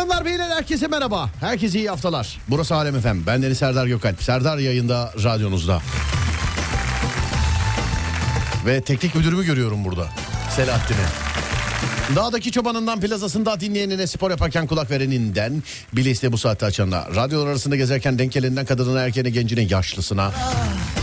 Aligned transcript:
Hanımlar 0.00 0.24
beyler 0.24 0.50
herkese 0.50 0.86
merhaba. 0.86 1.30
Herkese 1.40 1.78
iyi 1.78 1.88
haftalar. 1.88 2.38
Burası 2.48 2.74
Alem 2.74 2.96
Efem. 2.96 3.26
Ben 3.26 3.42
Deniz 3.42 3.58
Serdar 3.58 3.86
Gökalp. 3.86 4.22
Serdar 4.22 4.58
yayında 4.58 5.12
radyonuzda. 5.24 5.82
Ve 8.66 8.80
teknik 8.80 9.14
müdürümü 9.14 9.44
görüyorum 9.44 9.84
burada. 9.84 10.06
Selahattin'i. 10.56 10.96
Dağdaki 12.16 12.52
çobanından 12.52 13.00
plazasında 13.00 13.60
dinleyenine 13.60 14.06
spor 14.06 14.30
yaparken 14.30 14.66
kulak 14.66 14.90
vereninden 14.90 15.62
biliste 15.92 16.32
bu 16.32 16.38
saatte 16.38 16.66
açanına 16.66 17.06
radyolar 17.14 17.46
arasında 17.46 17.76
gezerken 17.76 18.18
denk 18.18 18.32
geleninden 18.32 18.66
kadınına 18.66 19.00
erkeğine 19.00 19.30
gencine 19.30 19.62
yaşlısına 19.62 20.32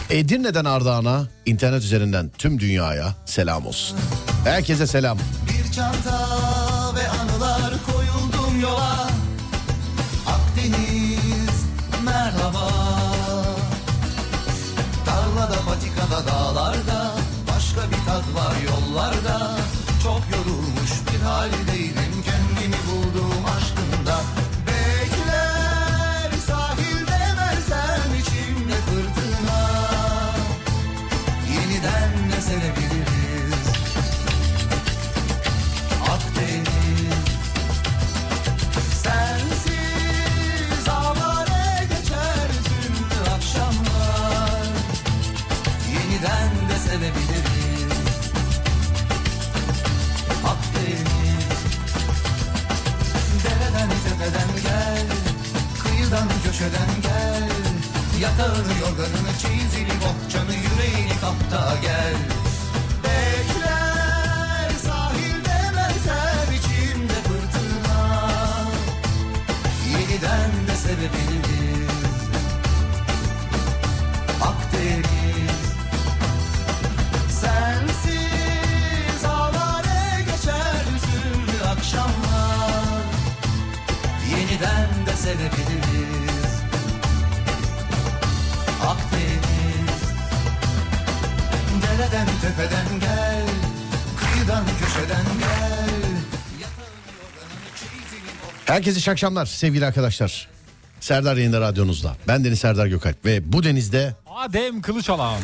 Edirne'den 0.09 0.66
Ardahan'a 0.66 1.28
internet 1.45 1.84
üzerinden 1.84 2.32
tüm 2.38 2.59
dünyaya 2.59 3.16
selam 3.26 3.66
olsun. 3.66 3.98
Herkese 4.44 4.88
selam. 4.88 5.18
Bir 5.50 5.72
çanta 5.72 6.67
yola. 8.62 9.08
Akdeniz 10.28 11.66
merhaba. 12.06 12.68
Tarlada 15.06 15.56
patikada 15.68 16.28
dağlarda 16.28 17.12
Başka 17.56 17.82
bir 17.92 18.06
tat 18.06 18.24
var 18.36 18.56
yollarda. 18.70 19.58
Çok 20.04 20.22
yorulmuş 20.32 20.92
bir 21.14 21.22
haldeydim 21.22 22.07
köşeden 56.68 57.02
gel 57.02 57.50
Yatağını 58.22 58.73
yorganını 58.82 59.34
çizili 59.40 59.94
bohçanı 60.02 60.54
yüreğini 60.54 61.20
kapta 61.22 61.76
gel. 61.82 62.16
Bekler 63.04 64.70
sahilde 64.86 65.58
benzer 65.76 66.54
içimde 66.58 67.14
fırtına. 67.14 68.32
Yeniden 69.92 70.52
de 70.68 70.76
sevebiliriz. 70.76 71.92
Akdeniz. 74.42 75.62
Sensiz 77.30 79.26
avare 79.26 80.22
geçer 80.22 80.84
üzümlü 80.96 81.70
akşamlar. 81.70 83.04
Yeniden 84.30 85.06
de 85.06 85.16
sevebiliriz 85.16 85.56
Dereden 92.11 92.27
tepeden 92.41 93.00
gel 93.00 93.45
Kıyıdan 94.17 94.66
köşeden 94.66 95.25
gel 95.40 95.88
Herkese 98.66 99.00
iyi 99.00 99.12
akşamlar 99.12 99.45
sevgili 99.45 99.85
arkadaşlar. 99.85 100.47
Serdar 101.00 101.38
yayında 101.38 101.62
radyonuzda. 101.62 102.17
Ben 102.28 102.44
Deniz 102.44 102.59
Serdar 102.59 102.88
Gökalp 102.88 103.25
ve 103.25 103.53
bu 103.53 103.63
denizde 103.63 104.16
Adem 104.35 104.81
Kılıçalan. 104.81 105.40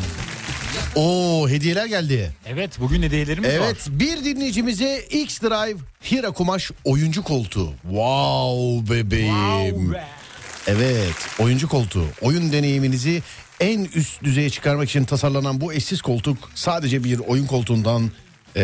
o 0.95 1.45
hediyeler 1.49 1.85
geldi. 1.85 2.33
Evet 2.45 2.79
bugün 2.79 3.03
hediyelerimiz 3.03 3.49
var. 3.49 3.55
Evet 3.55 3.87
bir 3.89 4.25
dinleyicimize 4.25 4.99
X 5.11 5.41
Drive 5.41 5.77
Hira 6.11 6.31
Kumaş 6.31 6.71
oyuncu 6.83 7.23
koltuğu. 7.23 7.71
Wow 7.81 8.95
bebeğim. 8.95 9.35
Wow 9.75 9.93
be. 9.93 10.22
Evet 10.67 11.15
oyuncu 11.39 11.67
koltuğu. 11.67 12.05
Oyun 12.21 12.51
deneyiminizi 12.51 13.21
en 13.59 13.83
üst 13.95 14.23
düzeye 14.23 14.49
çıkarmak 14.49 14.89
için 14.89 15.03
tasarlanan 15.05 15.61
bu 15.61 15.73
eşsiz 15.73 16.01
koltuk 16.01 16.37
sadece 16.55 17.03
bir 17.03 17.19
oyun 17.19 17.45
koltuğundan 17.47 18.11
eee, 18.55 18.61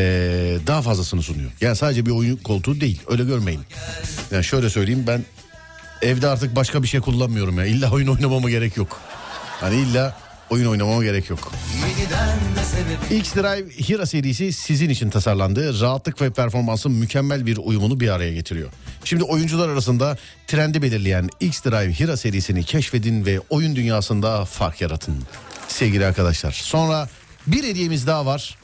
daha 0.67 0.81
fazlasını 0.81 1.21
sunuyor. 1.21 1.51
Yani 1.61 1.75
sadece 1.75 2.05
bir 2.05 2.11
oyun 2.11 2.38
koltuğu 2.38 2.81
değil 2.81 3.01
öyle 3.07 3.23
görmeyin. 3.23 3.61
Yani 4.31 4.43
şöyle 4.43 4.69
söyleyeyim 4.69 5.03
ben 5.07 5.25
evde 6.01 6.27
artık 6.27 6.55
başka 6.55 6.83
bir 6.83 6.88
şey 6.88 6.99
kullanmıyorum 6.99 7.57
ya. 7.57 7.65
İlla 7.65 7.91
oyun 7.91 8.07
oynamama 8.07 8.49
gerek 8.49 8.77
yok. 8.77 8.99
Hani 9.59 9.75
illa 9.75 10.17
oyun 10.49 10.65
oynamama 10.65 11.03
gerek 11.03 11.29
yok. 11.29 11.51
X-Drive 13.11 13.69
Hira 13.69 14.05
serisi 14.05 14.53
sizin 14.53 14.89
için 14.89 15.09
tasarlandı. 15.09 15.81
Rahatlık 15.81 16.21
ve 16.21 16.29
performansın 16.29 16.91
mükemmel 16.91 17.45
bir 17.45 17.57
uyumunu 17.57 17.99
bir 17.99 18.09
araya 18.09 18.33
getiriyor. 18.33 18.69
Şimdi 19.03 19.23
oyuncular 19.23 19.69
arasında 19.69 20.17
trendi 20.47 20.81
belirleyen 20.81 21.29
X-Drive 21.39 21.99
Hira 21.99 22.17
serisini 22.17 22.63
keşfedin 22.63 23.25
ve 23.25 23.39
oyun 23.49 23.75
dünyasında 23.75 24.45
fark 24.45 24.81
yaratın. 24.81 25.15
Sevgili 25.67 26.05
arkadaşlar. 26.05 26.51
Sonra 26.51 27.09
bir 27.47 27.63
hediyemiz 27.63 28.07
daha 28.07 28.25
var. 28.25 28.57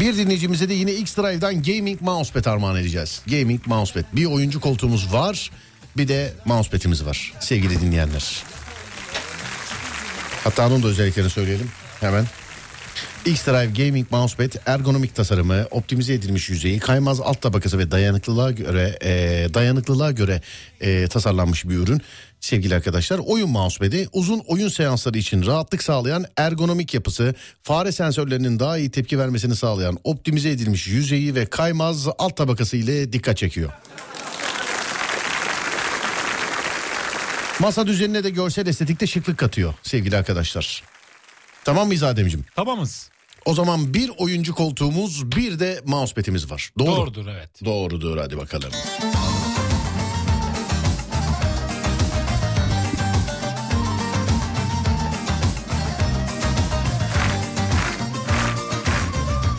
Bir 0.00 0.16
dinleyicimize 0.16 0.68
de 0.68 0.74
yine 0.74 0.92
X-Drive'dan 0.92 1.62
Gaming 1.62 2.00
Mousepad 2.00 2.44
armağan 2.44 2.76
edeceğiz. 2.76 3.22
Gaming 3.26 3.66
Mousepad. 3.66 4.04
Bir 4.12 4.24
oyuncu 4.24 4.60
koltuğumuz 4.60 5.12
var. 5.12 5.50
Bir 5.96 6.08
de 6.08 6.32
mousepad'imiz 6.44 7.06
var 7.06 7.32
sevgili 7.40 7.80
dinleyenler. 7.80 8.44
Hatta 10.44 10.66
onun 10.66 10.82
da 10.82 10.86
özelliklerini 10.86 11.30
söyleyelim 11.30 11.70
hemen. 12.00 12.26
X-Drive 13.24 13.86
Gaming 13.86 14.10
Mousepad 14.10 14.52
ergonomik 14.66 15.14
tasarımı, 15.14 15.66
optimize 15.70 16.14
edilmiş 16.14 16.48
yüzeyi, 16.48 16.78
kaymaz 16.78 17.20
alt 17.20 17.40
tabakası 17.40 17.78
ve 17.78 17.90
dayanıklılığa 17.90 18.50
göre 18.50 18.98
e, 19.02 19.10
dayanıklılığa 19.54 20.10
göre 20.10 20.42
e, 20.80 21.06
tasarlanmış 21.06 21.68
bir 21.68 21.74
ürün. 21.74 22.02
Sevgili 22.40 22.74
arkadaşlar 22.74 23.20
oyun 23.26 23.50
mousepad'i 23.50 24.08
uzun 24.12 24.42
oyun 24.46 24.68
seansları 24.68 25.18
için 25.18 25.46
rahatlık 25.46 25.82
sağlayan 25.82 26.24
ergonomik 26.36 26.94
yapısı, 26.94 27.34
fare 27.62 27.92
sensörlerinin 27.92 28.58
daha 28.58 28.78
iyi 28.78 28.90
tepki 28.90 29.18
vermesini 29.18 29.56
sağlayan 29.56 29.98
optimize 30.04 30.50
edilmiş 30.50 30.86
yüzeyi 30.86 31.34
ve 31.34 31.46
kaymaz 31.46 32.08
alt 32.18 32.36
tabakası 32.36 32.76
ile 32.76 33.12
dikkat 33.12 33.36
çekiyor. 33.36 33.72
Masa 37.60 37.86
düzenine 37.86 38.24
de 38.24 38.30
görsel 38.30 38.66
estetikte 38.66 39.06
şıklık 39.06 39.38
katıyor 39.38 39.74
sevgili 39.82 40.16
arkadaşlar. 40.16 40.82
Tamam 41.64 41.86
mıyız 41.86 42.02
Ademciğim? 42.02 42.46
Tamamız. 42.56 43.10
O 43.44 43.54
zaman 43.54 43.94
bir 43.94 44.10
oyuncu 44.18 44.54
koltuğumuz 44.54 45.32
bir 45.32 45.58
de 45.58 45.80
mousepad'imiz 45.84 46.50
var. 46.50 46.70
Doğru. 46.78 46.86
Doğrudur 46.96 47.26
evet. 47.26 47.50
Doğrudur 47.64 48.16
hadi 48.18 48.38
bakalım. 48.38 48.70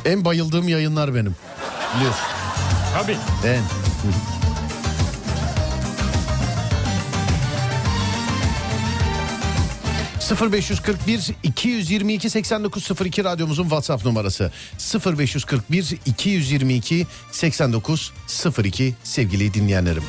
En 0.06 0.26
bayıldığım 0.26 0.68
yayınlar 0.68 1.16
benim. 1.16 1.36
Biliyorsun. 1.96 2.24
Tabii. 2.94 3.18
En. 3.46 3.62
0541 10.36 11.32
222 11.44 12.30
8902 12.30 13.24
radyomuzun 13.24 13.64
WhatsApp 13.64 14.06
numarası 14.06 14.52
0541 15.06 15.96
222 16.06 17.08
8902 17.32 18.94
sevgili 19.04 19.54
dinleyenlerim. 19.54 20.04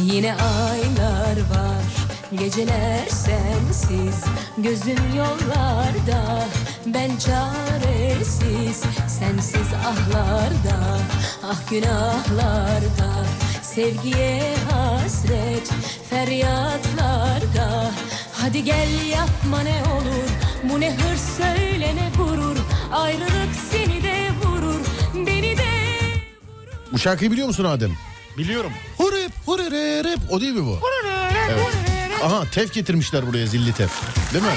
Yine 0.00 0.34
aylar 0.34 1.36
var 1.50 1.75
Geceler 2.32 3.06
sensiz 3.08 4.24
Gözüm 4.58 5.16
yollarda 5.16 6.44
Ben 6.86 7.10
çaresiz 7.16 8.82
Sensiz 9.08 9.66
ahlarda 9.86 10.98
Ah 11.44 11.70
günahlarda 11.70 13.24
Sevgiye 13.62 14.54
hasret 14.70 15.70
Feryatlarda 16.10 17.90
Hadi 18.32 18.64
gel 18.64 19.06
yapma 19.10 19.60
ne 19.62 19.82
olur 19.92 20.28
Bu 20.62 20.80
ne 20.80 20.90
hırs 20.96 21.36
söyle 21.36 21.96
ne 21.96 22.10
gurur 22.18 22.56
Ayrılık 22.92 23.54
seni 23.70 24.02
de 24.02 24.28
vurur 24.44 24.80
Beni 25.14 25.56
de 25.56 25.70
Bu 26.92 26.98
şarkıyı 26.98 27.30
biliyor 27.30 27.46
musun 27.46 27.64
Adem? 27.64 27.92
Biliyorum. 28.38 28.72
Hurip 28.98 29.32
hurip 29.46 30.18
O 30.30 30.40
değil 30.40 30.52
mi 30.52 30.66
bu? 30.66 30.78
Evet. 31.50 31.85
Aha 32.24 32.44
tef 32.52 32.72
getirmişler 32.74 33.26
buraya 33.26 33.46
zilli 33.46 33.72
tef. 33.72 33.90
Değil 34.32 34.44
mi? 34.44 34.50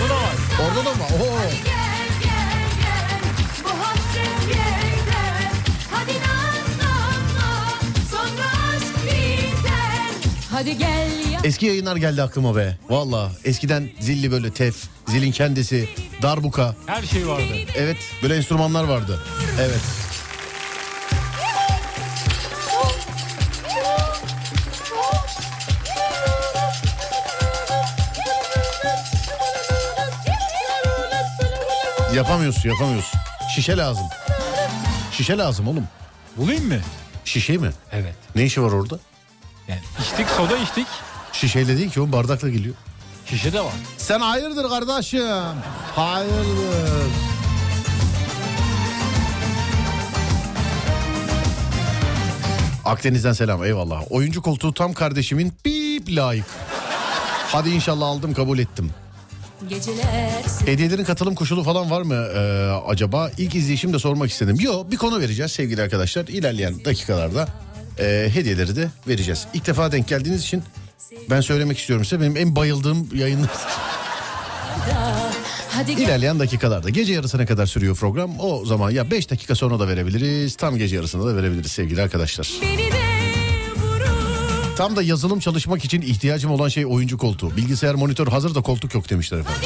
Burada 0.00 0.08
da 0.08 0.14
var. 0.14 0.34
Orada 0.68 0.84
da 0.84 0.94
mı? 0.94 1.04
Oo. 1.04 1.40
Hadi 10.50 10.78
gel 10.78 11.10
Eski 11.44 11.66
yayınlar 11.66 11.96
geldi 11.96 12.22
aklıma 12.22 12.56
be. 12.56 12.78
Valla 12.88 13.32
eskiden 13.44 13.90
zilli 14.00 14.30
böyle 14.30 14.50
tef, 14.50 14.76
zilin 15.08 15.30
kendisi, 15.32 15.88
darbuka. 16.22 16.74
Her 16.86 17.02
şey 17.02 17.28
vardı. 17.28 17.52
Evet 17.74 17.96
böyle 18.22 18.36
enstrümanlar 18.36 18.84
vardı. 18.84 19.20
Evet. 19.60 19.80
Yapamıyorsun 32.14 32.68
yapamıyorsun. 32.68 33.20
Şişe 33.54 33.76
lazım. 33.76 34.04
Şişe 35.12 35.38
lazım 35.38 35.68
oğlum. 35.68 35.88
Bulayım 36.36 36.68
mı? 36.68 36.78
Şişe 37.24 37.56
mi? 37.56 37.70
Evet. 37.92 38.14
Ne 38.34 38.44
işi 38.44 38.62
var 38.62 38.72
orada? 38.72 38.98
Yani 39.68 39.80
içtik 40.00 40.28
soda 40.28 40.56
içtik. 40.56 40.86
Şişeyle 41.32 41.78
değil 41.78 41.90
ki 41.90 42.00
o 42.00 42.12
bardakla 42.12 42.48
geliyor. 42.48 42.74
Şişe 43.26 43.52
de 43.52 43.60
var. 43.60 43.72
Sen 43.98 44.20
hayırdır 44.20 44.68
kardeşim? 44.68 45.22
Hayırdır. 45.96 47.10
Akdeniz'den 52.84 53.32
selam 53.32 53.64
eyvallah. 53.64 54.02
Oyuncu 54.10 54.42
koltuğu 54.42 54.74
tam 54.74 54.92
kardeşimin 54.92 55.52
bip 55.64 56.08
layık. 56.16 56.44
Hadi 57.52 57.70
inşallah 57.70 58.06
aldım 58.06 58.34
kabul 58.34 58.58
ettim. 58.58 58.90
Geceler 59.68 60.42
Hediyelerin 60.66 61.04
katılım 61.04 61.34
koşulu 61.34 61.62
falan 61.62 61.90
var 61.90 62.02
mı 62.02 62.14
ee, 62.14 62.40
acaba? 62.86 63.30
İlk 63.38 63.54
izleyişimde 63.54 63.98
sormak 63.98 64.30
istedim. 64.30 64.56
Yok 64.60 64.90
bir 64.90 64.96
konu 64.96 65.20
vereceğiz 65.20 65.52
sevgili 65.52 65.82
arkadaşlar. 65.82 66.26
İlerleyen 66.26 66.84
dakikalarda 66.84 67.48
ee, 67.98 68.28
hediyeleri 68.34 68.76
de 68.76 68.88
vereceğiz. 69.08 69.46
İlk 69.54 69.66
defa 69.66 69.92
denk 69.92 70.08
geldiğiniz 70.08 70.42
için 70.42 70.62
ben 71.30 71.40
söylemek 71.40 71.78
istiyorum 71.78 72.04
size. 72.04 72.20
Benim 72.20 72.36
en 72.36 72.56
bayıldığım 72.56 73.08
yayınlar. 73.14 73.50
İlerleyen 75.88 76.38
dakikalarda 76.38 76.90
gece 76.90 77.12
yarısına 77.12 77.46
kadar 77.46 77.66
sürüyor 77.66 77.96
program. 77.96 78.40
O 78.40 78.64
zaman 78.64 78.90
ya 78.90 79.10
5 79.10 79.30
dakika 79.30 79.54
sonra 79.54 79.80
da 79.80 79.88
verebiliriz. 79.88 80.56
Tam 80.56 80.76
gece 80.76 80.96
yarısında 80.96 81.26
da 81.26 81.36
verebiliriz 81.36 81.72
sevgili 81.72 82.02
arkadaşlar. 82.02 82.50
beni 82.62 82.92
de 82.92 83.09
Tam 84.80 84.96
da 84.96 85.02
yazılım 85.02 85.40
çalışmak 85.40 85.84
için 85.84 86.00
ihtiyacım 86.00 86.50
olan 86.50 86.68
şey 86.68 86.86
oyuncu 86.86 87.18
koltuğu. 87.18 87.56
Bilgisayar 87.56 87.94
monitör 87.94 88.26
hazır 88.26 88.54
da 88.54 88.62
koltuk 88.62 88.94
yok 88.94 89.10
demişler 89.10 89.38
efendim. 89.38 89.62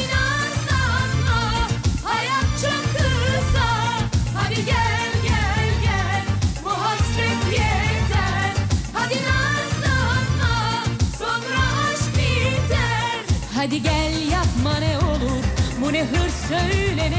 Hadi 13.55 13.83
gel 13.83 14.31
yapma 14.33 14.79
ne 14.79 14.99
olur 14.99 15.45
bu 15.81 15.93
ne 15.93 16.05
hırs 16.05 16.49
söyle 16.49 17.11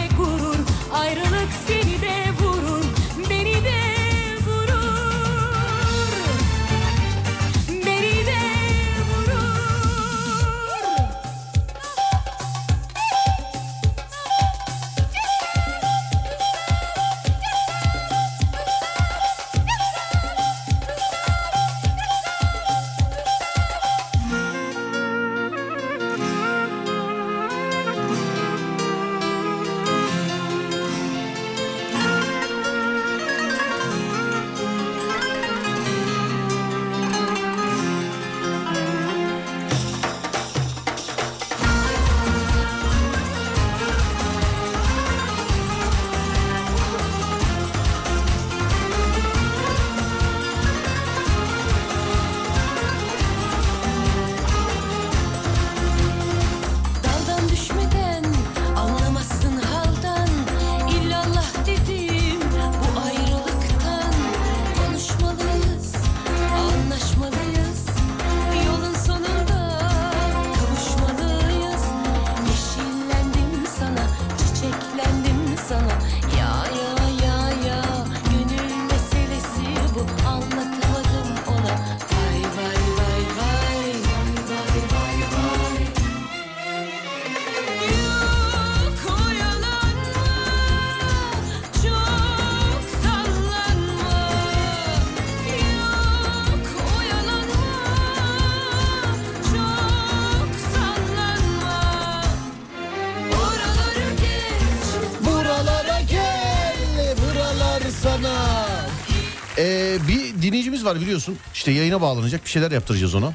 bir 110.16 110.42
dinleyicimiz 110.42 110.86
var 110.86 111.02
biliyorsun. 111.02 111.38
İşte 111.54 111.72
yayına 111.72 112.02
bağlanacak 112.02 112.46
bir 112.46 112.50
şeyler 112.50 112.72
yaptıracağız 112.72 113.16
ona. 113.16 113.34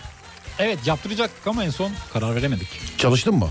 Evet 0.58 0.78
yaptıracaktık 0.86 1.46
ama 1.46 1.64
en 1.64 1.70
son 1.70 1.92
karar 2.12 2.34
veremedik. 2.34 2.68
Çalıştın 2.98 3.34
mı? 3.34 3.48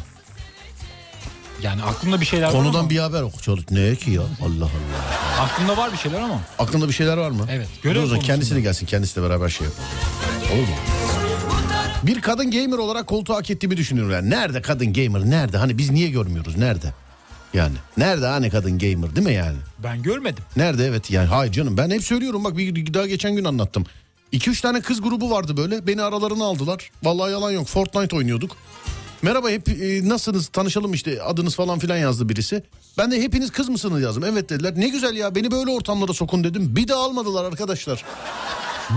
Yani 1.61 1.83
aklımda 1.83 2.21
bir 2.21 2.25
şeyler 2.25 2.45
var 2.47 2.51
Konudan 2.51 2.79
ama. 2.79 2.89
bir 2.89 2.99
haber 2.99 3.21
oku. 3.21 3.41
Çalış. 3.41 3.63
Ne 3.71 3.95
ki 3.95 4.11
ya? 4.11 4.21
Allah 4.21 4.65
Allah. 4.65 5.41
Aklımda 5.43 5.77
var 5.77 5.91
bir 5.93 5.97
şeyler 5.97 6.21
ama. 6.21 6.41
Aklında 6.59 6.87
bir 6.87 6.93
şeyler 6.93 7.17
var 7.17 7.29
mı? 7.31 7.45
Evet, 7.51 7.67
Dur 7.77 7.83
görev 7.83 7.99
o 7.99 8.01
zaman 8.01 8.09
konusunda. 8.15 8.33
kendisi 8.33 8.55
de 8.55 8.61
gelsin. 8.61 8.85
Kendisi 8.85 9.15
de 9.15 9.23
beraber 9.23 9.49
şey 9.49 9.67
yapalım. 9.67 9.89
Olur 10.59 10.67
mu? 10.67 10.75
Bir 12.03 12.21
kadın 12.21 12.51
gamer 12.51 12.77
olarak 12.77 13.07
koltuğu 13.07 13.35
hak 13.35 13.49
ettiğimi 13.51 13.77
düşünüyorum. 13.77 14.11
Yani 14.13 14.29
nerede 14.29 14.61
kadın 14.61 14.93
gamer? 14.93 15.21
Nerede? 15.29 15.57
Hani 15.57 15.77
biz 15.77 15.89
niye 15.91 16.09
görmüyoruz? 16.09 16.57
Nerede? 16.57 16.93
Yani 17.53 17.75
nerede 17.97 18.25
hani 18.25 18.49
kadın 18.49 18.79
gamer 18.79 19.15
değil 19.15 19.27
mi 19.27 19.33
yani? 19.33 19.57
Ben 19.83 20.01
görmedim. 20.01 20.43
Nerede 20.55 20.85
evet 20.85 21.11
yani 21.11 21.27
hayır 21.27 21.51
canım 21.51 21.77
ben 21.77 21.89
hep 21.89 22.03
söylüyorum 22.03 22.43
bak 22.43 22.57
bir 22.57 22.93
daha 22.93 23.07
geçen 23.07 23.35
gün 23.35 23.43
anlattım. 23.43 23.85
2-3 24.33 24.61
tane 24.61 24.81
kız 24.81 25.01
grubu 25.01 25.31
vardı 25.31 25.57
böyle 25.57 25.87
beni 25.87 26.01
aralarına 26.01 26.45
aldılar. 26.45 26.91
Vallahi 27.03 27.31
yalan 27.31 27.51
yok 27.51 27.67
Fortnite 27.67 28.15
oynuyorduk. 28.15 28.57
Merhaba 29.21 29.49
hep 29.49 29.69
e, 29.69 30.09
nasılsınız 30.09 30.47
tanışalım 30.47 30.93
işte 30.93 31.23
adınız 31.23 31.55
falan 31.55 31.79
filan 31.79 31.97
yazdı 31.97 32.29
birisi. 32.29 32.63
Ben 32.97 33.11
de 33.11 33.21
hepiniz 33.21 33.51
kız 33.51 33.69
mısınız 33.69 34.01
yazdım. 34.01 34.23
Evet 34.23 34.49
dediler 34.49 34.73
ne 34.75 34.89
güzel 34.89 35.15
ya 35.15 35.35
beni 35.35 35.51
böyle 35.51 35.71
ortamlara 35.71 36.13
sokun 36.13 36.43
dedim. 36.43 36.75
Bir 36.75 36.87
daha 36.87 37.03
almadılar 37.03 37.45
arkadaşlar. 37.45 38.05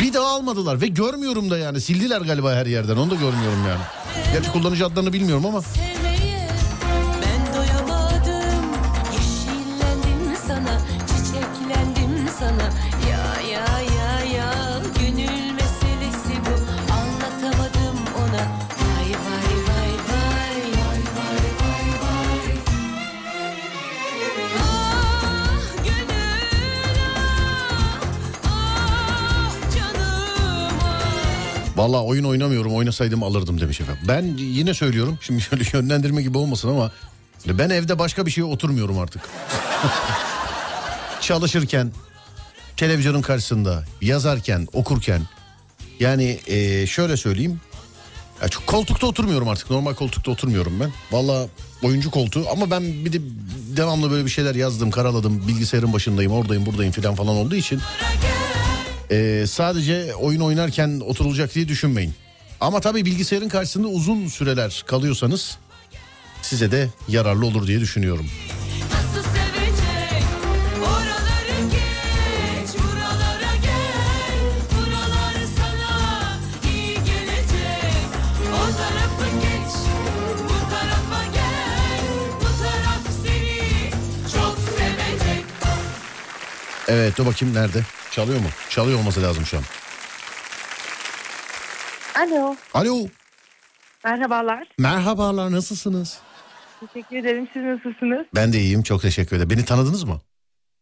Bir 0.00 0.14
daha 0.14 0.26
almadılar 0.26 0.80
ve 0.80 0.86
görmüyorum 0.86 1.50
da 1.50 1.58
yani 1.58 1.80
sildiler 1.80 2.20
galiba 2.20 2.54
her 2.54 2.66
yerden 2.66 2.96
onu 2.96 3.10
da 3.10 3.14
görmüyorum 3.14 3.66
yani. 3.68 3.82
Gerçi 4.32 4.52
kullanıcı 4.52 4.86
adlarını 4.86 5.12
bilmiyorum 5.12 5.46
ama. 5.46 5.62
Vallahi 31.82 32.00
oyun 32.00 32.24
oynamıyorum 32.24 32.74
oynasaydım 32.74 33.22
alırdım 33.22 33.60
demiş 33.60 33.80
efendim. 33.80 34.02
Ben 34.08 34.34
yine 34.38 34.74
söylüyorum 34.74 35.18
şimdi 35.20 35.40
şöyle 35.40 35.64
yönlendirme 35.72 36.22
gibi 36.22 36.38
olmasın 36.38 36.68
ama 36.68 36.92
ben 37.46 37.70
evde 37.70 37.98
başka 37.98 38.26
bir 38.26 38.30
şeye 38.30 38.44
oturmuyorum 38.44 38.98
artık. 38.98 39.22
Çalışırken, 41.20 41.92
televizyonun 42.76 43.22
karşısında, 43.22 43.84
yazarken, 44.00 44.68
okurken 44.72 45.22
yani 46.00 46.40
eee, 46.46 46.86
şöyle 46.86 47.16
söyleyeyim. 47.16 47.60
Ya 48.42 48.48
çok 48.48 48.66
koltukta 48.66 49.06
oturmuyorum 49.06 49.48
artık. 49.48 49.70
Normal 49.70 49.94
koltukta 49.94 50.30
oturmuyorum 50.30 50.80
ben. 50.80 50.92
Vallahi 51.10 51.48
oyuncu 51.82 52.10
koltuğu 52.10 52.44
ama 52.52 52.70
ben 52.70 52.82
bir 52.82 53.12
de 53.12 53.18
devamlı 53.76 54.10
böyle 54.10 54.24
bir 54.24 54.30
şeyler 54.30 54.54
yazdım, 54.54 54.90
karaladım. 54.90 55.48
Bilgisayarın 55.48 55.92
başındayım, 55.92 56.32
oradayım, 56.32 56.66
buradayım 56.66 56.92
filan 56.92 57.14
falan 57.14 57.36
olduğu 57.36 57.54
için 57.54 57.80
ee, 59.10 59.44
sadece 59.48 60.14
oyun 60.14 60.40
oynarken 60.40 61.00
oturulacak 61.00 61.54
diye 61.54 61.68
düşünmeyin. 61.68 62.14
Ama 62.60 62.80
tabii 62.80 63.04
bilgisayarın 63.04 63.48
karşısında 63.48 63.88
uzun 63.88 64.28
süreler 64.28 64.84
kalıyorsanız 64.86 65.58
size 66.42 66.70
de 66.70 66.88
yararlı 67.08 67.46
olur 67.46 67.66
diye 67.66 67.80
düşünüyorum. 67.80 68.26
Evet 86.88 87.18
dur 87.18 87.26
bakayım 87.26 87.54
nerede? 87.54 87.84
Çalıyor 88.12 88.38
mu? 88.40 88.46
Çalıyor 88.70 88.98
olması 88.98 89.22
lazım 89.22 89.46
şu 89.46 89.56
an. 89.58 89.62
Alo, 92.14 92.56
Alo. 92.74 93.06
merhabalar. 94.04 94.68
Merhabalar 94.78 95.52
nasılsınız? 95.52 96.18
Teşekkür 96.80 97.16
ederim. 97.16 97.48
Siz 97.52 97.62
nasılsınız? 97.62 98.26
Ben 98.34 98.52
de 98.52 98.58
iyiyim 98.60 98.82
çok 98.82 99.02
teşekkür 99.02 99.36
ederim. 99.36 99.50
Beni 99.50 99.64
tanıdınız 99.64 100.04
mı? 100.04 100.20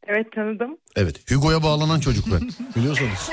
Evet 0.07 0.33
tanıdım. 0.33 0.77
Evet. 0.97 1.31
Hugo'ya 1.31 1.63
bağlanan 1.63 2.01
çocuk 2.01 2.25
ben. 2.33 2.41
Biliyorsunuz. 2.77 3.31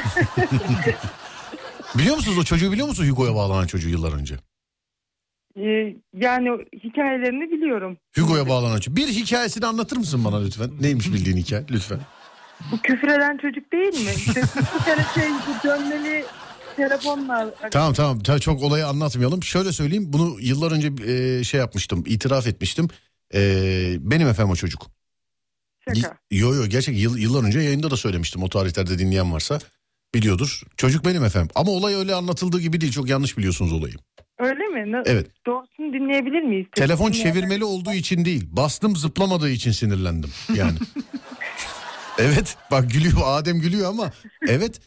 biliyor 1.96 2.16
musunuz 2.16 2.38
o 2.38 2.44
çocuğu 2.44 2.72
biliyor 2.72 2.88
musunuz 2.88 3.10
Hugo'ya 3.10 3.36
bağlanan 3.36 3.68
çocuğu 3.68 3.90
yıllar 3.90 4.12
önce? 4.14 4.36
Ee, 5.56 5.96
yani 6.14 6.50
hikayelerini 6.84 7.52
biliyorum. 7.52 7.98
Hugo'ya 8.16 8.50
bağlanan 8.50 8.76
çocuk. 8.76 8.96
Bir 8.98 9.08
hikayesini 9.08 9.66
anlatır 9.66 9.98
mısın 9.98 10.26
bana 10.26 10.44
lütfen? 10.44 10.70
Neymiş 10.82 11.14
bildiğin 11.14 11.38
hikaye 11.38 11.66
lütfen. 11.72 12.00
Bu 12.72 12.78
küfür 12.78 13.08
eden 13.08 13.38
çocuk 13.38 13.72
değil 13.72 14.06
mi? 14.06 14.12
İşte 14.18 14.42
bir 14.80 14.86
kere 14.86 15.06
şey 15.16 15.30
bu 15.30 15.68
dönmeli 15.68 16.26
telefonla. 16.76 17.54
Tamam 17.72 17.94
tamam 17.94 18.20
Ta- 18.20 18.40
çok 18.40 18.64
olayı 18.64 18.88
anlatmayalım. 18.88 19.44
Şöyle 19.44 19.72
söyleyeyim 19.72 20.06
bunu 20.14 20.38
yıllar 20.42 20.72
önce 20.72 20.92
e, 21.14 21.44
şey 21.44 21.60
yapmıştım 21.60 22.04
itiraf 22.08 22.48
etmiştim. 22.48 22.88
E, 23.34 23.40
benim 24.00 24.28
efendim 24.28 24.52
o 24.52 24.56
çocuk. 24.56 24.88
Şaka. 25.88 26.00
Y- 26.32 26.40
Yo 26.40 26.54
yo 26.54 26.66
gerçek 26.66 26.98
yıl, 27.00 27.18
yıllar 27.18 27.44
önce 27.44 27.60
yayında 27.60 27.92
da 27.92 27.98
söylemiştim 27.98 28.44
o 28.44 28.50
tarihlerde 28.50 29.00
dinleyen 29.00 29.34
varsa 29.34 29.60
biliyordur. 30.16 30.62
Çocuk 30.78 31.06
benim 31.06 31.24
efendim 31.24 31.50
ama 31.56 31.72
olay 31.72 31.96
öyle 31.96 32.16
anlatıldığı 32.16 32.60
gibi 32.60 32.82
değil 32.82 32.92
çok 32.94 33.10
yanlış 33.10 33.38
biliyorsunuz 33.38 33.72
olayı. 33.74 33.94
Öyle 34.40 34.64
mi? 34.68 34.92
Na- 34.92 35.04
Evet 35.06 35.28
Doğrusunu 35.46 35.94
dinleyebilir 35.94 36.42
miyiz? 36.42 36.68
telefon 36.76 37.12
çevirmeli 37.12 37.64
olduğu 37.64 37.94
için 37.94 38.26
değil 38.26 38.44
bastım 38.52 38.96
zıplamadığı 38.96 39.50
için 39.50 39.72
sinirlendim 39.72 40.30
yani. 40.56 40.78
evet 42.18 42.58
bak 42.72 42.92
gülüyor 42.92 43.22
Adem 43.26 43.60
gülüyor 43.60 43.90
ama 43.90 44.12
evet 44.48 44.80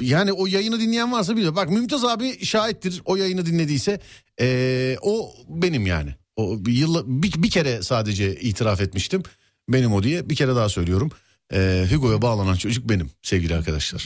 yani 0.00 0.32
o 0.32 0.46
yayını 0.46 0.80
dinleyen 0.80 1.12
varsa 1.12 1.36
biliyor. 1.36 1.56
Bak 1.56 1.70
Mümtaz 1.70 2.04
abi 2.04 2.44
şahittir 2.44 3.02
o 3.04 3.16
yayını 3.16 3.46
dinlediyse 3.46 4.00
ee, 4.40 4.96
o 5.02 5.34
benim 5.48 5.86
yani. 5.86 6.14
O 6.36 6.64
bir, 6.64 6.72
yılla, 6.72 7.02
bir, 7.06 7.42
bir 7.42 7.50
kere 7.50 7.82
sadece 7.82 8.36
itiraf 8.36 8.80
etmiştim 8.80 9.22
benim 9.68 9.92
o 9.92 10.02
diye 10.02 10.30
bir 10.30 10.34
kere 10.34 10.56
daha 10.56 10.68
söylüyorum. 10.68 11.10
Ee, 11.52 11.86
Hugo'ya 11.90 12.22
bağlanan 12.22 12.54
çocuk 12.54 12.88
benim 12.88 13.10
sevgili 13.22 13.54
arkadaşlar. 13.54 14.04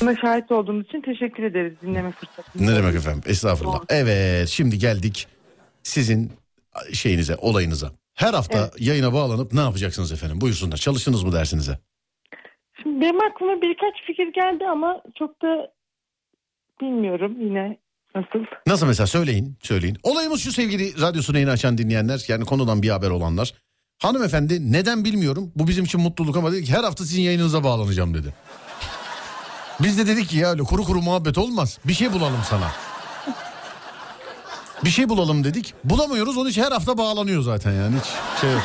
Bana 0.00 0.16
şahit 0.16 0.52
olduğunuz 0.52 0.86
için 0.86 1.00
teşekkür 1.00 1.42
ederiz 1.42 1.72
dinleme 1.82 2.12
fırsatını. 2.12 2.66
Ne 2.66 2.76
demek 2.76 2.94
efendim 2.94 3.22
estağfurullah. 3.26 3.78
Doğru. 3.78 3.86
Evet 3.88 4.48
şimdi 4.48 4.78
geldik 4.78 5.26
sizin 5.82 6.32
şeyinize 6.92 7.36
olayınıza. 7.36 7.92
Her 8.18 8.34
hafta 8.34 8.58
Evet. 8.58 8.72
yayına 8.80 9.12
bağlanıp 9.12 9.52
ne 9.52 9.60
yapacaksınız 9.60 10.12
efendim? 10.12 10.40
Buyursunlar. 10.40 10.76
Çalıştınız 10.76 11.22
mı 11.22 11.32
dersinize? 11.32 11.78
Şimdi 12.82 13.00
benim 13.00 13.20
aklıma 13.20 13.52
birkaç 13.62 14.06
fikir 14.06 14.32
geldi 14.32 14.64
ama 14.72 15.02
çok 15.18 15.42
da 15.42 15.70
bilmiyorum 16.80 17.36
yine 17.40 17.78
nasıl. 18.14 18.38
Nasıl 18.66 18.86
mesela 18.86 19.06
söyleyin, 19.06 19.56
söyleyin. 19.62 19.96
Olayımız 20.02 20.40
şu 20.40 20.52
sevgili 20.52 21.00
radyosunu 21.00 21.38
yeni 21.38 21.50
açan 21.50 21.78
dinleyenler, 21.78 22.24
yani 22.28 22.44
konudan 22.44 22.82
bir 22.82 22.88
haber 22.88 23.10
olanlar. 23.10 23.54
Hanımefendi 24.02 24.72
neden 24.72 25.04
bilmiyorum. 25.04 25.52
Bu 25.56 25.68
bizim 25.68 25.84
için 25.84 26.00
mutluluk 26.00 26.36
ama 26.36 26.52
dedi 26.52 26.64
ki 26.64 26.72
her 26.72 26.84
hafta 26.84 27.04
sizin 27.04 27.22
yayınınıza 27.22 27.64
bağlanacağım 27.64 28.14
dedi. 28.14 28.34
Biz 29.80 29.98
de 29.98 30.06
dedik 30.06 30.28
ki 30.28 30.36
ya 30.38 30.50
öyle 30.50 30.62
kuru 30.62 30.84
kuru 30.84 31.02
muhabbet 31.02 31.38
olmaz. 31.38 31.78
Bir 31.84 31.92
şey 31.92 32.12
bulalım 32.12 32.40
sana. 32.44 32.70
Bir 34.84 34.90
şey 34.90 35.08
bulalım 35.08 35.44
dedik. 35.44 35.74
Bulamıyoruz 35.84 36.36
onun 36.36 36.48
için 36.50 36.62
her 36.62 36.72
hafta 36.72 36.98
bağlanıyor 36.98 37.42
zaten 37.42 37.72
yani 37.72 37.96
hiç 37.96 38.40
şey 38.40 38.52
yok. 38.52 38.62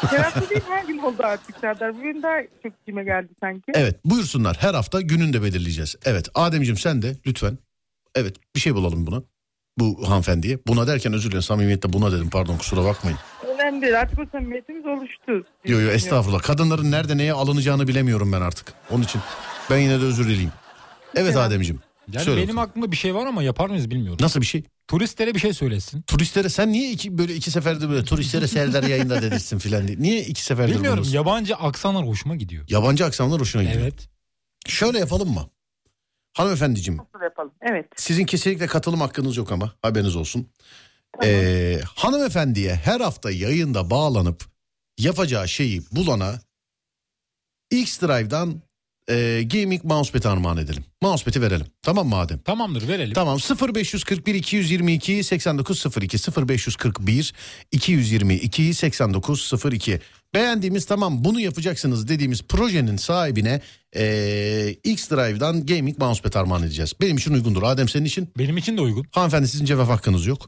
Terapi 0.10 0.50
değil 0.50 0.62
her 0.68 0.84
gün 0.84 0.98
oldu 0.98 1.22
artık 1.24 1.56
Serdar. 1.60 1.94
Bugün 1.98 2.22
daha 2.22 2.36
çok 2.62 2.72
kime 2.86 3.04
geldi 3.04 3.28
sanki. 3.40 3.72
Evet 3.74 3.96
buyursunlar 4.04 4.56
her 4.60 4.74
hafta 4.74 5.00
gününü 5.00 5.32
de 5.32 5.42
belirleyeceğiz. 5.42 5.96
Evet 6.04 6.28
Ademciğim 6.34 6.76
sen 6.78 7.02
de 7.02 7.16
lütfen. 7.26 7.58
Evet 8.14 8.36
bir 8.54 8.60
şey 8.60 8.74
bulalım 8.74 9.06
buna. 9.06 9.22
Bu 9.78 10.08
hanımefendiye. 10.08 10.58
Buna 10.66 10.86
derken 10.86 11.12
özür 11.12 11.28
dilerim 11.28 11.42
samimiyetle 11.42 11.92
buna 11.92 12.12
dedim 12.12 12.30
pardon 12.30 12.56
kusura 12.58 12.84
bakmayın. 12.84 13.18
Önemli 13.54 13.82
değil 13.82 14.00
artık 14.00 14.18
o 14.18 14.22
samimiyetimiz 14.32 14.86
oluştu. 14.86 15.26
diye 15.26 15.34
Yo 15.34 15.42
yo 15.64 15.76
düşünüyorum. 15.76 15.96
estağfurullah. 15.96 16.42
Kadınların 16.42 16.90
nerede 16.90 17.16
neye 17.16 17.32
alınacağını 17.32 17.88
bilemiyorum 17.88 18.32
ben 18.32 18.40
artık. 18.40 18.72
Onun 18.90 19.02
için 19.02 19.20
ben 19.70 19.76
yine 19.78 20.00
de 20.00 20.04
özür 20.04 20.24
dileyeyim. 20.24 20.52
Evet 21.14 21.32
Tamam. 21.34 21.48
Ademciğim. 21.48 21.80
Yani 22.12 22.24
söyle 22.24 22.36
benim 22.42 22.56
bakalım. 22.56 22.70
aklımda 22.70 22.92
bir 22.92 22.96
şey 22.96 23.14
var 23.14 23.26
ama 23.26 23.42
yapar 23.42 23.68
mıyız 23.68 23.90
bilmiyorum. 23.90 24.18
Nasıl 24.20 24.40
bir 24.40 24.46
şey? 24.46 24.62
Turistlere 24.88 25.34
bir 25.34 25.40
şey 25.40 25.52
söylesin. 25.52 26.02
Turistlere 26.02 26.48
sen 26.48 26.72
niye 26.72 26.90
iki 26.90 27.18
böyle 27.18 27.34
iki 27.34 27.50
seferde 27.50 27.88
böyle 27.88 28.04
turistlere 28.04 28.48
Serdar 28.48 28.82
yayında 28.82 29.22
dedirsin 29.22 29.58
filan 29.58 29.88
diye. 29.88 29.98
Niye 30.00 30.20
iki 30.24 30.42
seferdir 30.44 30.74
Bilmiyorum 30.74 31.04
bunu- 31.06 31.14
yabancı 31.14 31.56
aksanlar 31.56 32.06
hoşuma 32.06 32.36
gidiyor. 32.36 32.64
Yabancı 32.68 33.04
aksanlar 33.06 33.40
hoşuna 33.40 33.62
gidiyor. 33.62 33.80
Evet. 33.82 34.08
Şöyle 34.66 34.98
yapalım 34.98 35.28
mı? 35.34 35.50
Hanımefendiciğim 36.32 36.98
Nasıl 36.98 37.24
yapalım? 37.24 37.52
Evet. 37.70 37.86
sizin 37.96 38.24
kesinlikle 38.26 38.66
katılım 38.66 39.00
hakkınız 39.00 39.36
yok 39.36 39.52
ama 39.52 39.72
haberiniz 39.82 40.16
olsun. 40.16 40.48
Tamam. 41.20 41.34
Ee, 41.34 41.80
hanımefendiye 41.94 42.74
her 42.74 43.00
hafta 43.00 43.30
yayında 43.30 43.90
bağlanıp 43.90 44.44
yapacağı 44.98 45.48
şeyi 45.48 45.82
bulana 45.92 46.40
X-Drive'dan 47.70 48.62
e, 49.10 49.42
gaming 49.52 49.84
mousepad 49.84 50.24
armağan 50.24 50.56
edelim. 50.56 50.84
Mousepad'i 51.02 51.42
verelim. 51.42 51.66
Tamam 51.82 52.08
mı 52.08 52.16
Adem? 52.16 52.38
Tamamdır 52.38 52.88
verelim. 52.88 53.14
Tamam 53.14 53.38
0541 53.38 54.34
222 54.34 55.24
8902 55.24 56.18
0541 56.48 57.34
222 57.72 58.74
8902 58.74 60.00
beğendiğimiz 60.34 60.84
tamam 60.86 61.24
bunu 61.24 61.40
yapacaksınız 61.40 62.08
dediğimiz 62.08 62.42
projenin 62.42 62.96
sahibine 62.96 63.60
e, 63.96 64.76
X-Drive'dan 64.84 65.66
gaming 65.66 65.98
mousepad 65.98 66.34
armağan 66.34 66.62
edeceğiz. 66.62 66.92
Benim 67.00 67.16
için 67.16 67.34
uygundur. 67.34 67.62
Adem 67.62 67.88
senin 67.88 68.04
için? 68.04 68.28
Benim 68.38 68.56
için 68.56 68.76
de 68.76 68.80
uygun. 68.80 69.06
Hanımefendi 69.10 69.48
sizin 69.48 69.64
cevap 69.64 69.88
hakkınız 69.88 70.26
yok. 70.26 70.46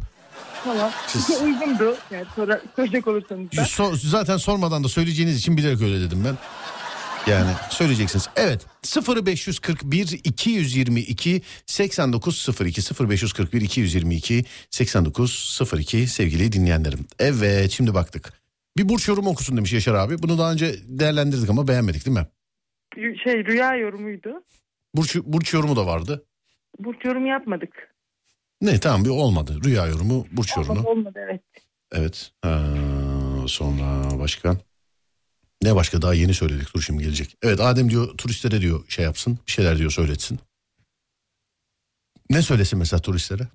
Tamam. 0.65 0.91
Siz- 1.07 1.31
Uygundu. 1.45 1.97
Yani 2.11 2.25
sonra 2.37 2.61
söyleyecek 2.77 3.07
olursanız 3.07 3.53
da. 3.57 3.63
So- 3.63 4.09
zaten 4.09 4.37
sormadan 4.37 4.85
da 4.85 4.89
söyleyeceğiniz 4.89 5.37
için 5.39 5.57
bilerek 5.57 5.81
öyle 5.83 6.01
dedim 6.01 6.25
ben. 6.25 6.37
Yani 7.31 7.51
söyleyeceksiniz. 7.71 8.29
Evet 8.37 8.67
0541 9.27 10.21
222 10.25 11.43
8902 11.67 12.81
0541 13.09 13.61
222 13.61 14.45
8902 14.71 16.07
sevgili 16.07 16.53
dinleyenlerim. 16.53 17.07
Evet 17.19 17.71
şimdi 17.71 17.95
baktık. 17.95 18.33
Bir 18.77 18.89
burç 18.89 19.09
yorumu 19.09 19.31
okusun 19.31 19.57
demiş 19.57 19.73
Yaşar 19.73 19.95
abi. 19.95 20.23
Bunu 20.23 20.39
daha 20.39 20.53
önce 20.53 20.75
değerlendirdik 20.87 21.51
ama 21.51 21.69
beğenmedik 21.69 22.07
değil 22.07 22.19
mi? 22.19 22.27
Şey 23.25 23.45
rüya 23.45 23.75
yorumuydu. 23.75 24.45
Burç, 24.95 25.17
burç 25.17 25.55
yorumu 25.55 25.77
da 25.77 25.87
vardı. 25.87 26.25
Burç 26.79 27.05
yorum 27.05 27.27
yapmadık. 27.27 27.95
Ne 28.61 28.81
tamam 28.81 29.05
bir 29.05 29.11
olmadı. 29.11 29.61
Rüya 29.65 29.87
yorumu, 29.87 30.27
burç 30.33 30.57
yorumu. 30.57 30.73
Olmadı, 30.73 30.89
olmadı 30.89 31.19
evet. 31.29 31.43
Evet. 31.93 32.33
Ha, 32.43 32.65
sonra 33.47 34.19
başka. 34.19 34.57
Ne 35.63 35.75
başka 35.75 36.03
daha 36.03 36.15
yeni 36.15 36.35
söyledik. 36.35 36.75
Dur 36.75 36.83
şimdi 36.83 37.03
gelecek. 37.03 37.37
Evet 37.43 37.61
Adem 37.61 37.91
diyor 37.91 38.09
turistlere 38.19 38.61
diyor 38.61 38.85
şey 38.89 39.05
yapsın. 39.05 39.39
Bir 39.47 39.53
şeyler 39.53 39.79
diyor 39.79 39.91
söyletsin. 39.91 40.39
Ne 42.31 42.43
söylesin 42.43 42.79
mesela 42.79 43.01
turistlere? 43.01 43.49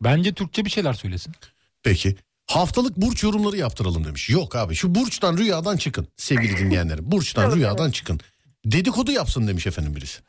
Bence 0.00 0.34
Türkçe 0.34 0.64
bir 0.64 0.70
şeyler 0.70 0.92
söylesin. 0.92 1.34
Peki. 1.82 2.16
Haftalık 2.46 2.96
burç 2.96 3.22
yorumları 3.22 3.56
yaptıralım 3.56 4.04
demiş. 4.04 4.28
Yok 4.30 4.56
abi 4.56 4.74
şu 4.74 4.94
burçtan 4.94 5.36
rüyadan 5.36 5.76
çıkın 5.76 6.08
sevgili 6.16 6.56
dinleyenlerim. 6.58 7.10
Burçtan 7.12 7.44
Evet, 7.44 7.56
rüyadan 7.56 7.90
çıkın. 7.90 8.20
Dedikodu 8.64 9.12
yapsın 9.12 9.48
demiş 9.48 9.66
efendim 9.66 9.96
birisi. 9.96 10.20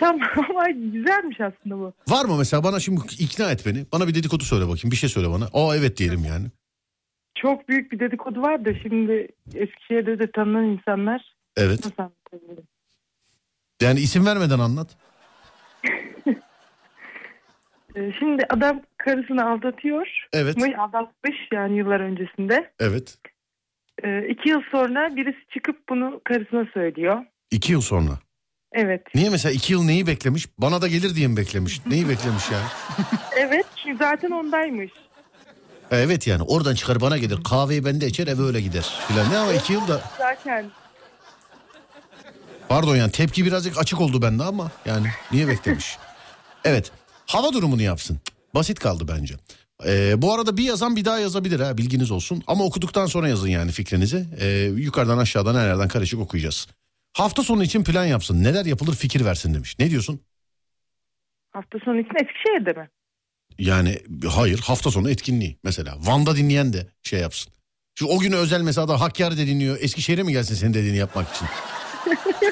Tamam 0.00 0.20
ama 0.50 0.70
güzelmiş 0.70 1.40
aslında 1.40 1.78
bu. 1.78 1.92
Var 2.08 2.24
mı 2.24 2.36
mesela 2.38 2.64
bana 2.64 2.80
şimdi 2.80 3.00
ikna 3.18 3.50
et 3.50 3.66
beni. 3.66 3.86
Bana 3.92 4.08
bir 4.08 4.14
dedikodu 4.14 4.44
söyle 4.44 4.68
bakayım. 4.68 4.90
Bir 4.90 4.96
şey 4.96 5.08
söyle 5.08 5.30
bana. 5.30 5.48
Aa 5.52 5.76
evet 5.76 5.96
diyelim 5.96 6.24
yani. 6.24 6.46
Çok 7.34 7.68
büyük 7.68 7.92
bir 7.92 7.98
dedikodu 8.00 8.42
var 8.42 8.64
da 8.64 8.74
şimdi 8.74 9.28
Eskişehir'de 9.54 10.18
de 10.18 10.30
tanınan 10.30 10.64
insanlar 10.64 11.34
Evet. 11.56 11.80
nasıl 11.84 12.02
anlatabilirim? 12.02 12.64
Yani 13.82 14.00
isim 14.00 14.26
vermeden 14.26 14.58
anlat. 14.58 14.96
Ee, 17.96 18.12
Şimdi 18.18 18.42
adam 18.50 18.80
karısını 18.96 19.50
aldatıyor. 19.50 20.26
Evet. 20.32 20.56
Aldatmış 20.78 21.36
yani 21.52 21.76
yıllar 21.76 22.00
öncesinde. 22.00 22.72
Evet. 22.80 23.18
Ee, 24.04 24.26
iki 24.28 24.48
yıl 24.48 24.62
sonra 24.70 25.16
birisi 25.16 25.38
çıkıp 25.54 25.88
bunu 25.88 26.20
karısına 26.24 26.66
söylüyor. 26.74 27.24
İki 27.50 27.72
yıl 27.72 27.80
sonra. 27.80 28.10
Evet. 28.72 29.02
Niye 29.14 29.30
mesela 29.30 29.52
iki 29.52 29.72
yıl 29.72 29.84
neyi 29.84 30.06
beklemiş? 30.06 30.48
Bana 30.58 30.82
da 30.82 30.88
gelir 30.88 31.14
diye 31.14 31.28
mi 31.28 31.36
beklemiş? 31.36 31.86
Neyi 31.86 32.08
beklemiş 32.08 32.50
yani? 32.52 32.66
Evet 33.36 33.66
çünkü 33.76 33.98
zaten 33.98 34.30
ondaymış. 34.30 34.92
Evet 35.90 36.26
yani 36.26 36.42
oradan 36.42 36.74
çıkar 36.74 37.00
bana 37.00 37.18
gelir. 37.18 37.42
Kahveyi 37.44 37.84
bende 37.84 38.06
içer 38.06 38.26
eve 38.26 38.42
öyle 38.42 38.60
gider. 38.60 38.86
Filan. 39.08 39.30
Ne 39.30 39.38
ama 39.38 39.52
iki 39.52 39.72
yılda 39.72 40.02
Zaten 40.18 40.70
Pardon 42.68 42.96
yani 42.96 43.12
tepki 43.12 43.44
birazcık 43.44 43.78
açık 43.78 44.00
oldu 44.00 44.22
bende 44.22 44.42
ama 44.42 44.70
yani 44.86 45.06
niye 45.32 45.48
beklemiş? 45.48 45.98
Evet 46.66 46.92
hava 47.26 47.52
durumunu 47.52 47.82
yapsın. 47.82 48.18
Basit 48.54 48.78
kaldı 48.78 49.04
bence. 49.08 49.34
Ee, 49.86 50.22
bu 50.22 50.34
arada 50.34 50.56
bir 50.56 50.62
yazan 50.62 50.96
bir 50.96 51.04
daha 51.04 51.18
yazabilir 51.18 51.60
ha 51.60 51.78
bilginiz 51.78 52.10
olsun. 52.10 52.42
Ama 52.46 52.64
okuduktan 52.64 53.06
sonra 53.06 53.28
yazın 53.28 53.48
yani 53.48 53.70
fikrinizi. 53.70 54.26
Ee, 54.40 54.46
yukarıdan 54.76 55.18
aşağıdan 55.18 55.54
her 55.54 55.66
yerden 55.68 55.88
karışık 55.88 56.20
okuyacağız. 56.20 56.66
Hafta 57.12 57.42
sonu 57.42 57.64
için 57.64 57.84
plan 57.84 58.04
yapsın. 58.04 58.44
Neler 58.44 58.64
yapılır 58.66 58.94
fikir 58.94 59.24
versin 59.24 59.54
demiş. 59.54 59.78
Ne 59.78 59.90
diyorsun? 59.90 60.20
hafta 61.52 61.78
sonu 61.84 62.00
için 62.00 62.14
Eskişehir'de 62.24 62.72
mi? 62.72 62.88
Yani 63.58 63.98
hayır 64.30 64.58
hafta 64.58 64.90
sonu 64.90 65.10
etkinliği 65.10 65.58
mesela. 65.64 65.96
Van'da 66.00 66.36
dinleyen 66.36 66.72
de 66.72 66.86
şey 67.02 67.20
yapsın. 67.20 67.52
Şu 67.98 68.06
o 68.06 68.18
günü 68.18 68.36
özel 68.36 68.60
mesela 68.60 68.88
da 68.88 69.00
Hakkari'de 69.00 69.46
dinliyor. 69.46 69.76
Eskişehir'e 69.80 70.22
mi 70.22 70.32
gelsin 70.32 70.54
senin 70.54 70.74
dediğini 70.74 70.96
yapmak 70.96 71.26
için? 71.34 71.46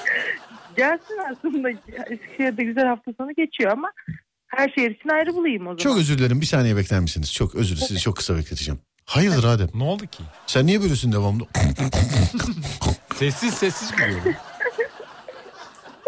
Gelsin 0.76 1.18
aslında 1.32 1.70
Eskişehir'de 2.10 2.64
güzel 2.64 2.86
hafta 2.86 3.12
sonu 3.18 3.30
geçiyor 3.36 3.72
ama 3.72 3.88
her 4.46 4.68
şehir 4.68 4.90
için 4.90 5.08
ayrı 5.08 5.34
bulayım 5.34 5.62
o 5.62 5.64
zaman. 5.70 5.76
Çok 5.76 5.98
özür 5.98 6.18
dilerim 6.18 6.40
bir 6.40 6.46
saniye 6.46 6.76
bekler 6.76 7.00
misiniz? 7.00 7.32
Çok 7.32 7.54
özür 7.54 7.76
sizi 7.76 8.00
çok 8.00 8.16
kısa 8.16 8.36
bekleteceğim. 8.36 8.80
Hayırdır 9.04 9.44
Adem? 9.44 9.68
Ne 9.74 9.84
oldu 9.84 10.06
ki? 10.06 10.22
Sen 10.46 10.66
niye 10.66 10.82
böylesin 10.82 11.12
devamlı? 11.12 11.44
Sessiz 13.14 13.54
sessiz 13.54 13.90
gülüyorum. 13.92 14.34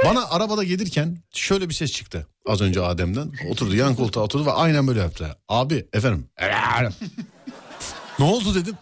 Bana 0.04 0.30
arabada 0.30 0.64
gelirken 0.64 1.18
şöyle 1.34 1.68
bir 1.68 1.74
ses 1.74 1.92
çıktı. 1.92 2.26
Az 2.46 2.60
önce 2.60 2.80
Adem'den. 2.82 3.32
Oturdu 3.50 3.76
yan 3.76 3.94
koltuğa 3.96 4.24
oturdu 4.24 4.46
ve 4.46 4.52
aynen 4.52 4.86
böyle 4.86 5.00
yaptı. 5.00 5.36
Abi 5.48 5.86
efendim. 5.92 6.28
ne 8.18 8.24
oldu 8.24 8.54
dedim. 8.54 8.74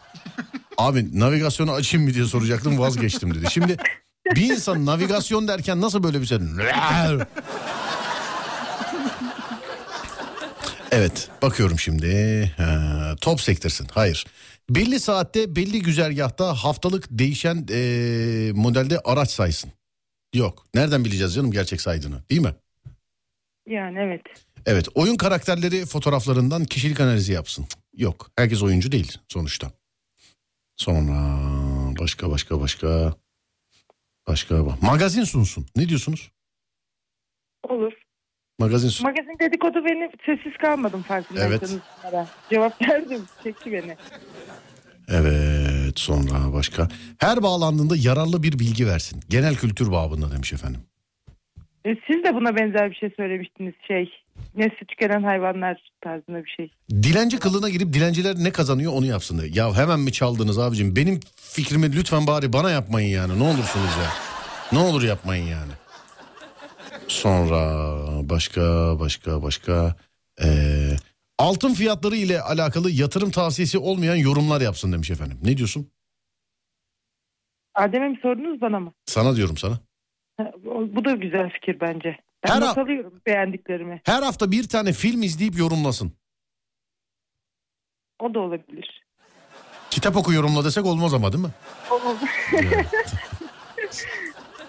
Abi 0.78 1.20
navigasyonu 1.20 1.72
açayım 1.72 2.06
mı 2.08 2.14
diye 2.14 2.24
soracaktım 2.24 2.78
vazgeçtim 2.78 3.34
dedi. 3.34 3.50
Şimdi 3.50 3.76
bir 4.34 4.50
insan 4.50 4.86
navigasyon 4.86 5.48
derken 5.48 5.80
nasıl 5.80 6.02
böyle 6.02 6.20
bir 6.20 6.26
şey? 6.26 6.38
Evet 10.92 11.28
bakıyorum 11.42 11.78
şimdi. 11.78 12.52
Ha, 12.56 13.14
top 13.20 13.40
sektirsin. 13.40 13.86
Hayır. 13.94 14.26
Belli 14.70 15.00
saatte 15.00 15.56
belli 15.56 15.82
güzergahta 15.82 16.54
haftalık 16.54 17.06
değişen 17.10 17.66
eee, 17.70 18.52
modelde 18.52 18.98
araç 19.04 19.30
saysın. 19.30 19.70
Yok. 20.34 20.66
Nereden 20.74 21.04
bileceğiz 21.04 21.34
canım 21.34 21.50
gerçek 21.50 21.80
saydığını 21.80 22.22
değil 22.30 22.40
mi? 22.40 22.54
Yani 23.66 23.98
evet. 23.98 24.22
Evet 24.66 24.88
oyun 24.94 25.16
karakterleri 25.16 25.86
fotoğraflarından 25.86 26.64
kişilik 26.64 27.00
analizi 27.00 27.32
yapsın. 27.32 27.66
Yok 27.96 28.30
herkes 28.36 28.62
oyuncu 28.62 28.92
değil 28.92 29.18
sonuçta. 29.28 29.70
Sonra 30.76 31.38
başka 32.00 32.30
başka 32.30 32.60
başka 32.60 33.14
başka 34.26 34.64
magazin 34.82 35.24
sunsun. 35.24 35.66
Ne 35.76 35.88
diyorsunuz? 35.88 36.30
Olur. 37.68 37.92
Magazin 38.58 38.88
sun. 38.88 39.06
Magazin 39.06 39.38
dedikodu 39.40 39.84
beni 39.84 40.10
sessiz 40.26 40.58
kalmadım 40.58 41.02
farkındaysanız. 41.02 41.78
bunlara. 42.04 42.28
Cevap 42.50 42.82
verdim. 42.82 43.22
Çekti 43.44 43.72
beni. 43.72 43.96
Evet 45.08 45.71
sonra 46.00 46.52
başka. 46.52 46.88
Her 47.18 47.42
bağlandığında 47.42 47.96
yararlı 47.96 48.42
bir 48.42 48.58
bilgi 48.58 48.86
versin. 48.86 49.20
Genel 49.28 49.54
kültür 49.54 49.92
babında 49.92 50.32
demiş 50.32 50.52
efendim. 50.52 50.80
E, 51.86 51.90
siz 52.06 52.24
de 52.24 52.34
buna 52.34 52.56
benzer 52.56 52.90
bir 52.90 52.94
şey 52.96 53.10
söylemiştiniz. 53.16 53.74
Şey 53.88 54.10
nesli 54.56 54.86
tükenen 54.88 55.22
hayvanlar 55.22 55.90
tarzında 56.00 56.44
bir 56.44 56.50
şey. 56.56 56.70
Dilenci 56.90 57.38
kılığına 57.38 57.68
girip 57.68 57.92
dilenciler 57.92 58.36
ne 58.36 58.50
kazanıyor 58.50 58.92
onu 58.92 59.06
yapsın 59.06 59.38
de. 59.38 59.46
Ya 59.52 59.74
hemen 59.74 60.00
mi 60.00 60.12
çaldınız 60.12 60.58
abicim? 60.58 60.96
Benim 60.96 61.20
fikrimi 61.36 61.96
lütfen 61.96 62.26
bari 62.26 62.52
bana 62.52 62.70
yapmayın 62.70 63.08
yani. 63.08 63.38
Ne 63.38 63.42
olursunuz 63.42 63.96
ya. 64.02 64.10
Ne 64.72 64.78
olur 64.78 65.02
yapmayın 65.02 65.46
yani. 65.46 65.72
Sonra 67.08 67.60
başka 68.28 68.96
başka 69.00 69.42
başka. 69.42 69.94
Ee, 70.44 70.96
altın 71.42 71.74
fiyatları 71.74 72.16
ile 72.16 72.40
alakalı 72.40 72.90
yatırım 72.90 73.30
tavsiyesi 73.30 73.78
olmayan 73.78 74.16
yorumlar 74.16 74.60
yapsın 74.60 74.92
demiş 74.92 75.10
efendim. 75.10 75.38
Ne 75.42 75.56
diyorsun? 75.56 75.90
Adem'e 77.74 78.08
mi 78.08 78.18
sordunuz 78.22 78.60
bana 78.60 78.80
mı? 78.80 78.92
Sana 79.06 79.36
diyorum 79.36 79.56
sana. 79.56 79.78
Ha, 80.36 80.52
Bu 80.64 81.04
da 81.04 81.12
güzel 81.12 81.50
fikir 81.50 81.80
bence. 81.80 82.16
Ben 82.44 82.50
Her 82.54 82.60
not 82.60 82.76
ha- 82.76 82.80
alıyorum 82.82 83.20
beğendiklerimi. 83.26 84.00
Her 84.04 84.22
hafta 84.22 84.50
bir 84.50 84.68
tane 84.68 84.92
film 84.92 85.22
izleyip 85.22 85.58
yorumlasın. 85.58 86.12
O 88.20 88.34
da 88.34 88.40
olabilir. 88.40 89.02
Kitap 89.90 90.16
oku 90.16 90.32
yorumla 90.32 90.64
desek 90.64 90.86
olmaz 90.86 91.14
ama 91.14 91.32
değil 91.32 91.44
mi? 91.44 91.50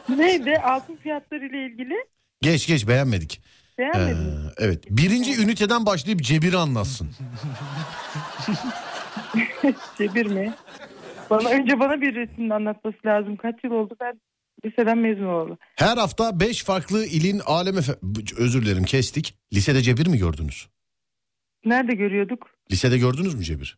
Neydi? 0.17 0.57
Altın 0.63 0.95
fiyatları 0.95 1.45
ile 1.45 1.65
ilgili 1.65 1.93
Geç 2.41 2.67
geç 2.67 2.87
beğenmedik. 2.87 3.41
Ee, 3.79 3.81
beğenmedim. 3.81 4.51
evet. 4.57 4.83
Birinci 4.89 5.41
üniteden 5.43 5.85
başlayıp 5.85 6.21
cebiri 6.23 6.57
anlatsın. 6.57 7.07
Cebir 9.97 10.25
mi? 10.25 10.53
Bana 11.29 11.49
önce 11.49 11.79
bana 11.79 12.01
bir 12.01 12.15
resimini 12.15 12.53
anlatması 12.53 12.97
lazım. 13.05 13.37
Kaç 13.37 13.55
yıl 13.63 13.71
oldu 13.71 13.95
ben 14.01 14.21
liseden 14.65 14.97
mezun 14.97 15.25
oldum. 15.25 15.57
Her 15.75 15.97
hafta 15.97 16.39
5 16.39 16.63
farklı 16.63 17.05
ilin 17.05 17.41
alem 17.45 17.77
efe... 17.77 17.95
Özür 18.37 18.65
dilerim 18.65 18.83
kestik. 18.83 19.37
Lisede 19.53 19.81
cebir 19.81 20.07
mi 20.07 20.17
gördünüz? 20.17 20.67
Nerede 21.65 21.95
görüyorduk? 21.95 22.49
Lisede 22.71 22.97
gördünüz 22.97 23.33
mü 23.35 23.43
cebir? 23.43 23.77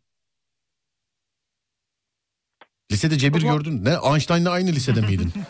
Lisede 2.92 3.18
cebir 3.18 3.44
Ama- 3.44 3.54
gördün. 3.54 3.86
Ne? 3.86 3.96
Einstein'la 4.14 4.52
aynı 4.52 4.70
lisede 4.70 5.02
miydin? 5.02 5.32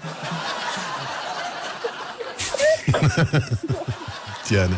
yani. 4.51 4.73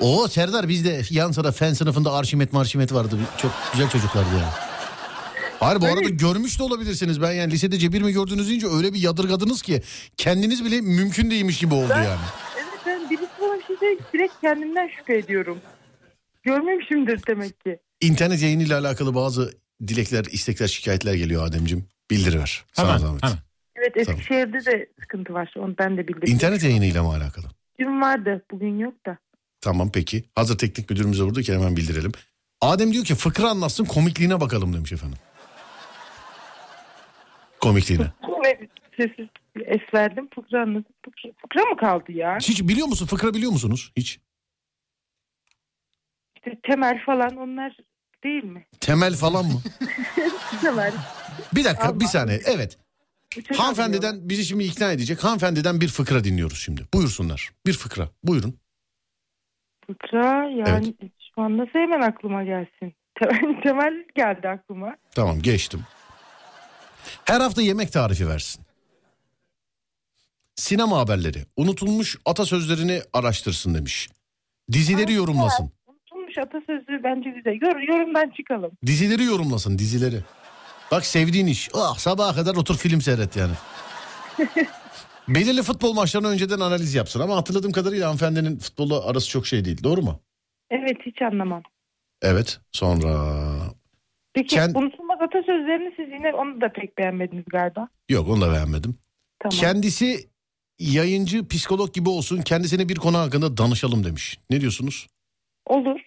O 0.00 0.28
Serdar 0.28 0.68
bizde 0.68 1.02
yan 1.10 1.32
sıra 1.32 1.52
fen 1.52 1.72
sınıfında 1.72 2.12
arşimet 2.12 2.52
marşimet 2.52 2.92
vardı. 2.94 3.16
Çok 3.38 3.52
güzel 3.72 3.90
çocuklardı 3.90 4.28
yani. 4.32 4.52
Hayır 5.60 5.80
bu 5.80 5.86
arada 5.86 6.08
görmüş 6.08 6.58
de 6.58 6.62
olabilirsiniz. 6.62 7.22
Ben 7.22 7.32
yani 7.32 7.52
lisede 7.52 7.78
cebir 7.78 8.02
mi 8.02 8.12
gördünüz 8.12 8.48
deyince 8.48 8.66
öyle 8.66 8.92
bir 8.92 8.98
yadırgadınız 8.98 9.62
ki 9.62 9.82
kendiniz 10.16 10.64
bile 10.64 10.80
mümkün 10.80 11.30
değilmiş 11.30 11.58
gibi 11.58 11.74
oldu 11.74 11.86
Ben- 11.90 12.02
yani. 12.02 12.20
Evet 12.56 12.80
ben 12.86 13.10
birisi 13.10 13.30
bana 13.40 13.58
bir 13.58 13.78
şey 13.78 13.98
direkt 14.12 14.32
kendimden 14.40 14.88
şüphe 14.98 15.16
ediyorum. 15.16 15.58
Görmemişimdir 16.42 17.20
demek 17.28 17.60
ki. 17.60 17.78
İnternet 18.00 18.42
yayınıyla 18.42 18.80
alakalı 18.80 19.14
bazı 19.14 19.52
dilekler, 19.88 20.24
istekler, 20.24 20.68
şikayetler 20.68 21.14
geliyor 21.14 21.46
Ademcim. 21.46 21.84
Bildiriver. 22.10 22.64
Sana 22.72 22.88
Hemen, 22.88 22.98
zahmet. 22.98 23.22
hemen. 23.22 23.36
Evet 23.76 23.96
Eskişehir'de 23.96 24.64
de 24.64 24.86
sıkıntı 25.00 25.32
var. 25.34 25.54
Onu 25.58 25.74
ben 25.78 25.96
de 25.96 26.08
bildim. 26.08 26.34
İnternet 26.34 26.62
yayınıyla 26.62 27.02
mı 27.02 27.08
alakalı? 27.14 27.46
Dün 27.80 28.00
vardı 28.00 28.44
bugün 28.50 28.78
yok 28.78 28.94
da. 29.06 29.18
Tamam 29.60 29.90
peki. 29.92 30.24
Hazır 30.34 30.58
teknik 30.58 30.90
müdürümüze 30.90 31.22
vurdu 31.22 31.40
ki 31.42 31.54
hemen 31.54 31.76
bildirelim. 31.76 32.12
Adem 32.60 32.92
diyor 32.92 33.04
ki 33.04 33.14
fıkra 33.14 33.48
anlatsın 33.50 33.84
komikliğine 33.84 34.40
bakalım 34.40 34.72
demiş 34.72 34.92
efendim. 34.92 35.18
Komikliğine. 37.60 38.04
Ve 38.44 38.68
sessiz 38.96 39.28
es 39.66 39.94
verdim. 39.94 40.28
Fıkra 40.34 40.62
anladım. 40.62 40.84
Fıkra, 41.04 41.30
fıkra 41.42 41.70
mı 41.70 41.76
kaldı 41.76 42.12
ya? 42.12 42.38
Hiç 42.40 42.62
biliyor 42.62 42.86
musun? 42.86 43.06
Fıkra 43.06 43.34
biliyor 43.34 43.52
musunuz? 43.52 43.92
Hiç. 43.96 44.20
İşte 46.36 46.60
temel 46.62 47.02
falan 47.06 47.36
onlar 47.36 47.76
değil 48.24 48.44
mi? 48.44 48.66
Temel 48.80 49.14
falan 49.14 49.44
mı? 49.46 49.60
Temel. 50.62 50.92
Bir 51.54 51.64
dakika 51.64 51.88
Allah. 51.88 52.00
bir 52.00 52.04
saniye. 52.06 52.40
Evet. 52.44 52.78
Hanımefendiden 53.56 54.28
bizi 54.28 54.44
şimdi 54.44 54.64
ikna 54.64 54.92
edecek. 54.92 55.24
Hanımefendiden 55.24 55.80
bir 55.80 55.88
fıkra 55.88 56.24
dinliyoruz 56.24 56.58
şimdi. 56.58 56.82
Buyursunlar. 56.94 57.50
Bir 57.66 57.72
fıkra. 57.72 58.08
Buyurun. 58.24 58.58
Fıkra 59.86 60.44
yani 60.44 60.94
şu 61.34 61.42
an 61.42 61.58
nasıl 61.58 61.78
hemen 61.78 62.00
aklıma 62.00 62.44
gelsin? 62.44 62.94
Temel, 63.20 63.62
temel 63.62 64.04
geldi 64.14 64.48
aklıma. 64.48 64.96
Tamam 65.14 65.42
geçtim. 65.42 65.80
Her 67.24 67.40
hafta 67.40 67.62
yemek 67.62 67.92
tarifi 67.92 68.28
versin. 68.28 68.64
Sinema 70.56 70.98
haberleri. 70.98 71.44
Unutulmuş 71.56 72.16
atasözlerini 72.24 73.00
araştırsın 73.12 73.74
demiş. 73.74 74.08
Dizileri 74.72 75.12
yorumlasın. 75.12 75.72
Unutulmuş 75.86 76.38
atasözü 76.38 77.04
bence 77.04 77.30
güzel. 77.30 77.58
Yor, 77.62 77.80
yorumdan 77.80 78.30
çıkalım. 78.36 78.70
Dizileri 78.86 79.24
yorumlasın 79.24 79.78
dizileri. 79.78 80.20
Bak 80.90 81.06
sevdiğin 81.06 81.46
iş. 81.46 81.68
Ah 81.74 81.98
sabaha 81.98 82.34
kadar 82.34 82.56
otur 82.56 82.76
film 82.76 83.00
seyret 83.00 83.36
yani. 83.36 83.52
Belirli 85.28 85.62
futbol 85.62 85.92
maçlarını 85.94 86.28
önceden 86.28 86.60
analiz 86.60 86.94
yapsın 86.94 87.20
ama 87.20 87.36
hatırladığım 87.36 87.72
kadarıyla 87.72 88.06
hanımefendinin 88.06 88.58
futbolu 88.58 89.02
arası 89.06 89.28
çok 89.28 89.46
şey 89.46 89.64
değil. 89.64 89.82
Doğru 89.84 90.02
mu? 90.02 90.20
Evet 90.70 90.96
hiç 91.06 91.22
anlamam. 91.22 91.62
Evet. 92.22 92.60
Sonra 92.72 93.36
Peki 94.34 94.56
Kend- 94.56 94.78
unutulmaz 94.78 95.18
atasözlerini 95.22 95.92
siz 95.96 96.08
yine 96.08 96.32
onu 96.34 96.60
da 96.60 96.72
pek 96.72 96.98
beğenmediniz 96.98 97.44
galiba. 97.52 97.88
yok 98.08 98.28
onu 98.28 98.40
da 98.40 98.52
beğenmedim. 98.52 98.98
Tamam. 99.42 99.58
Kendisi 99.58 100.28
yayıncı, 100.78 101.48
psikolog 101.48 101.94
gibi 101.94 102.08
olsun. 102.08 102.42
Kendisine 102.42 102.88
bir 102.88 102.96
konu 102.96 103.18
hakkında 103.18 103.56
danışalım 103.56 104.04
demiş. 104.04 104.38
Ne 104.50 104.60
diyorsunuz? 104.60 105.06
Olur. 105.66 106.00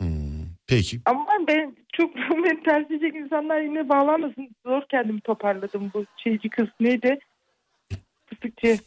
Hmm, 0.00 0.46
peki. 0.66 1.00
Ama 1.04 1.26
ben 1.48 1.76
çok 1.96 2.16
beni 2.44 2.62
ters 2.62 2.90
edecek 2.90 3.14
insanlar 3.14 3.60
yine 3.60 3.88
bağlanmasın. 3.88 4.48
Zor 4.66 4.82
kendimi 4.90 5.20
toparladım 5.20 5.90
bu 5.94 6.04
şeyci 6.16 6.48
kız. 6.48 6.66
Neydi? 6.80 7.18
Fıstıkçı. 8.26 8.78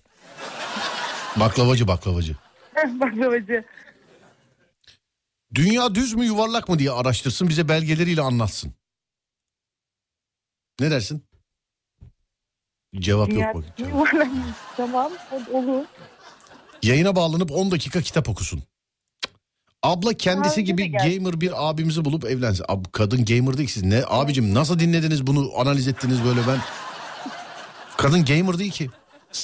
Baklavacı 1.40 1.88
baklavacı. 1.88 2.36
Baklavacı. 2.88 3.66
Dünya 5.56 5.96
düz 5.96 6.14
mü 6.14 6.26
yuvarlak 6.26 6.70
mı 6.70 6.80
diye 6.80 6.92
araştırsın 6.92 7.50
bize 7.50 7.70
belgeleriyle 7.70 8.22
anlatsın. 8.22 8.74
Ne 10.80 10.92
dersin? 10.92 11.24
Cevap 12.96 13.30
Dünya 13.30 13.52
yok 13.52 13.64
cevap. 13.78 13.94
yuvarlak. 13.94 14.28
Tamam 14.78 15.12
olur. 15.54 15.86
Yayına 16.84 17.16
bağlanıp 17.16 17.52
10 17.52 17.72
dakika 17.72 18.02
kitap 18.02 18.30
okusun. 18.30 18.64
Abla 19.84 20.14
kendisi 20.14 20.56
Daha 20.56 20.62
gibi 20.62 20.92
gamer 20.92 21.42
bir 21.42 21.70
abimizi 21.70 22.06
bulup 22.06 22.26
evlensin. 22.26 22.66
Ab, 22.68 22.84
kadın 22.92 23.26
gamer 23.26 23.58
değil 23.58 23.70
siz. 23.70 23.84
Ne 23.84 24.02
abicim 24.08 24.54
nasıl 24.54 24.80
dinlediniz 24.80 25.28
bunu 25.28 25.52
analiz 25.58 25.88
ettiniz 25.88 26.26
böyle 26.26 26.40
ben. 26.48 26.58
Kadın 27.98 28.26
gamer 28.26 28.60
değil 28.60 28.72
ki. 28.72 28.90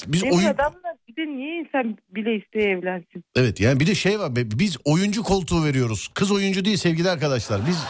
Biz 0.06 0.22
Benim 0.22 0.34
oyun 0.34 0.46
adamla 0.46 0.96
bir 1.08 1.16
de 1.16 1.26
niye 1.26 1.60
insan 1.60 1.98
bile 2.10 2.36
isteye 2.36 2.70
evlensin? 2.70 3.24
Evet 3.36 3.60
yani 3.60 3.80
bir 3.80 3.86
de 3.86 3.94
şey 3.94 4.20
var 4.20 4.30
biz 4.34 4.76
oyuncu 4.84 5.22
koltuğu 5.22 5.64
veriyoruz. 5.64 6.08
Kız 6.14 6.32
oyuncu 6.32 6.64
değil 6.64 6.76
sevgili 6.76 7.10
arkadaşlar. 7.10 7.60
Biz 7.66 7.84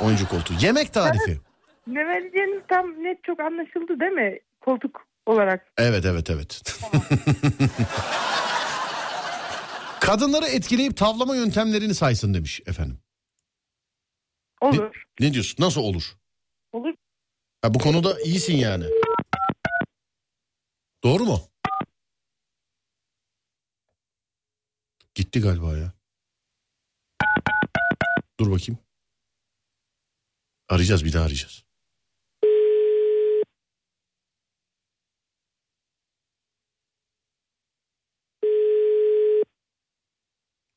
oyuncu 0.00 0.28
koltuğu. 0.28 0.54
Yemek 0.60 0.92
tarifi. 0.92 1.38
Ne 1.86 2.06
vereceğiniz 2.06 2.62
tam 2.68 2.86
net 2.86 3.24
çok 3.24 3.40
anlaşıldı 3.40 4.00
değil 4.00 4.12
mi? 4.12 4.38
Koltuk 4.60 5.06
olarak. 5.26 5.66
Evet 5.78 6.04
evet 6.04 6.30
evet. 6.30 6.62
Kadınları 10.04 10.46
etkileyip 10.46 10.96
tavlama 10.96 11.36
yöntemlerini 11.36 11.94
saysın 11.94 12.34
demiş 12.34 12.60
efendim. 12.66 12.98
Olur. 14.60 15.04
Ne 15.20 15.32
diyorsun? 15.32 15.64
Nasıl 15.64 15.80
olur? 15.80 16.16
Olur. 16.72 16.94
Ha, 17.62 17.74
bu 17.74 17.78
konuda 17.78 18.20
iyisin 18.20 18.56
yani. 18.56 18.84
Doğru 21.04 21.24
mu? 21.24 21.40
Gitti 25.14 25.40
galiba 25.40 25.76
ya. 25.76 25.92
Dur 28.40 28.50
bakayım. 28.50 28.78
Arayacağız 30.68 31.04
bir 31.04 31.12
daha 31.12 31.24
arayacağız. 31.24 31.63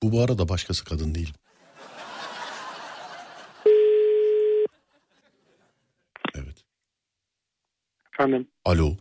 Bu 0.03 0.11
bu 0.11 0.21
arada 0.21 0.49
başkası 0.49 0.85
kadın 0.85 1.15
değil. 1.15 1.33
Evet. 6.35 6.65
Efendim, 8.13 8.47
Alo. 8.65 8.95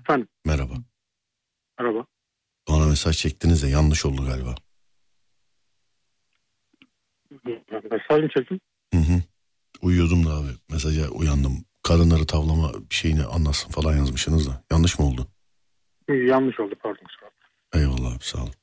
efendim, 0.00 0.28
Merhaba. 0.44 0.74
merhaba. 1.80 2.06
Bana 2.68 2.86
mesaj 2.86 3.16
çektiniz 3.18 3.62
de 3.62 3.68
yanlış 3.68 4.06
oldu 4.06 4.24
galiba. 4.26 4.54
Mesaj 7.90 8.22
mı 8.22 8.28
çektim? 8.36 8.60
Hı 8.94 8.98
hı. 9.00 9.22
Uyuyordum 9.82 10.26
da 10.26 10.30
abi. 10.30 10.48
Mesaja 10.70 11.08
uyandım. 11.08 11.64
Kadınları 11.82 12.26
tavlama 12.26 12.72
şeyini 12.90 13.24
anlatsın 13.24 13.70
falan 13.70 13.96
yazmışsınız 13.96 14.48
da. 14.48 14.64
Yanlış 14.70 14.98
mı 14.98 15.06
oldu? 15.06 15.26
Yanlış 16.08 16.60
oldu 16.60 16.74
pardon. 16.82 17.06
Eyvallah 17.74 18.14
abi 18.16 18.24
sağ 18.24 18.38
olun. 18.42 18.54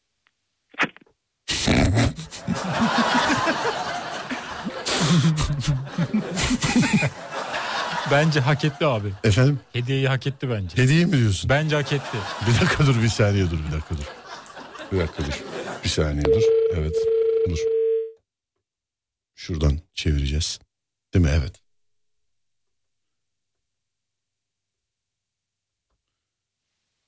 Bence 8.11 8.39
hak 8.39 8.65
etti 8.65 8.85
abi. 8.85 9.13
Efendim 9.23 9.59
Hediyeyi 9.73 10.07
hak 10.07 10.27
etti 10.27 10.49
bence. 10.49 10.83
hediye 10.83 11.05
mi 11.05 11.11
diyorsun? 11.17 11.49
Bence 11.49 11.75
hak 11.75 11.93
etti. 11.93 12.17
Bir 12.47 12.61
dakika 12.61 12.85
dur 12.85 13.01
bir 13.03 13.09
saniye 13.09 13.51
dur 13.51 13.57
bir 13.67 13.71
dakika 13.71 13.95
dur. 13.97 14.03
Bir 14.91 14.99
dakika 14.99 15.23
dur. 15.25 15.41
Bir 15.83 15.89
saniye 15.89 16.25
dur. 16.25 16.41
Evet 16.75 16.95
dur. 17.49 17.57
Şuradan 19.35 19.79
çevireceğiz. 19.93 20.59
Değil 21.13 21.25
mi? 21.25 21.31
Evet. 21.39 21.61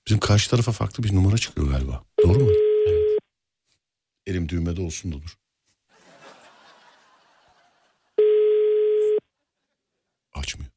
Bizim 0.07 0.19
karşı 0.19 0.49
tarafa 0.49 0.71
farklı 0.71 1.03
bir 1.03 1.15
numara 1.15 1.37
çıkıyor 1.37 1.67
galiba. 1.71 2.03
Doğru 2.23 2.39
mu? 2.39 2.49
Elim 4.27 4.49
düğmede 4.49 4.81
olsun 4.81 5.11
da 5.11 5.15
dur. 5.15 5.37
Açmıyor. 10.33 10.71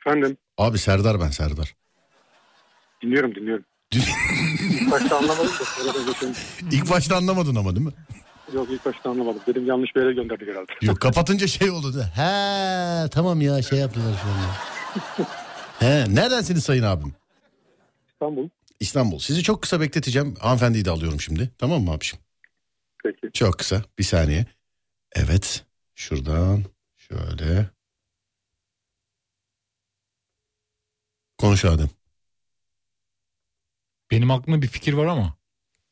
Efendim, 0.00 0.36
Abi 0.58 0.78
Serdar 0.78 1.20
ben 1.20 1.28
Serdar. 1.28 1.74
dinliyorum 3.02 3.34
dinliyorum. 3.34 3.64
İlk 3.92 4.90
başta 4.90 5.16
anlamadım 5.18 5.46
da. 5.46 6.28
İlk 6.72 6.90
başta 6.90 7.16
anlamadın 7.16 7.54
ama 7.54 7.76
değil 7.76 7.86
mi? 7.86 7.92
Yok 8.54 8.68
ilk 8.70 8.84
başta 8.86 9.10
anlamadım. 9.10 9.40
Dedim 9.46 9.66
yanlış 9.66 9.96
bir 9.96 10.00
yere 10.00 10.12
gönderdik 10.12 10.48
herhalde. 10.48 10.72
Yok 10.82 11.00
kapatınca 11.00 11.46
şey 11.46 11.70
oldu. 11.70 11.94
da, 11.94 12.04
He 12.06 13.10
tamam 13.10 13.40
ya 13.40 13.62
şey 13.62 13.78
yaptılar 13.78 14.14
şu 14.22 14.28
an. 15.22 15.26
He 15.80 16.14
neredensiniz 16.14 16.64
sayın 16.64 16.82
abim? 16.82 17.14
İstanbul. 18.14 18.48
İstanbul. 18.80 19.18
Sizi 19.18 19.42
çok 19.42 19.62
kısa 19.62 19.80
bekleteceğim. 19.80 20.34
Hanımefendiyi 20.40 20.84
de 20.84 20.90
alıyorum 20.90 21.20
şimdi. 21.20 21.50
Tamam 21.58 21.82
mı 21.82 21.90
abiciğim? 21.92 22.24
Peki. 23.04 23.30
Çok 23.32 23.58
kısa. 23.58 23.82
Bir 23.98 24.04
saniye. 24.04 24.46
Evet. 25.12 25.64
Şuradan 25.94 26.64
şöyle. 26.96 27.70
Konuş 31.38 31.64
Adem. 31.64 31.88
Benim 34.10 34.30
aklımda 34.30 34.62
bir 34.62 34.66
fikir 34.68 34.92
var 34.92 35.06
ama. 35.06 35.36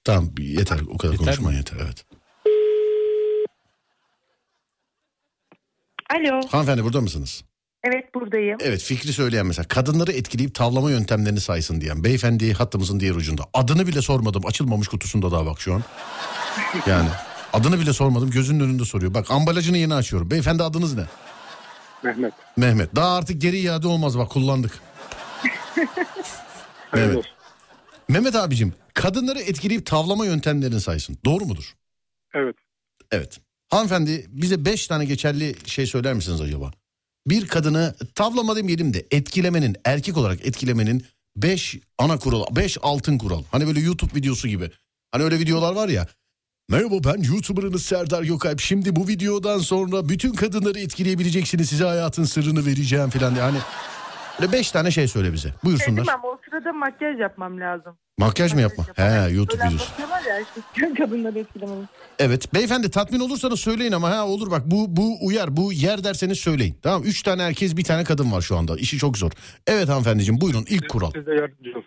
Tamam 0.04 0.30
yeter. 0.38 0.80
O 0.88 0.96
kadar 0.98 1.12
Yeter 1.12 1.26
konuşman 1.26 1.52
mi? 1.52 1.56
yeter. 1.58 1.76
Evet. 1.82 2.06
Alo. 6.10 6.48
Hanımefendi 6.48 6.84
burada 6.84 7.00
mısınız? 7.00 7.44
Evet 7.84 8.14
buradayım. 8.14 8.58
Evet 8.60 8.82
fikri 8.82 9.12
söyleyen 9.12 9.46
mesela 9.46 9.68
kadınları 9.68 10.12
etkileyip 10.12 10.54
tavlama 10.54 10.90
yöntemlerini 10.90 11.40
saysın 11.40 11.80
diyen 11.80 12.04
beyefendi 12.04 12.52
hattımızın 12.52 13.00
diğer 13.00 13.14
ucunda. 13.14 13.42
Adını 13.54 13.86
bile 13.86 14.02
sormadım 14.02 14.46
açılmamış 14.46 14.88
kutusunda 14.88 15.30
daha 15.30 15.46
bak 15.46 15.60
şu 15.60 15.74
an. 15.74 15.82
Yani 16.86 17.08
adını 17.52 17.80
bile 17.80 17.92
sormadım 17.92 18.30
gözünün 18.30 18.60
önünde 18.60 18.84
soruyor. 18.84 19.14
Bak 19.14 19.30
ambalajını 19.30 19.78
yeni 19.78 19.94
açıyorum. 19.94 20.30
Beyefendi 20.30 20.62
adınız 20.62 20.94
ne? 20.94 21.04
Mehmet. 22.02 22.32
Mehmet. 22.56 22.96
Daha 22.96 23.16
artık 23.16 23.40
geri 23.40 23.58
iade 23.58 23.88
olmaz 23.88 24.18
bak 24.18 24.30
kullandık. 24.30 24.72
Olsun. 26.96 27.24
Mehmet 28.08 28.34
abicim 28.34 28.74
kadınları 28.94 29.40
etkileyip 29.40 29.86
tavlama 29.86 30.26
yöntemlerini 30.26 30.80
saysın. 30.80 31.18
Doğru 31.24 31.44
mudur? 31.44 31.74
Evet. 32.34 32.56
Evet. 33.10 33.40
Hanımefendi 33.70 34.26
bize 34.28 34.64
beş 34.64 34.86
tane 34.86 35.04
geçerli 35.04 35.54
şey 35.66 35.86
söyler 35.86 36.14
misiniz 36.14 36.40
acaba? 36.40 36.70
Bir 37.26 37.46
kadını 37.46 37.94
tavlama 38.14 38.56
demeyelim 38.56 38.94
de 38.94 39.06
etkilemenin 39.10 39.76
erkek 39.84 40.16
olarak 40.16 40.46
etkilemenin 40.46 41.06
beş 41.36 41.76
ana 41.98 42.18
kural, 42.18 42.44
beş 42.56 42.78
altın 42.82 43.18
kural. 43.18 43.42
Hani 43.50 43.66
böyle 43.66 43.80
YouTube 43.80 44.14
videosu 44.14 44.48
gibi. 44.48 44.70
Hani 45.12 45.24
öyle 45.24 45.38
videolar 45.38 45.74
var 45.74 45.88
ya. 45.88 46.06
Merhaba 46.68 46.94
ben 47.04 47.22
YouTuber'ınız 47.22 47.82
Serdar 47.82 48.22
Gökalp. 48.22 48.60
Şimdi 48.60 48.96
bu 48.96 49.08
videodan 49.08 49.58
sonra 49.58 50.08
bütün 50.08 50.32
kadınları 50.32 50.78
etkileyebileceksiniz. 50.78 51.68
Size 51.68 51.84
hayatın 51.84 52.24
sırrını 52.24 52.66
vereceğim 52.66 53.10
falan 53.10 53.34
diye. 53.34 53.44
Hani 53.44 53.58
böyle 54.40 54.52
beş 54.52 54.70
tane 54.70 54.90
şey 54.90 55.08
söyle 55.08 55.32
bize. 55.32 55.54
Buyursunlar. 55.64 56.02
Ama 56.14 56.28
o 56.28 56.38
sırada 56.44 56.72
makyaj 56.72 57.20
yapmam 57.20 57.60
lazım. 57.60 57.96
Makyaj 58.18 58.54
mı 58.54 58.60
yapma? 58.60 58.84
He 58.94 59.30
YouTube 59.30 59.64
videosu. 59.66 59.92
ya 60.28 60.40
işte 60.40 60.94
kadınları 60.94 61.38
etkilemeli. 61.38 61.86
Evet 62.18 62.54
beyefendi 62.54 62.90
tatmin 62.90 63.20
olursanız 63.20 63.60
söyleyin 63.60 63.92
ama 63.92 64.10
ha 64.10 64.26
olur 64.28 64.50
bak 64.50 64.62
bu 64.66 64.96
bu 64.96 65.26
uyar 65.26 65.56
bu 65.56 65.72
yer 65.72 66.04
derseniz 66.04 66.38
söyleyin. 66.38 66.74
Tamam 66.82 67.02
üç 67.04 67.22
tane 67.22 67.42
erkek 67.42 67.76
bir 67.76 67.84
tane 67.84 68.04
kadın 68.04 68.32
var 68.32 68.40
şu 68.40 68.56
anda 68.56 68.76
işi 68.76 68.98
çok 68.98 69.18
zor. 69.18 69.30
Evet 69.66 69.88
hanımefendiciğim 69.88 70.40
buyurun 70.40 70.64
ilk 70.68 70.88
kural. 70.88 71.10
Siz 71.14 71.26
de 71.26 71.30
yardımcı 71.34 71.70
olun. 71.72 71.84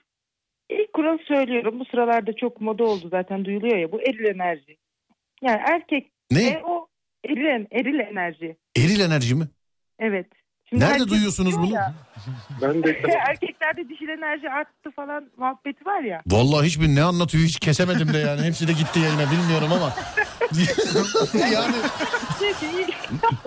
İlk 0.70 0.94
kural 0.94 1.18
söylüyorum. 1.28 1.80
Bu 1.80 1.86
sıralarda 1.86 2.34
çok 2.36 2.62
moda 2.62 2.84
oldu 2.84 3.08
zaten 3.12 3.46
duyuluyor 3.46 3.78
ya. 3.78 3.92
Bu 3.92 4.02
eril 4.02 4.26
enerji. 4.26 4.78
Yani 5.42 5.62
erkek 5.68 6.12
Ne? 6.32 6.44
e, 6.50 6.62
o 6.66 6.88
eril, 7.26 7.66
eril 7.72 8.00
enerji. 8.00 8.58
Eril 8.78 9.00
enerji 9.00 9.36
mi? 9.36 9.48
Evet. 10.00 10.28
Şimdi 10.69 10.84
Nerede 10.84 10.93
herkes 10.93 11.08
duyuyorsunuz 11.12 11.51
diyor 11.51 11.63
bunu? 11.63 11.73
ya, 11.73 11.93
Ben 12.62 12.84
de 12.84 12.89
erkeklerde 13.30 13.89
dişil 13.89 14.10
enerji 14.10 14.49
arttı 14.49 14.91
falan 14.95 15.30
muhabbeti 15.38 15.86
var 15.86 16.01
ya. 16.01 16.21
Vallahi 16.28 16.67
hiçbir 16.67 16.88
ne 16.88 17.04
anlatıyor 17.04 17.43
hiç 17.43 17.60
kesemedim 17.60 18.13
de 18.13 18.17
yani. 18.17 18.41
Hepsi 18.41 18.67
de 18.67 18.73
gitti 18.73 18.99
yayına 18.99 19.32
bilmiyorum 19.32 19.69
ama. 19.73 19.93
yani 21.54 21.75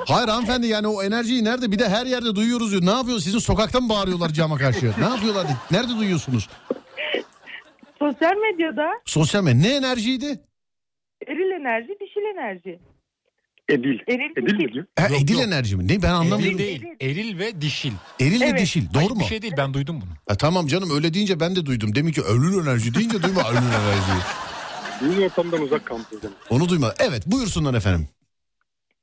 hayır 0.07 0.28
hanımefendi 0.28 0.66
yani 0.66 0.87
o 0.87 1.02
enerjiyi 1.02 1.44
nerede 1.44 1.72
bir 1.72 1.78
de 1.78 1.88
her 1.88 2.07
yerde 2.07 2.35
duyuyoruz 2.37 2.70
diyor. 2.70 2.87
Ne 2.87 2.90
yapıyor 2.90 3.18
sizin 3.18 3.38
sokakta 3.38 3.81
mı 3.81 3.88
bağırıyorlar 3.88 4.28
cama 4.28 4.57
karşı? 4.57 4.92
Ne 4.98 5.04
yapıyorlar? 5.09 5.46
Nerede 5.70 5.96
duyuyorsunuz? 5.98 6.48
Sosyal 7.98 8.37
medyada 8.37 8.90
Sosyal 9.04 9.42
medya 9.42 9.61
ne 9.61 9.76
enerjiydi? 9.76 10.40
eril 11.26 11.50
enerji, 11.61 11.88
dişil 12.00 12.38
enerji. 12.38 12.78
Edil. 13.68 13.98
Eril, 14.09 14.31
Edil 14.37 14.54
mi 14.54 14.72
diyor? 14.72 14.87
Ha, 14.98 15.07
edil 15.22 15.35
yok. 15.35 15.42
enerji 15.42 15.76
mi? 15.76 15.88
Ne 15.88 16.02
ben 16.02 16.11
anlamıyorum. 16.11 16.44
Eril 16.44 16.59
değil. 16.59 16.85
Eril 17.00 17.38
ve 17.38 17.61
dişil. 17.61 17.92
Eril 18.20 18.40
ve 18.40 18.44
Evet. 18.44 18.61
dişil 18.61 18.87
Hayır, 18.94 19.07
doğru 19.09 19.14
mu? 19.14 19.20
Bir 19.20 19.24
şey 19.24 19.42
değil 19.42 19.54
ben 19.59 19.74
duydum 19.74 20.00
bunu. 20.02 20.11
Ha, 20.28 20.35
tamam 20.37 20.66
canım 20.66 20.90
öyle 20.96 21.14
deyince 21.14 21.40
ben 21.40 21.57
de 21.57 21.66
duydum. 21.66 21.94
Demin 21.94 22.12
ki 22.12 22.20
ölür 22.22 22.62
enerji 22.62 22.94
deyince 22.94 23.22
duyma 23.22 23.40
ölür 23.50 23.72
enerjiyi. 23.81 24.22
Düğün 25.00 25.22
ortamından 25.22 25.62
uzak 25.62 25.87
kalmışız 25.87 26.22
demek. 26.22 26.37
Onu 26.50 26.68
duyma. 26.68 26.92
Evet 26.98 27.22
buyursunlar 27.26 27.74
efendim. 27.74 28.09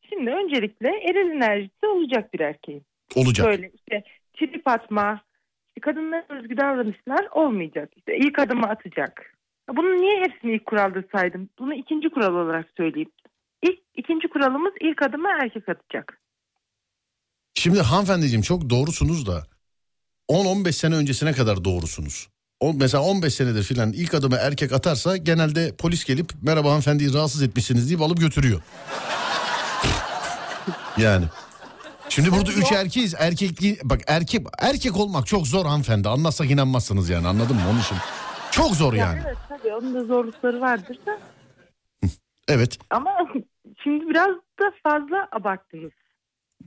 Şimdi 0.09 0.29
öncelikle 0.31 0.87
eril 0.87 1.31
enerjisi 1.31 1.85
olacak 1.85 2.33
bir 2.33 2.39
erkeğin. 2.39 2.83
Olacak. 3.15 3.47
Böyle 3.47 3.71
işte 3.75 4.03
trip 4.37 4.67
atma, 4.67 5.21
işte 5.69 5.81
kadınlara 5.81 6.25
özgü 6.29 6.57
davranışlar 6.57 7.27
olmayacak. 7.31 7.89
İşte 7.97 8.17
ilk 8.17 8.39
adımı 8.39 8.65
atacak. 8.67 9.33
Bunun 9.75 10.01
niye 10.01 10.21
hepsini 10.21 10.53
ilk 10.55 10.65
kuralda 10.65 11.03
saydım? 11.15 11.49
Bunu 11.59 11.73
ikinci 11.73 12.09
kural 12.09 12.35
olarak 12.35 12.65
söyleyeyim. 12.77 13.11
İlk, 13.65 13.79
ikinci 13.95 14.27
kuralımız 14.27 14.73
ilk 14.81 15.01
adımı 15.01 15.27
erkek 15.41 15.69
atacak. 15.69 16.21
Şimdi 17.53 17.81
hanımefendiciğim 17.81 18.41
çok 18.41 18.69
doğrusunuz 18.69 19.27
da 19.27 19.43
10-15 20.29 20.71
sene 20.71 20.95
öncesine 20.95 21.33
kadar 21.33 21.65
doğrusunuz. 21.65 22.29
O, 22.59 22.73
mesela 22.73 23.03
15 23.03 23.33
senedir 23.33 23.63
filan 23.63 23.91
ilk 23.93 24.13
adımı 24.13 24.35
erkek 24.35 24.71
atarsa 24.73 25.17
genelde 25.17 25.75
polis 25.75 26.05
gelip 26.05 26.31
merhaba 26.41 26.69
hanımefendiyi 26.69 27.13
rahatsız 27.13 27.43
etmişsiniz 27.43 27.89
deyip 27.89 28.01
alıp 28.01 28.19
götürüyor. 28.19 28.61
yani. 30.97 31.25
Şimdi 32.09 32.31
burada 32.31 32.51
üç 32.51 32.71
erkeğiz. 32.71 33.15
Erkekliği 33.19 33.79
bak 33.83 34.01
erkek 34.07 34.47
erkek 34.59 34.97
olmak 34.97 35.27
çok 35.27 35.47
zor 35.47 35.65
hanımefendi. 35.65 36.09
Anlatsak 36.09 36.51
inanmazsınız 36.51 37.09
yani 37.09 37.27
anladın 37.27 37.55
mı 37.55 37.61
onun 37.71 37.79
için? 37.79 37.97
Çok 38.51 38.75
zor 38.75 38.93
yani. 38.93 39.21
Evet 39.25 39.37
tabii 39.49 39.73
onun 39.73 39.95
da 39.95 40.03
zorlukları 40.03 40.61
vardır 40.61 40.97
da. 41.05 41.19
Evet. 42.47 42.77
Ama 42.89 43.11
şimdi 43.85 44.09
biraz 44.09 44.29
da 44.59 44.71
fazla 44.83 45.27
abarttınız. 45.31 45.91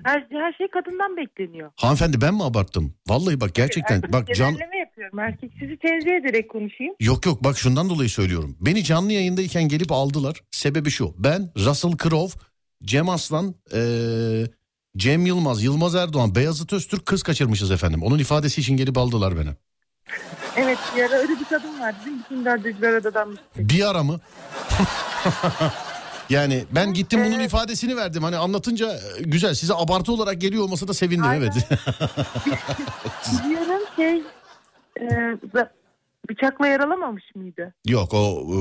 Her, 0.05 0.27
her 0.31 0.53
şey 0.53 0.69
kadından 0.71 1.17
bekleniyor. 1.17 1.71
Hanımefendi 1.77 2.21
ben 2.21 2.35
mi 2.35 2.45
abarttım? 2.45 2.95
Vallahi 3.09 3.41
bak 3.41 3.55
gerçekten 3.55 3.95
Erkek 3.97 4.13
bak 4.13 4.35
can 4.35 4.51
yapıyorum. 4.79 5.19
Erkek 5.19 5.53
sizi 5.61 5.77
tenzih 5.77 6.11
ederek 6.11 6.51
konuşayım. 6.51 6.95
Yok 7.01 7.27
yok 7.27 7.45
bak 7.45 7.59
şundan 7.59 7.91
dolayı 7.91 8.09
söylüyorum. 8.11 8.57
Beni 8.61 8.85
canlı 8.85 9.13
yayındayken 9.13 9.69
gelip 9.69 9.93
aldılar. 9.93 10.41
Sebebi 10.51 10.91
şu. 10.91 11.15
Ben 11.19 11.51
Russell 11.57 11.97
Crowe, 11.97 12.41
Cem 12.83 13.09
Aslan, 13.09 13.55
eee, 13.75 14.47
Cem 14.97 15.27
Yılmaz, 15.27 15.63
Yılmaz 15.65 15.95
Erdoğan, 15.95 16.35
Beyazıt 16.35 16.73
Öztürk 16.73 17.07
kız 17.07 17.23
kaçırmışız 17.23 17.71
efendim. 17.71 18.03
Onun 18.03 18.19
ifadesi 18.19 18.61
için 18.61 18.77
gelip 18.77 18.99
aldılar 18.99 19.37
beni. 19.37 19.51
Evet 20.57 20.79
bir 20.97 21.03
ara 21.03 21.15
öyle 21.15 21.33
bir 21.33 21.45
kadın 21.45 21.69
değil 21.69 22.15
mi? 22.15 22.21
Bütün 22.25 22.45
dördüncüler 22.45 22.93
adadan 22.93 23.39
Bir 23.57 23.91
ara 23.91 24.03
mı? 24.03 24.21
yani 26.31 26.65
ben 26.75 26.93
gittim 26.95 27.25
bunun 27.25 27.41
ifadesini 27.41 27.97
verdim. 27.97 28.23
Hani 28.23 28.37
anlatınca 28.37 28.93
e, 28.93 29.23
güzel 29.23 29.55
size 29.55 29.75
abartı 29.75 30.13
olarak 30.13 30.41
geliyor 30.41 30.65
olmasa 30.65 30.89
da 30.89 30.95
sevindim 30.95 31.25
Aynen. 31.25 31.43
evet. 31.43 31.55
Diyorum 33.49 33.83
şey 33.97 34.23
e, 35.01 35.07
bıçakla 36.31 36.67
yaralamamış 36.67 37.25
mıydı? 37.35 37.75
Yok 37.89 38.15
o 38.15 38.43
e, 38.55 38.57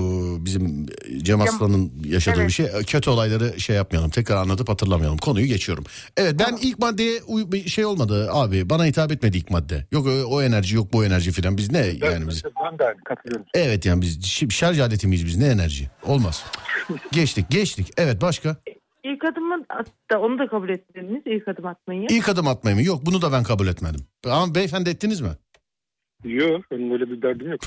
bizim 0.45 0.85
Cem 1.17 1.41
Aslan'ın 1.41 1.91
yaşadığı 2.05 2.37
Evet. 2.39 2.47
bir 2.47 2.53
şey. 2.53 2.65
E, 2.65 2.83
Kötü 2.87 3.09
olayları 3.09 3.59
şey 3.59 3.75
yapmayalım. 3.75 4.09
Tekrar 4.11 4.35
anlatıp 4.37 4.69
hatırlamayalım. 4.69 5.17
Konuyu 5.17 5.45
geçiyorum. 5.45 5.83
Evet 6.17 6.35
ben 6.39 6.57
ilk 6.61 6.79
maddeye 6.79 7.21
uy- 7.27 7.51
bir 7.51 7.69
şey 7.69 7.85
olmadı 7.85 8.29
abi. 8.31 8.69
Bana 8.69 8.85
hitap 8.85 9.11
etmedi 9.11 9.37
ilk 9.37 9.49
madde. 9.51 9.85
Yok 9.91 10.07
o, 10.07 10.09
o 10.35 10.41
enerji 10.41 10.75
yok 10.75 10.93
bu 10.93 11.05
enerji 11.05 11.31
filan. 11.31 11.57
Biz 11.57 11.71
ne 11.71 11.77
yani 11.77 12.27
biz. 12.27 12.43
Ben 12.45 12.79
de 12.79 12.95
katılıyorum. 13.05 13.45
Evet 13.53 13.85
yani 13.85 14.01
biz 14.01 14.25
şarj 14.51 14.79
aleti 14.79 15.07
miyiz 15.07 15.25
biz 15.25 15.37
ne 15.37 15.47
enerji? 15.47 15.89
Olmaz. 16.03 16.43
geçtik 17.11 17.45
geçtik. 17.49 17.91
Evet 17.97 18.21
başka? 18.21 18.55
İlk 19.03 19.25
adımı 19.25 19.65
da 20.11 20.19
onu 20.19 20.39
da 20.39 20.47
kabul 20.47 20.69
etmediniz 20.69 21.21
ilk 21.25 21.47
adım 21.47 21.65
atmayı. 21.65 22.07
İlk 22.09 22.29
adım 22.29 22.47
atmayı 22.47 22.75
mı? 22.75 22.83
Yok 22.83 23.05
bunu 23.05 23.21
da 23.21 23.31
ben 23.31 23.43
kabul 23.43 23.67
etmedim. 23.67 23.99
Ama 24.25 24.55
beyefendi 24.55 24.89
ettiniz 24.89 25.21
mi? 25.21 25.29
Yok 26.23 26.71
benim 26.71 26.91
öyle 26.91 27.09
bir 27.09 27.21
derdim 27.21 27.51
yok. 27.51 27.59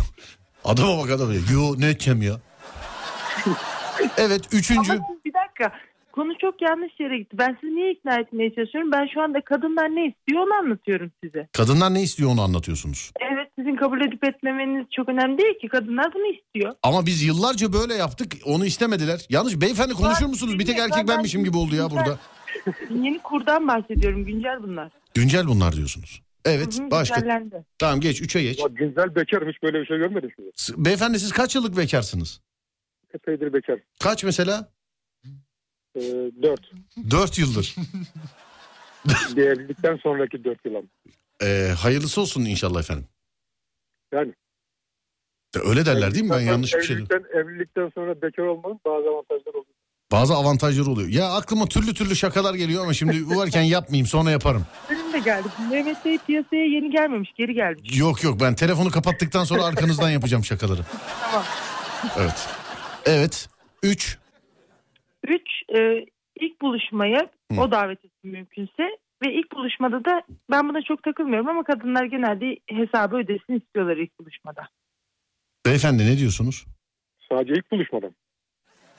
Adama 0.64 0.98
bak 0.98 1.10
adama. 1.10 1.32
Yo 1.52 1.74
ne 1.78 1.86
edeceğim 1.90 2.22
ya? 2.22 2.40
evet 4.16 4.48
üçüncü. 4.52 4.92
Ama 4.92 5.06
siz 5.10 5.24
bir 5.24 5.32
dakika 5.34 5.78
konu 6.12 6.32
çok 6.40 6.62
yanlış 6.62 7.00
yere 7.00 7.18
gitti. 7.18 7.38
Ben 7.38 7.56
sizi 7.60 7.74
niye 7.76 7.92
ikna 7.92 8.20
etmeye 8.20 8.54
çalışıyorum? 8.54 8.92
Ben 8.92 9.06
şu 9.14 9.22
anda 9.22 9.40
kadınlar 9.40 9.88
ne 9.88 10.06
istiyor 10.06 10.42
onu 10.46 10.54
anlatıyorum 10.54 11.10
size. 11.24 11.48
Kadınlar 11.52 11.94
ne 11.94 12.02
istiyor 12.02 12.30
onu 12.30 12.42
anlatıyorsunuz. 12.42 13.12
Evet 13.32 13.48
sizin 13.58 13.76
kabul 13.76 14.00
edip 14.00 14.24
etmemeniz 14.24 14.86
çok 14.96 15.08
önemli 15.08 15.38
değil 15.38 15.58
ki. 15.60 15.68
Kadınlar 15.68 16.14
bunu 16.14 16.26
istiyor. 16.34 16.74
Ama 16.82 17.06
biz 17.06 17.22
yıllarca 17.22 17.72
böyle 17.72 17.94
yaptık. 17.94 18.32
Onu 18.44 18.66
istemediler. 18.66 19.26
Yanlış 19.28 19.60
beyefendi 19.60 19.94
konuşur 19.94 20.26
musunuz? 20.26 20.58
Bir 20.58 20.66
tek 20.66 20.78
erkek 20.78 21.08
benmişim 21.08 21.44
gibi 21.44 21.56
oldu 21.56 21.74
ya 21.74 21.90
burada. 21.90 22.18
Yeni 22.90 23.18
kurdan 23.18 23.68
bahsediyorum. 23.68 24.24
Güncel 24.24 24.62
bunlar. 24.62 24.90
Güncel 25.14 25.46
bunlar 25.46 25.72
diyorsunuz. 25.76 26.22
Evet 26.44 26.78
Hı 26.78 26.82
hı, 26.82 26.90
başka. 26.90 27.42
Tamam 27.78 28.00
geç 28.00 28.22
üçe 28.22 28.42
geç. 28.42 28.58
Ya 28.58 28.66
Güncel 28.66 29.14
bekarım 29.14 29.48
hiç 29.48 29.62
böyle 29.62 29.80
bir 29.80 29.86
şey 29.86 29.98
görmedim. 29.98 30.30
S- 30.54 30.72
Beyefendi 30.76 31.18
siz 31.18 31.32
kaç 31.32 31.54
yıllık 31.54 31.76
bekarsınız? 31.76 32.40
Epeydir 33.14 33.52
bekar. 33.52 33.78
Kaç 34.00 34.24
mesela? 34.24 34.72
Ee, 35.96 36.00
dört. 36.42 36.72
Dört 37.10 37.38
yıldır. 37.38 37.76
Bir 39.36 39.46
evlilikten 39.46 39.96
sonraki 39.96 40.44
dört 40.44 40.64
yıl 40.64 40.74
ama. 40.74 40.86
Ee, 41.42 41.74
hayırlısı 41.78 42.20
olsun 42.20 42.44
inşallah 42.44 42.80
efendim. 42.80 43.06
Yani. 44.12 44.34
Öyle 45.64 45.86
derler 45.86 46.14
değil 46.14 46.24
mi? 46.24 46.30
Ben 46.30 46.40
yanlış 46.40 46.74
bir 46.74 46.82
şey 46.82 46.96
evlilikten, 46.96 47.24
evlilikten 47.34 47.90
sonra 47.94 48.22
bekar 48.22 48.42
olmanın 48.42 48.80
bazı 48.84 49.08
avantajları 49.08 49.50
oluyor. 49.58 49.74
Bazı 50.12 50.34
avantajları 50.34 50.90
oluyor. 50.90 51.08
Ya 51.08 51.32
aklıma 51.32 51.66
türlü 51.66 51.94
türlü 51.94 52.16
şakalar 52.16 52.54
geliyor 52.54 52.82
ama 52.82 52.94
şimdi 52.94 53.26
bu 53.30 53.36
varken 53.36 53.62
yapmayayım 53.62 54.06
sonra 54.06 54.30
yaparım. 54.30 54.66
Benim 54.90 55.12
de 55.12 55.18
geldi. 55.18 55.48
Mehmet 55.70 56.04
Bey 56.04 56.18
piyasaya 56.26 56.64
yeni 56.64 56.90
gelmemiş. 56.90 57.32
Geri 57.36 57.54
gelmiş. 57.54 57.98
Yok 57.98 58.24
yok 58.24 58.40
ben 58.40 58.54
telefonu 58.54 58.90
kapattıktan 58.90 59.44
sonra 59.44 59.64
arkanızdan 59.64 60.10
yapacağım 60.10 60.44
şakaları. 60.44 60.80
Tamam. 61.22 61.44
Evet. 62.18 62.48
Evet. 63.06 63.48
Üç. 63.82 64.18
Üç, 65.28 65.78
e, 65.78 66.06
ilk 66.40 66.62
buluşmaya 66.62 67.30
o 67.58 67.70
davet 67.70 68.04
etsin 68.04 68.30
mümkünse. 68.30 68.82
Ve 69.24 69.32
ilk 69.32 69.52
buluşmada 69.52 70.04
da 70.04 70.22
ben 70.50 70.68
buna 70.68 70.82
çok 70.82 71.02
takılmıyorum 71.02 71.48
ama 71.48 71.64
kadınlar 71.64 72.04
genelde 72.04 72.56
hesabı 72.66 73.16
ödesin 73.16 73.60
istiyorlar 73.60 73.96
ilk 73.96 74.18
buluşmada. 74.20 74.68
Beyefendi 75.66 76.06
ne 76.06 76.18
diyorsunuz? 76.18 76.66
Sadece 77.28 77.52
ilk 77.54 77.70
buluşmadan. 77.72 78.14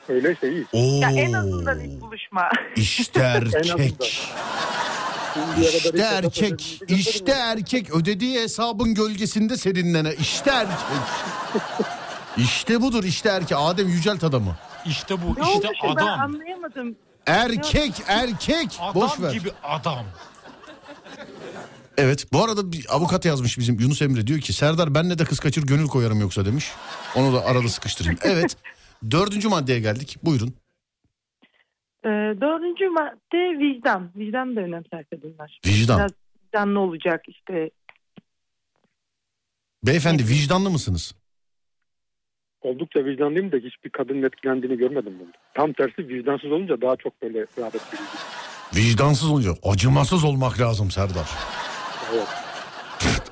Öyleyse 0.10 0.52
iyi. 0.52 0.66
Oo. 0.74 1.02
Ya 1.02 1.12
en 1.12 1.34
azından 1.34 1.80
ilk 1.80 2.02
buluşma. 2.02 2.50
İşte 2.76 3.20
erkek. 3.24 4.28
İşte 5.62 6.00
erkek. 6.02 6.82
İşte 6.88 7.32
erkek. 7.32 7.96
Ödediği 7.96 8.40
hesabın 8.40 8.94
gölgesinde 8.94 9.58
serinlene. 9.58 10.14
İşte 10.20 10.52
erkek. 10.52 10.78
İşte 12.38 12.82
budur 12.82 13.04
işte 13.04 13.30
erkek. 13.30 13.58
Adem 13.62 13.88
yücelt 13.90 14.24
adamı. 14.24 14.56
İşte 14.86 15.16
bu. 15.22 15.26
Ne 15.28 15.54
işte 15.54 15.68
olmuş 15.68 15.78
ben 15.84 15.90
adam. 15.90 16.20
anlayamadım. 16.20 16.96
Erkek 17.26 17.92
erkek. 18.08 18.80
Boş 18.96 19.12
Adam 19.12 19.24
ver. 19.24 19.32
gibi 19.32 19.50
adam. 19.64 20.06
Evet 21.98 22.34
bu 22.34 22.44
arada 22.44 22.72
bir 22.72 22.86
avukat 22.96 23.26
yazmış 23.26 23.58
bizim 23.58 23.80
Yunus 23.80 24.02
Emre 24.02 24.28
diyor 24.28 24.40
ki 24.40 24.54
Serdar 24.54 24.96
benle 24.96 25.20
de 25.20 25.26
kız 25.26 25.40
kaçır 25.40 25.64
gönül 25.64 25.88
koyarım 25.88 26.22
yoksa 26.22 26.46
demiş. 26.46 26.72
Onu 27.16 27.34
da 27.34 27.46
arada 27.46 27.70
sıkıştırayım. 27.70 28.20
Evet 28.22 28.58
dördüncü 29.12 29.50
maddeye 29.50 29.80
geldik 29.80 30.18
buyurun. 30.24 30.54
Ee, 32.06 32.10
dördüncü 32.42 32.90
madde 32.90 33.60
vicdan. 33.60 34.12
Vicdan 34.16 34.56
da 34.56 34.62
önemser 34.62 35.06
kadınlar. 35.06 35.60
Vicdan. 35.66 36.00
Biraz 36.00 36.12
vicdanlı 36.46 36.80
olacak 36.80 37.24
işte. 37.28 37.70
Beyefendi 39.84 40.24
vicdanlı 40.24 40.70
mısınız? 40.70 41.16
oldukça 42.62 43.06
vicdanlıyım 43.06 43.52
da 43.52 43.58
hiçbir 43.58 43.90
kadının 43.90 44.24
etkilendiğini 44.24 44.78
görmedim 44.78 45.14
bunda. 45.20 45.38
Tam 45.54 45.74
tersi 45.74 46.08
vicdansız 46.08 46.52
olunca 46.52 46.82
daha 46.82 46.96
çok 46.96 47.22
böyle 47.22 47.40
rağbet 47.40 47.94
veriyor. 47.94 48.10
Vicdansız 48.76 49.30
olunca 49.30 49.52
acımasız 49.64 50.24
olmak 50.24 50.60
lazım 50.60 50.92
Serdar. 50.92 51.30
Evet. 52.14 52.28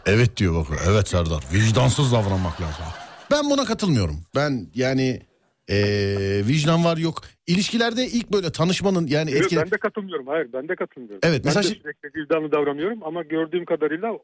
Evet 0.06 0.38
diyor 0.38 0.56
bak. 0.56 0.80
Evet 0.90 1.08
Serdar. 1.08 1.44
Vicdansız 1.54 2.12
davranmak 2.12 2.62
lazım. 2.62 2.86
Ben 3.32 3.50
buna 3.50 3.66
katılmıyorum. 3.66 4.16
Ben 4.36 4.68
yani 4.76 5.22
eee, 5.70 6.48
vicdan 6.48 6.84
var 6.84 6.98
yok. 6.98 7.22
İlişkilerde 7.48 8.06
ilk 8.06 8.34
böyle 8.34 8.52
tanışmanın 8.52 9.08
yani 9.08 9.32
etkili... 9.32 9.60
Ben 9.60 9.72
de 9.72 9.78
katılmıyorum. 9.78 10.28
Hayır 10.28 10.48
ben 10.54 10.68
de 10.68 10.76
katılmıyorum. 10.76 11.20
Evet, 11.24 11.46
ben 11.46 11.50
mesela 11.56 11.64
de 11.64 11.68
şi- 11.68 11.82
sürekli 11.82 12.22
vicdanlı 12.22 12.52
davranıyorum 12.52 13.00
ama 13.04 13.24
gördüğüm 13.24 13.66
kadarıyla 13.66 14.20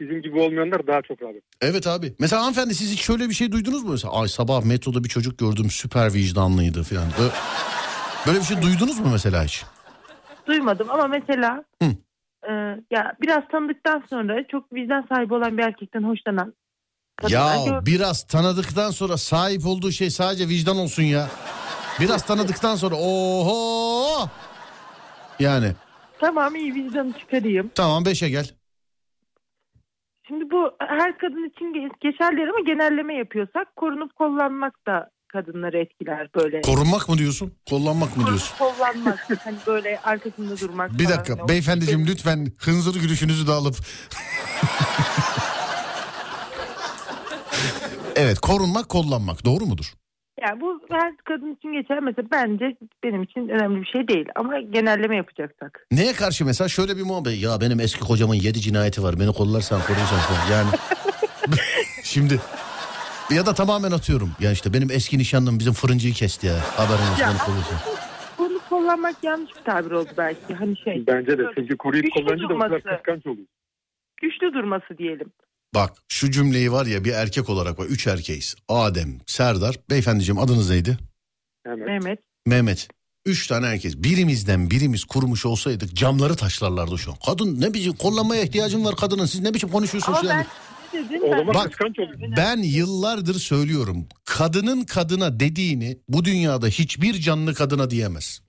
bizim 0.00 0.22
gibi 0.22 0.38
olmayanlar 0.40 0.86
daha 0.86 1.02
çok 1.02 1.22
rağbet. 1.22 1.42
Evet 1.60 1.86
abi. 1.86 2.14
Mesela 2.18 2.42
hanımefendi 2.42 2.74
siz 2.74 2.92
hiç 2.92 3.00
şöyle 3.00 3.28
bir 3.28 3.34
şey 3.34 3.52
duydunuz 3.52 3.82
mu? 3.84 3.90
Mesela 3.90 4.20
ay 4.20 4.28
sabah 4.28 4.64
metroda 4.64 5.04
bir 5.04 5.08
çocuk 5.08 5.38
gördüm 5.38 5.70
süper 5.70 6.14
vicdanlıydı 6.14 6.82
falan. 6.82 7.06
Böyle, 7.18 7.32
böyle 8.26 8.38
bir 8.38 8.44
şey 8.44 8.62
duydunuz 8.62 9.00
mu 9.00 9.06
mesela 9.12 9.44
hiç? 9.44 9.64
Duymadım 10.46 10.90
ama 10.90 11.06
mesela 11.06 11.64
Hı. 11.82 11.88
e, 12.48 12.52
ya 12.90 13.16
biraz 13.22 13.48
tanıdıktan 13.48 14.04
sonra 14.10 14.46
çok 14.50 14.72
vicdan 14.72 15.06
sahibi 15.08 15.34
olan 15.34 15.58
bir 15.58 15.62
erkekten 15.62 16.02
hoşlanan 16.02 16.54
Ya 17.22 17.56
gördüm. 17.66 17.82
biraz 17.86 18.26
tanıdıktan 18.26 18.90
sonra 18.90 19.16
sahip 19.16 19.66
olduğu 19.66 19.92
şey 19.92 20.10
sadece 20.10 20.48
vicdan 20.48 20.76
olsun 20.76 21.02
ya. 21.02 21.28
Biraz 22.00 22.26
tanıdıktan 22.26 22.76
sonra 22.76 22.94
oho. 22.96 24.28
Yani 25.40 25.72
Tamam 26.20 26.54
iyi 26.54 26.74
vicdanı 26.74 27.12
çıkarayım. 27.12 27.70
tamam 27.74 28.04
beşe 28.04 28.28
gel. 28.28 28.50
Şimdi 30.28 30.50
bu 30.50 30.70
her 30.80 31.18
kadın 31.18 31.48
için 31.50 31.64
ge- 31.64 31.92
geçerli 32.00 32.40
ama 32.50 32.60
genelleme 32.66 33.14
yapıyorsak 33.14 33.76
korunup 33.76 34.16
kollanmak 34.16 34.86
da 34.86 35.10
kadınları 35.32 35.78
etkiler 35.78 36.28
böyle. 36.34 36.60
Korunmak 36.60 37.08
mı 37.08 37.18
diyorsun? 37.18 37.52
Kollanmak 37.70 38.16
mı 38.16 38.26
diyorsun? 38.26 38.56
Kollanmak 38.58 39.28
hani 39.44 39.56
böyle 39.66 40.00
arkasında 40.04 40.60
durmak 40.60 40.92
Bir 40.98 41.04
falan. 41.04 41.18
dakika 41.18 41.44
o- 41.44 41.48
beyefendiciğim 41.48 42.06
lütfen 42.06 42.46
hınzır 42.58 43.00
gülüşünüzü 43.00 43.46
de 43.46 43.52
alıp. 43.52 43.76
Evet 48.16 48.38
korunmak 48.38 48.88
kollanmak 48.88 49.44
doğru 49.44 49.66
mudur? 49.66 49.92
Yani 50.40 50.60
bu 50.60 50.80
her 50.90 51.16
kadın 51.16 51.54
için 51.54 51.72
geçer 51.72 52.00
mesela 52.00 52.28
bence 52.32 52.76
benim 53.04 53.22
için 53.22 53.48
önemli 53.48 53.80
bir 53.80 53.86
şey 53.86 54.08
değil 54.08 54.26
ama 54.34 54.60
genelleme 54.60 55.16
yapacaksak. 55.16 55.86
Neye 55.92 56.12
karşı 56.12 56.44
mesela 56.44 56.68
şöyle 56.68 56.96
bir 56.96 57.02
muhabbet 57.02 57.42
ya 57.42 57.60
benim 57.60 57.80
eski 57.80 58.00
kocamın 58.00 58.34
yedi 58.34 58.60
cinayeti 58.60 59.02
var 59.02 59.20
beni 59.20 59.32
kollarsan 59.32 59.80
korursan 59.80 60.52
yani 60.52 60.68
şimdi 62.02 62.40
ya 63.30 63.46
da 63.46 63.54
tamamen 63.54 63.90
atıyorum 63.90 64.30
ya 64.40 64.52
işte 64.52 64.72
benim 64.72 64.90
eski 64.90 65.18
nişanlım 65.18 65.58
bizim 65.58 65.72
fırıncıyı 65.72 66.14
kesti 66.14 66.46
ya 66.46 66.54
haberin 66.76 67.10
olsun 67.12 67.22
Ya, 67.22 67.28
beni 67.28 67.38
kollarsan. 67.38 67.78
Bunu 68.38 68.58
kullanmak 68.68 69.16
yanlış 69.22 69.50
bir 69.56 69.64
tabir 69.64 69.90
oldu 69.90 70.10
belki. 70.18 70.54
Hani 70.54 70.76
şey 70.76 71.04
Bence 71.06 71.38
de 71.38 71.42
çünkü 71.54 71.76
koruyup 71.76 72.12
kullanınca 72.12 72.70
da 72.70 72.80
kıskanç 72.80 73.26
oluyor. 73.26 73.46
güçlü 74.22 74.52
durması 74.54 74.98
diyelim. 74.98 75.32
Bak 75.76 75.92
şu 76.08 76.30
cümleyi 76.30 76.72
var 76.72 76.86
ya 76.86 77.04
bir 77.04 77.12
erkek 77.12 77.48
olarak 77.48 77.78
var 77.78 77.86
üç 77.86 78.06
erkeğiz 78.06 78.54
Adem 78.68 79.18
Serdar 79.26 79.76
beyefendiciğim 79.90 80.38
adınız 80.38 80.70
neydi? 80.70 80.98
Mehmet. 81.66 82.18
Mehmet. 82.46 82.88
Üç 83.26 83.46
tane 83.46 83.66
herkes. 83.66 83.96
Birimizden 83.96 84.70
birimiz 84.70 85.04
kurmuş 85.04 85.46
olsaydık 85.46 85.94
camları 85.94 86.36
taşlarlardı 86.36 86.98
şu 86.98 87.10
an. 87.10 87.16
Kadın 87.26 87.60
ne 87.60 87.74
biçim 87.74 87.92
kollanmaya 87.92 88.42
ihtiyacım 88.42 88.84
var 88.84 88.96
kadının. 88.96 89.26
Siz 89.26 89.40
ne 89.40 89.54
biçim 89.54 89.68
konuşuyorsunuz 89.68 90.18
Ama 90.18 90.32
yani? 90.32 90.46
ben 90.94 91.54
Bak. 91.54 91.78
Ben 92.36 92.58
yıllardır 92.58 93.34
söylüyorum. 93.34 94.06
Kadının 94.24 94.84
kadına 94.84 95.40
dediğini 95.40 95.98
bu 96.08 96.24
dünyada 96.24 96.66
hiçbir 96.66 97.14
canlı 97.14 97.54
kadına 97.54 97.90
diyemez. 97.90 98.40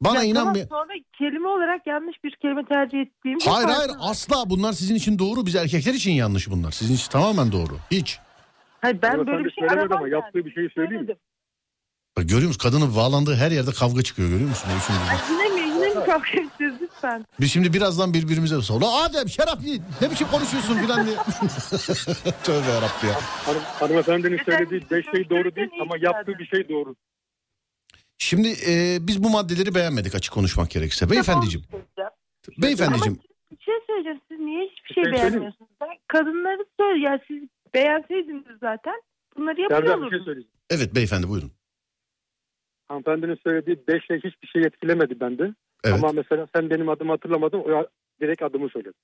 Bana 0.00 0.18
Ya 0.18 0.22
inan 0.22 0.44
tamam. 0.44 0.68
Sonra 0.68 0.92
kelime 1.18 1.48
olarak 1.48 1.86
yanlış 1.86 2.24
bir 2.24 2.36
kelime 2.42 2.64
tercih 2.64 3.00
ettiğim 3.00 3.38
Hayır 3.46 3.68
hayır 3.68 3.88
var. 3.90 3.96
asla 4.00 4.50
bunlar 4.50 4.72
sizin 4.72 4.94
için 4.94 5.18
doğru. 5.18 5.46
Biz 5.46 5.56
erkekler 5.56 5.94
için 5.94 6.12
yanlış 6.12 6.50
bunlar. 6.50 6.70
Sizin 6.70 6.94
için 6.94 7.10
tamamen 7.10 7.52
doğru. 7.52 7.76
Hiç. 7.90 8.18
Hayır 8.80 8.98
ben 9.02 9.14
Ama 9.14 9.26
böyle 9.26 9.44
bir 9.44 9.50
şey 9.50 9.64
aramam 9.68 9.92
ama 9.92 10.00
yani. 10.08 10.12
yaptığı 10.12 10.44
bir 10.44 10.54
şeyi 10.54 10.68
söyleyeyim 10.74 11.04
mi? 11.06 11.14
Bak 12.16 12.28
görüyor 12.28 12.48
musun? 12.48 12.60
Kadının 12.62 12.96
bağlandığı 12.96 13.34
her 13.36 13.50
yerde 13.50 13.70
kavga 13.70 14.02
çıkıyor 14.02 14.28
görüyor 14.28 14.48
musun? 14.48 14.68
Ay, 15.10 15.16
yine 15.30 15.48
mi 15.54 15.60
yine 15.74 15.88
mi 15.88 15.94
kavga 16.06 16.28
edeceğiz 16.28 16.74
lütfen? 16.80 17.24
Biz 17.40 17.52
şimdi 17.52 17.72
birazdan 17.72 18.14
birbirimize 18.14 18.60
sonra 18.62 18.86
Adem 18.86 19.28
şerefli 19.28 19.80
ne 20.00 20.10
biçim 20.10 20.28
konuşuyorsun 20.28 20.78
filan 20.78 21.06
diye. 21.06 21.16
Tövbe 22.44 22.70
yarabbi 22.70 23.06
ya. 23.06 23.14
Hanım, 23.46 23.62
hanımefendinin 23.80 24.40
söylediği 24.44 24.82
beş 24.90 25.06
şey 25.10 25.30
doğru 25.30 25.56
değil 25.56 25.70
ama 25.82 25.94
yaptığı 26.00 26.38
bir 26.38 26.46
şey 26.46 26.68
doğru. 26.68 26.94
Şimdi 28.22 28.48
e, 28.48 28.98
biz 29.00 29.22
bu 29.24 29.30
maddeleri 29.30 29.74
beğenmedik 29.74 30.14
açık 30.14 30.34
konuşmak 30.34 30.70
gerekirse. 30.70 31.10
Beyefendiciğim. 31.10 31.66
Beyefendiciğim. 32.58 33.18
Ama 33.18 33.58
bir 33.58 33.64
şey 33.64 33.74
söyleyeceğim. 33.86 34.20
Siz 34.28 34.40
niye 34.40 34.64
hiçbir 34.64 34.90
Bir 34.90 34.94
şey 34.94 35.04
şey 35.04 35.12
beğenmiyorsunuz? 35.12 35.70
Ben 35.80 35.88
kadınları 36.08 36.64
söyle. 36.80 37.04
Ya 37.04 37.20
siz 37.28 37.42
beğenseydiniz 37.74 38.44
zaten 38.60 38.94
bunları 39.36 39.60
yapıyor 39.60 40.24
şey. 40.24 40.46
Evet 40.70 40.94
beyefendi 40.94 41.28
buyurun. 41.28 41.52
Hanımefendinin 42.88 43.38
söylediği 43.44 43.78
beş 43.88 44.06
şey 44.06 44.16
hiçbir 44.16 44.48
şey 44.48 44.62
etkilemedi 44.62 45.20
bende. 45.20 45.54
Evet. 45.84 45.94
Ama 45.94 46.12
mesela 46.12 46.46
sen 46.54 46.70
benim 46.70 46.88
adımı 46.88 47.10
hatırlamadın. 47.10 47.58
O 47.58 47.86
direkt 48.20 48.42
adımı 48.42 48.68
söyledi. 48.68 48.96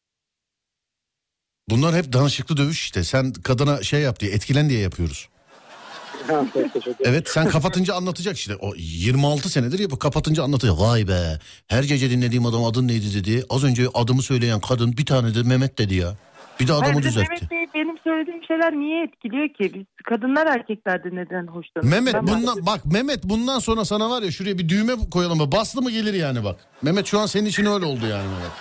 Bunlar 1.71 1.95
hep 1.95 2.13
danışıklı 2.13 2.57
dövüş 2.57 2.81
işte. 2.81 3.05
Sen 3.05 3.33
kadına 3.33 3.83
şey 3.83 4.01
yap 4.01 4.21
diye 4.21 4.33
etkilen 4.33 4.69
diye 4.69 4.81
yapıyoruz. 4.81 5.29
Ha, 5.29 5.39
peki, 5.39 5.87
teşekkür 5.89 6.18
ederim. 6.18 6.18
Evet 7.05 7.29
sen 7.29 7.49
kapatınca 7.49 7.95
anlatacak 7.95 8.37
işte. 8.37 8.57
O 8.57 8.75
26 8.77 9.49
senedir 9.49 9.79
ya 9.79 9.91
bu 9.91 9.99
kapatınca 9.99 10.43
anlatacak. 10.43 10.81
Vay 10.81 11.09
be. 11.09 11.39
Her 11.69 11.83
gece 11.83 12.11
dinlediğim 12.11 12.47
adam 12.47 12.65
adın 12.65 12.89
neydi 12.89 13.15
dedi. 13.15 13.45
Az 13.51 13.65
önce 13.65 13.87
adımı 13.95 14.23
söyleyen 14.23 14.61
kadın 14.61 14.97
bir 14.97 15.07
tane 15.07 15.35
de 15.35 15.43
Mehmet 15.43 15.79
dedi 15.79 15.95
ya. 15.95 16.15
Bir 16.61 16.69
de 16.69 16.73
adamı 16.73 17.03
de 17.03 17.03
düzeltti. 17.03 17.31
Mehmet 17.31 17.51
Bey 17.51 17.67
benim 17.75 17.99
söylediğim 18.05 18.45
şeyler 18.45 18.73
niye 18.73 19.05
etkiliyor 19.05 19.49
ki? 19.49 19.75
Biz 19.75 19.85
kadınlar 20.05 20.47
erkeklerde 20.47 21.09
neden 21.09 21.47
hoşlanıyor? 21.47 21.93
Mehmet 21.95 22.15
Ben 22.15 22.27
bundan 22.27 22.67
bak 22.67 22.85
Mehmet 22.85 23.25
bundan 23.25 23.59
sonra 23.59 23.85
sana 23.85 24.11
var 24.11 24.23
ya 24.23 24.31
şuraya 24.31 24.59
bir 24.59 24.69
düğme 24.69 24.93
koyalım? 25.11 25.53
Baslı 25.53 25.83
mı 25.83 25.91
gelir 25.91 26.15
yani 26.15 26.45
bak. 26.45 26.57
Mehmet 26.83 27.07
şu 27.07 27.19
an 27.19 27.27
senin 27.27 27.47
için 27.47 27.65
öyle 27.67 27.85
oldu 27.85 28.07
yani 28.07 28.29
Mehmet. 28.29 28.53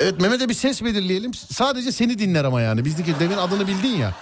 Evet 0.00 0.20
Mehmet'e 0.20 0.48
bir 0.48 0.54
ses 0.54 0.84
belirleyelim. 0.84 1.34
Sadece 1.34 1.92
seni 1.92 2.18
dinler 2.18 2.44
ama 2.44 2.60
yani. 2.60 2.84
Bizdeki 2.84 3.20
demin 3.20 3.36
adını 3.36 3.66
bildin 3.66 3.96
ya. 3.96 4.12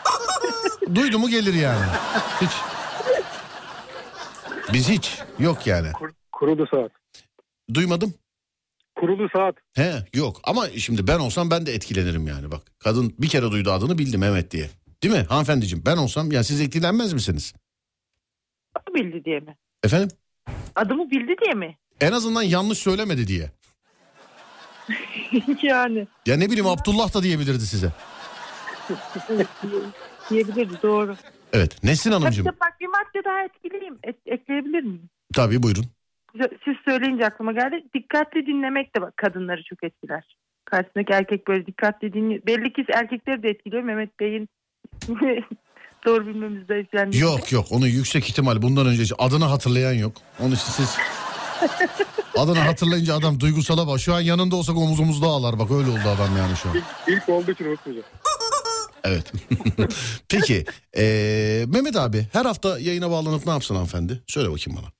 Duydu 0.94 1.18
mu 1.18 1.28
gelir 1.28 1.54
yani. 1.54 1.84
Hiç. 2.40 2.50
Biz 4.72 4.88
hiç. 4.88 5.18
Yok 5.38 5.66
yani. 5.66 5.92
Kur- 5.92 6.12
kurulu 6.32 6.66
saat. 6.66 6.90
Duymadım. 7.74 8.14
Kurulu 8.98 9.28
saat. 9.36 9.54
He 9.74 9.92
yok 10.14 10.40
ama 10.44 10.68
şimdi 10.68 11.06
ben 11.06 11.18
olsam 11.18 11.50
ben 11.50 11.66
de 11.66 11.74
etkilenirim 11.74 12.26
yani 12.26 12.50
bak. 12.50 12.62
Kadın 12.78 13.14
bir 13.18 13.28
kere 13.28 13.50
duydu 13.50 13.72
adını 13.72 13.98
bildi 13.98 14.18
Mehmet 14.18 14.50
diye. 14.50 14.70
Değil 15.02 15.14
mi 15.14 15.20
hanımefendiciğim 15.28 15.86
ben 15.86 15.96
olsam 15.96 16.32
ya 16.32 16.44
siz 16.44 16.60
etkilenmez 16.60 17.12
misiniz? 17.12 17.54
Adımı 18.74 18.94
bildi 18.96 19.24
diye 19.24 19.40
mi? 19.40 19.56
Efendim? 19.84 20.08
Adımı 20.74 21.10
bildi 21.10 21.36
diye 21.44 21.54
mi? 21.54 21.76
En 22.00 22.12
azından 22.12 22.42
yanlış 22.42 22.78
söylemedi 22.78 23.26
diye. 23.28 23.50
yani 25.62 26.06
Ya 26.26 26.36
ne 26.36 26.46
bileyim 26.46 26.66
Abdullah 26.66 27.14
da 27.14 27.22
diyebilirdi 27.22 27.66
size. 27.66 27.92
diyebiliriz 30.30 30.82
doğru. 30.82 31.16
Evet 31.52 31.84
Nesin 31.84 32.10
Tabii 32.10 32.20
Hanımcığım. 32.20 32.46
de 32.46 32.50
bak 32.50 32.80
bir 32.80 32.86
madde 32.86 33.24
daha 33.24 33.44
etkileyim. 33.44 33.98
Et, 34.04 34.16
ekleyebilir 34.26 34.82
miyim? 34.82 35.10
Tabii 35.34 35.62
buyurun. 35.62 35.84
Siz 36.64 36.74
söyleyince 36.88 37.26
aklıma 37.26 37.52
geldi. 37.52 37.84
Dikkatli 37.94 38.46
dinlemek 38.46 38.96
de 38.96 39.00
bak 39.00 39.16
kadınları 39.16 39.62
çok 39.64 39.84
etkiler. 39.84 40.36
Karşısındaki 40.64 41.12
erkek 41.12 41.48
böyle 41.48 41.66
dikkatli 41.66 42.12
dinliyor. 42.12 42.42
Belli 42.46 42.72
ki 42.72 42.84
erkekleri 42.94 43.42
de 43.42 43.48
etkiliyor. 43.48 43.82
Mehmet 43.82 44.20
Bey'in 44.20 44.48
doğru 46.06 46.26
bilmemizde 46.26 46.86
yani. 46.92 47.18
Yok 47.18 47.52
yok 47.52 47.66
onu 47.70 47.86
yüksek 47.88 48.28
ihtimal 48.28 48.62
bundan 48.62 48.86
önce 48.86 49.14
adını 49.18 49.44
hatırlayan 49.44 49.92
yok. 49.92 50.12
Onu 50.40 50.54
işte 50.54 50.70
siz 50.70 50.96
adını 52.38 52.58
hatırlayınca 52.58 53.14
adam 53.14 53.40
duygusala 53.40 53.86
bak. 53.86 54.00
Şu 54.00 54.14
an 54.14 54.20
yanında 54.20 54.56
olsak 54.56 54.76
omuz 54.76 55.00
omuzda 55.00 55.26
ağlar 55.26 55.58
bak 55.58 55.70
öyle 55.70 55.90
oldu 55.90 56.08
adam 56.16 56.36
yani 56.38 56.56
şu 56.56 56.68
an. 56.68 56.74
İlk, 56.76 56.84
ilk 57.08 57.28
olduğu 57.28 57.50
için 57.50 57.64
unutmayacağım. 57.64 58.06
Evet. 59.04 59.32
Peki 60.28 60.64
eee, 60.96 61.64
Mehmet 61.68 61.96
abi 61.96 62.26
her 62.32 62.44
hafta 62.44 62.78
yayına 62.78 63.10
bağlanıp 63.10 63.46
ne 63.46 63.52
yapsın 63.52 63.74
hanımefendi? 63.74 64.22
Söyle 64.26 64.50
bakayım 64.50 64.80
bana. 64.82 64.92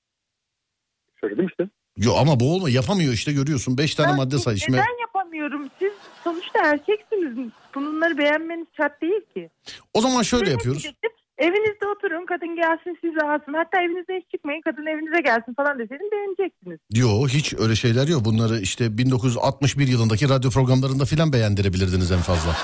Söyledim 1.21 1.47
işte. 1.47 1.63
Yo 1.97 2.13
ama 2.15 2.39
bu 2.39 2.53
olma 2.55 2.69
yapamıyor 2.69 3.13
işte 3.13 3.33
görüyorsun. 3.33 3.77
Beş 3.77 3.95
tane 3.95 4.09
Ben 4.09 4.15
madde 4.17 4.37
say. 4.39 4.57
Şimdi 4.57 4.77
Neden 4.77 5.01
yapamıyorum? 5.01 5.69
Siz 5.79 5.91
sonuçta 6.23 6.59
erkeksiniz. 6.65 7.51
Bunları 7.75 8.17
beğenmeniz 8.17 8.67
şart 8.77 9.01
değil 9.01 9.21
ki. 9.33 9.49
o 9.93 10.01
zaman 10.01 10.21
şöyle 10.23 10.45
Ne 10.45 10.49
yapıyoruz. 10.51 10.83
diyecektim? 10.83 11.11
Evinizde 11.37 11.87
oturun 11.97 12.25
kadın 12.25 12.55
gelsin 12.55 12.97
sizi 13.01 13.19
alsın. 13.19 13.53
Hatta 13.53 13.81
evinizde 13.81 14.13
hiç 14.21 14.31
çıkmayın 14.31 14.61
kadın 14.61 14.85
evinize 14.85 15.21
gelsin 15.21 15.53
falan 15.53 15.79
deseydim 15.79 16.11
beğeneceksiniz. 16.11 16.79
Yo 16.93 17.27
hiç 17.27 17.53
öyle 17.59 17.75
şeyler 17.75 18.07
yok. 18.07 18.25
Bunları 18.25 18.59
işte 18.59 18.97
1961 18.97 19.87
yılındaki 19.87 20.29
radyo 20.29 20.49
programlarında 20.51 21.05
filan 21.05 21.33
beğendirebilirdiniz 21.33 22.11
en 22.11 22.19
fazla. 22.19 22.55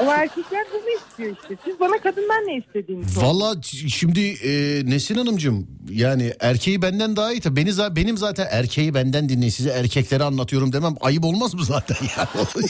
O 0.00 0.04
erkekler 0.12 0.64
bunu 0.72 0.96
istiyor 1.10 1.36
işte. 1.42 1.56
Siz 1.64 1.80
bana 1.80 1.98
kadından 2.02 2.46
ne 2.46 2.56
istediğini 2.56 3.08
sorun. 3.08 3.26
Valla 3.26 3.54
şimdi 3.88 4.20
e, 4.20 4.82
Nesin 4.90 5.14
Hanımcığım 5.14 5.66
yani 5.90 6.32
erkeği 6.40 6.82
benden 6.82 7.16
daha 7.16 7.32
iyi. 7.32 7.42
Beni, 7.44 7.70
za- 7.70 7.96
benim 7.96 8.16
zaten 8.18 8.46
erkeği 8.50 8.94
benden 8.94 9.28
dinleyin 9.28 9.50
size 9.52 9.70
erkekleri 9.70 10.24
anlatıyorum 10.24 10.72
demem 10.72 10.94
ayıp 11.00 11.24
olmaz 11.24 11.54
mı 11.54 11.64
zaten 11.64 11.96
yani? 12.16 12.66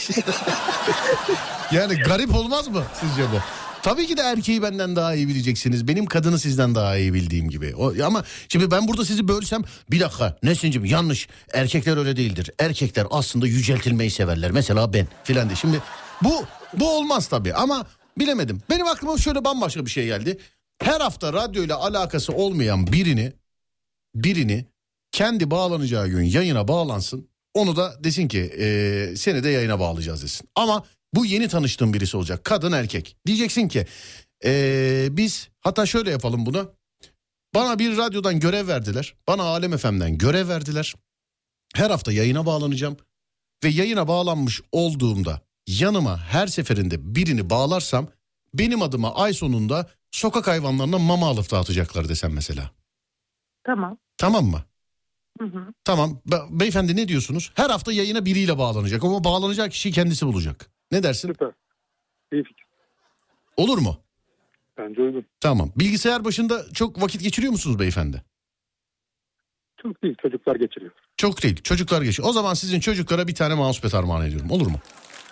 yani 1.71 1.95
garip 1.99 2.35
olmaz 2.35 2.67
mı 2.67 2.83
sizce 3.01 3.23
bu? 3.23 3.37
Tabii 3.83 4.07
ki 4.07 4.17
de 4.17 4.21
erkeği 4.21 4.61
benden 4.61 4.95
daha 4.95 5.15
iyi 5.15 5.27
bileceksiniz. 5.27 5.87
Benim 5.87 6.05
kadını 6.05 6.39
sizden 6.39 6.75
daha 6.75 6.97
iyi 6.97 7.13
bildiğim 7.13 7.49
gibi. 7.49 7.75
O, 7.75 7.93
ama 8.05 8.23
şimdi 8.49 8.71
ben 8.71 8.87
burada 8.87 9.05
sizi 9.05 9.27
bölsem 9.27 9.61
bir 9.91 9.99
dakika 9.99 10.37
Nesin'cim 10.43 10.85
yanlış. 10.85 11.27
Erkekler 11.53 11.97
öyle 11.97 12.15
değildir. 12.17 12.49
Erkekler 12.59 13.07
aslında 13.11 13.47
yüceltilmeyi 13.47 14.11
severler. 14.11 14.51
Mesela 14.51 14.93
ben 14.93 15.07
filan 15.23 15.49
diye. 15.49 15.55
Şimdi 15.55 15.81
bu 16.23 16.43
bu 16.73 16.89
olmaz 16.97 17.27
tabii 17.27 17.53
ama 17.53 17.87
bilemedim. 18.17 18.61
Benim 18.69 18.87
aklıma 18.87 19.17
şöyle 19.17 19.45
bambaşka 19.45 19.85
bir 19.85 19.91
şey 19.91 20.05
geldi. 20.05 20.39
Her 20.81 21.01
hafta 21.01 21.33
radyoyla 21.33 21.77
alakası 21.77 22.33
olmayan 22.33 22.87
birini 22.87 23.33
birini 24.15 24.65
kendi 25.11 25.51
bağlanacağı 25.51 26.07
gün 26.07 26.23
yayına 26.23 26.67
bağlansın. 26.67 27.29
Onu 27.53 27.75
da 27.75 28.03
desin 28.03 28.27
ki 28.27 28.39
eee, 28.39 29.15
seni 29.15 29.43
de 29.43 29.49
yayına 29.49 29.79
bağlayacağız 29.79 30.23
desin. 30.23 30.49
Ama 30.55 30.83
bu 31.13 31.25
yeni 31.25 31.47
tanıştığım 31.47 31.93
birisi 31.93 32.17
olacak. 32.17 32.43
Kadın 32.43 32.71
erkek. 32.71 33.17
Diyeceksin 33.25 33.67
ki 33.67 33.85
eee, 34.43 35.07
biz 35.11 35.49
hatta 35.59 35.85
şöyle 35.85 36.11
yapalım 36.11 36.45
bunu. 36.45 36.71
Bana 37.55 37.79
bir 37.79 37.97
radyodan 37.97 38.39
görev 38.39 38.67
verdiler. 38.67 39.15
Bana 39.27 39.43
Alem 39.43 39.77
FM'den 39.77 40.17
görev 40.17 40.47
verdiler. 40.49 40.95
Her 41.75 41.89
hafta 41.89 42.11
yayına 42.11 42.45
bağlanacağım. 42.45 42.97
Ve 43.63 43.69
yayına 43.69 44.07
bağlanmış 44.07 44.61
olduğumda 44.71 45.41
yanıma 45.69 46.17
her 46.17 46.47
seferinde 46.47 47.15
birini 47.15 47.49
bağlarsam 47.49 48.07
benim 48.53 48.81
adıma 48.81 49.15
ay 49.15 49.33
sonunda 49.33 49.89
sokak 50.11 50.47
hayvanlarına 50.47 50.97
mama 50.97 51.27
alıp 51.27 51.51
dağıtacaklar 51.51 52.09
desem 52.09 52.33
mesela. 52.33 52.71
Tamam. 53.63 53.97
Tamam 54.17 54.45
mı? 54.45 54.63
Hı 55.39 55.45
hı. 55.45 55.73
Tamam. 55.83 56.21
Be- 56.25 56.59
beyefendi 56.59 56.95
ne 56.95 57.07
diyorsunuz? 57.07 57.51
Her 57.55 57.69
hafta 57.69 57.91
yayına 57.91 58.25
biriyle 58.25 58.57
bağlanacak 58.57 59.03
ama 59.03 59.23
bağlanacak 59.23 59.71
kişiyi 59.71 59.91
kendisi 59.91 60.25
bulacak. 60.27 60.71
Ne 60.91 61.03
dersin? 61.03 61.27
Süper. 61.27 61.51
İyi 62.33 62.43
fikir. 62.43 62.65
Olur 63.57 63.77
mu? 63.77 63.97
Bence 64.77 65.01
uygun. 65.01 65.25
Tamam. 65.39 65.71
Bilgisayar 65.75 66.25
başında 66.25 66.65
çok 66.73 67.01
vakit 67.01 67.21
geçiriyor 67.23 67.51
musunuz 67.51 67.79
beyefendi? 67.79 68.23
Çok 69.81 70.03
değil 70.03 70.15
çocuklar 70.21 70.55
geçiriyor. 70.55 70.91
Çok 71.17 71.43
değil. 71.43 71.61
Çocuklar 71.63 72.01
geçiyor. 72.01 72.29
O 72.29 72.33
zaman 72.33 72.53
sizin 72.53 72.79
çocuklara 72.79 73.27
bir 73.27 73.35
tane 73.35 73.55
mousepad 73.55 73.91
armağan 73.91 74.25
ediyorum. 74.25 74.51
Olur 74.51 74.67
mu? 74.67 74.79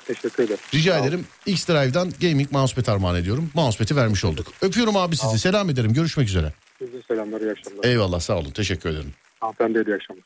Teşekkür 0.07 0.43
ederim. 0.43 0.59
Rica 0.73 0.99
olun. 0.99 1.07
ederim. 1.07 1.27
X-Drive'dan 1.45 2.11
gaming 2.21 2.51
mousepad 2.51 2.87
armağan 2.87 3.15
ediyorum. 3.15 3.51
Mousepad'i 3.53 3.95
vermiş 3.95 4.25
olduk. 4.25 4.47
Öpüyorum 4.61 4.97
abi 4.97 5.15
sizi. 5.17 5.39
Selam 5.39 5.69
ederim. 5.69 5.93
Görüşmek 5.93 6.27
üzere. 6.27 6.53
Size 6.79 7.01
selamlar 7.07 7.41
iyi 7.41 7.51
akşamlar. 7.51 7.83
Eyvallah 7.85 8.19
sağ 8.19 8.37
olun. 8.37 8.51
Teşekkür 8.51 8.89
ederim. 8.89 9.13
Hanımefendiye 9.39 9.85
de 9.85 9.91
iyi 9.91 9.95
akşamlar. 9.95 10.23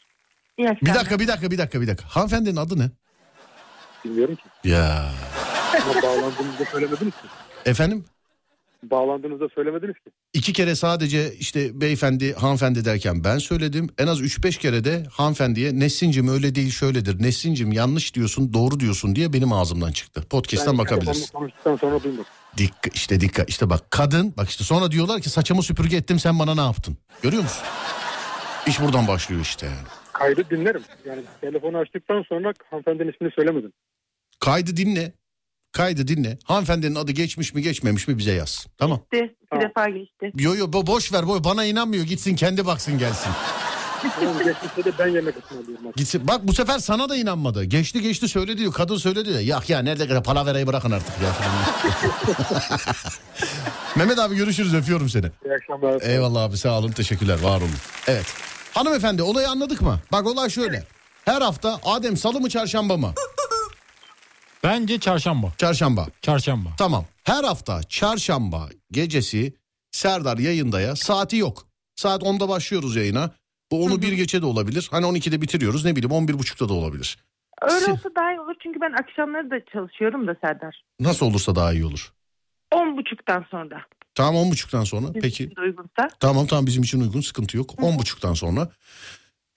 İyi 0.57 0.63
Bir 0.65 0.69
akşamlar. 0.71 0.95
dakika 0.95 1.19
bir 1.19 1.27
dakika 1.27 1.51
bir 1.51 1.57
dakika 1.57 1.81
bir 1.81 1.87
dakika. 1.87 2.09
Hanımefendinin 2.15 2.55
adı 2.55 2.79
ne? 2.79 2.89
Bilmiyorum 4.05 4.35
ki. 4.35 4.69
Ya. 4.69 5.11
Ama 5.73 6.01
bağlandığınızda 6.01 6.65
söylemediniz 6.71 7.13
ki. 7.13 7.27
Efendim? 7.65 8.05
Bağlandığınızda 8.83 9.49
söylemediniz 9.55 9.93
ki. 9.93 10.09
İki 10.33 10.53
kere 10.53 10.75
sadece 10.75 11.33
işte 11.33 11.81
beyefendi 11.81 12.33
hanımefendi 12.33 12.85
derken 12.85 13.23
ben 13.23 13.37
söyledim. 13.37 13.89
En 13.97 14.07
az 14.07 14.21
3-5 14.21 14.59
kere 14.59 14.83
de 14.83 15.03
hanımefendiye 15.11 15.79
Nesin'cim 15.79 16.27
öyle 16.27 16.55
değil 16.55 16.71
şöyledir. 16.71 17.23
Nesin'cim 17.23 17.71
yanlış 17.71 18.15
diyorsun 18.15 18.53
doğru 18.53 18.79
diyorsun 18.79 19.15
diye 19.15 19.33
benim 19.33 19.53
ağzımdan 19.53 19.91
çıktı. 19.91 20.23
Podcast'tan 20.29 20.73
Ben 20.73 20.77
bakabilirsin. 20.85 21.31
konuştuktan 21.33 21.75
sonra 21.75 22.03
duymadım. 22.03 22.25
Dikkat 22.57 22.95
işte 22.95 23.19
dikkat 23.21 23.49
işte 23.49 23.69
bak 23.69 23.91
kadın 23.91 24.33
bak 24.37 24.49
işte 24.49 24.63
sonra 24.63 24.91
diyorlar 24.91 25.21
ki 25.21 25.29
saçımı 25.29 25.63
süpürge 25.63 25.97
ettim 25.97 26.19
sen 26.19 26.39
bana 26.39 26.55
ne 26.55 26.61
yaptın? 26.61 26.97
Görüyor 27.21 27.43
musun? 27.43 27.63
İş 28.67 28.81
buradan 28.81 29.07
başlıyor 29.07 29.41
işte 29.41 29.65
yani. 29.65 29.87
Kaydı 30.13 30.43
dinlerim. 30.49 30.81
Yani 31.05 31.21
telefonu 31.41 31.77
açtıktan 31.77 32.23
sonra 32.29 32.53
hanımefendinin 32.69 33.11
ismini 33.13 33.31
söylemedim. 33.35 33.73
Kaydı 34.39 34.77
dinle. 34.77 35.13
Kaydı 35.71 36.07
dinle. 36.07 36.37
Hanımefendinin 36.43 36.95
adı 36.95 37.11
geçmiş 37.11 37.53
mi 37.53 37.61
geçmemiş 37.61 38.07
mi 38.07 38.17
bize 38.17 38.31
yaz. 38.31 38.67
Tamam. 38.77 39.01
Geçti. 39.11 39.35
Bir 39.41 39.47
Tamam. 39.49 39.69
defa 39.69 39.89
geçti. 39.89 40.31
Yo 40.43 40.55
yo 40.55 40.65
bo- 40.65 40.87
boş 40.87 41.13
ver 41.13 41.27
boy 41.27 41.43
bana 41.43 41.65
inanmıyor 41.65 42.03
gitsin 42.05 42.35
kendi 42.35 42.65
baksın 42.65 42.97
gelsin. 42.97 43.31
Tamam 44.19 44.37
geçmişte 44.37 44.83
de 44.83 44.91
ben 44.99 45.07
yemek 45.07 45.35
ısmarlıyorum. 45.45 45.91
Gitsin. 45.95 46.27
Bak 46.27 46.47
bu 46.47 46.53
sefer 46.53 46.79
sana 46.79 47.09
da 47.09 47.15
inanmadı. 47.15 47.63
Geçti 47.63 48.01
geçti 48.01 48.27
söyledi 48.27 48.57
diyor. 48.57 48.73
Kadın 48.73 48.97
söyledi 48.97 49.25
diyor. 49.29 49.39
Ya 49.39 49.61
ya 49.67 49.79
nerede 49.79 50.07
kadar 50.07 50.23
palaverayı 50.23 50.67
bırakın 50.67 50.91
artık 50.91 51.13
ya. 51.23 51.33
Mehmet 53.95 54.19
abi 54.19 54.35
görüşürüz 54.35 54.73
öpüyorum 54.73 55.09
seni. 55.09 55.25
İyi 55.45 55.53
akşamlar. 55.53 56.01
Eyvallah 56.01 56.43
abi 56.43 56.57
sağ 56.57 56.79
olun 56.79 56.91
teşekkürler 56.91 57.39
var 57.41 57.57
olun. 57.57 57.69
Evet. 58.07 58.25
Hanımefendi 58.73 59.23
olayı 59.23 59.49
anladık 59.49 59.81
mı? 59.81 59.99
Bak 60.11 60.27
olay 60.27 60.49
şöyle. 60.49 60.83
Her 61.25 61.41
hafta 61.41 61.79
Adem 61.85 62.17
salı 62.17 62.39
mı 62.39 62.49
çarşamba 62.49 62.97
mı? 62.97 63.13
Bence 64.63 64.99
çarşamba. 64.99 65.47
Çarşamba. 65.57 66.07
Çarşamba. 66.21 66.69
Tamam. 66.77 67.05
Her 67.23 67.43
hafta 67.43 67.83
çarşamba 67.83 68.69
gecesi 68.91 69.53
Serdar 69.91 70.37
yayındaya 70.37 70.95
saati 70.95 71.37
yok. 71.37 71.67
Saat 71.95 72.23
10'da 72.23 72.49
başlıyoruz 72.49 72.95
yayına. 72.95 73.31
Bu 73.71 73.85
onu 73.85 74.01
bir 74.01 74.13
geçe 74.13 74.41
de 74.41 74.45
olabilir. 74.45 74.87
Hani 74.91 75.05
12'de 75.05 75.41
bitiriyoruz 75.41 75.85
ne 75.85 75.95
bileyim 75.95 76.27
11.30'da 76.27 76.69
da 76.69 76.73
olabilir. 76.73 77.17
Öyle 77.61 77.91
olsa 77.91 78.09
daha 78.15 78.31
iyi 78.31 78.39
olur 78.39 78.55
çünkü 78.63 78.81
ben 78.81 78.91
akşamları 78.91 79.51
da 79.51 79.65
çalışıyorum 79.73 80.27
da 80.27 80.35
Serdar. 80.41 80.83
Nasıl 80.99 81.25
olursa 81.25 81.55
daha 81.55 81.73
iyi 81.73 81.85
olur. 81.85 82.13
On 82.71 82.97
buçuktan 82.97 83.45
sonra. 83.51 83.85
Tamam 84.15 84.35
10.30'dan 84.35 84.83
sonra. 84.83 85.07
Bizim 85.07 85.21
Peki. 85.21 85.43
için 85.43 85.55
de 85.55 85.61
uygunsa. 85.61 86.09
Tamam 86.19 86.47
tamam 86.47 86.65
bizim 86.65 86.83
için 86.83 87.01
uygun 87.01 87.21
sıkıntı 87.21 87.57
yok. 87.57 87.69
10.30'dan 87.71 88.33
sonra. 88.33 88.69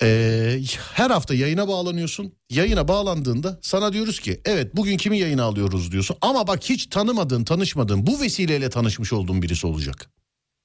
Ee, 0.04 0.60
her 0.94 1.10
hafta 1.10 1.34
yayına 1.34 1.68
bağlanıyorsun. 1.68 2.32
Yayına 2.50 2.88
bağlandığında 2.88 3.58
sana 3.62 3.92
diyoruz 3.92 4.20
ki 4.20 4.40
evet 4.44 4.76
bugün 4.76 4.96
kimi 4.96 5.18
yayına 5.18 5.44
alıyoruz 5.44 5.92
diyorsun. 5.92 6.16
Ama 6.20 6.46
bak 6.46 6.64
hiç 6.64 6.86
tanımadığın 6.86 7.44
tanışmadığın 7.44 8.06
bu 8.06 8.20
vesileyle 8.20 8.70
tanışmış 8.70 9.12
olduğun 9.12 9.42
birisi 9.42 9.66
olacak. 9.66 10.10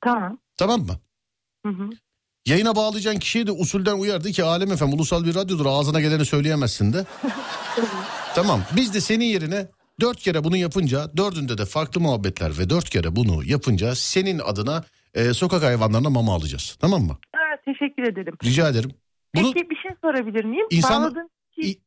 Tamam. 0.03 0.39
Tamam 0.57 0.81
mı? 0.81 0.99
Hı 1.65 1.71
hı. 1.71 1.89
Yayına 2.45 2.75
bağlayacağın 2.75 3.19
kişiye 3.19 3.47
de 3.47 3.51
usulden 3.51 3.95
uyardı 3.95 4.31
ki 4.31 4.43
Alem 4.43 4.71
efem 4.71 4.93
ulusal 4.93 5.25
bir 5.25 5.35
radyodur 5.35 5.65
ağzına 5.65 6.01
geleni 6.01 6.25
söyleyemezsin 6.25 6.93
de. 6.93 7.05
tamam 8.35 8.61
biz 8.75 8.93
de 8.93 9.01
senin 9.01 9.25
yerine 9.25 9.67
dört 10.01 10.19
kere 10.19 10.43
bunu 10.43 10.57
yapınca 10.57 11.17
dördünde 11.17 11.57
de 11.57 11.65
farklı 11.65 12.01
muhabbetler 12.01 12.57
ve 12.57 12.69
dört 12.69 12.89
kere 12.89 13.15
bunu 13.15 13.43
yapınca 13.43 13.95
senin 13.95 14.39
adına 14.39 14.83
e, 15.13 15.33
sokak 15.33 15.63
hayvanlarına 15.63 16.09
mama 16.09 16.35
alacağız. 16.35 16.77
Tamam 16.81 17.01
mı? 17.03 17.17
Ha, 17.35 17.41
teşekkür 17.65 18.03
ederim. 18.03 18.33
Rica 18.43 18.69
ederim. 18.69 18.91
Bunu 19.35 19.53
Peki 19.53 19.69
bir 19.69 19.75
şey 19.75 19.91
sorabilir 20.03 20.43
miyim? 20.45 20.65
İnsan- 20.69 21.01
Bağladığın 21.03 21.29
kişi 21.51 21.79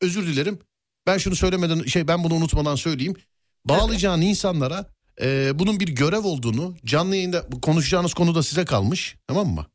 özür 0.00 0.26
dilerim. 0.26 0.58
Ben 1.06 1.18
şunu 1.18 1.36
söylemeden 1.36 1.82
şey 1.82 2.08
ben 2.08 2.24
bunu 2.24 2.34
unutmadan 2.34 2.74
söyleyeyim. 2.74 3.14
Bağlayacağın 3.64 4.20
insanlara 4.20 4.86
e, 5.22 5.58
bunun 5.58 5.80
bir 5.80 5.88
görev 5.88 6.24
olduğunu 6.24 6.74
canlı 6.84 7.16
yayında 7.16 7.46
konuşacağınız 7.62 8.14
konu 8.14 8.34
da 8.34 8.42
size 8.42 8.64
kalmış 8.64 9.16
tamam 9.26 9.46
mı? 9.46 9.66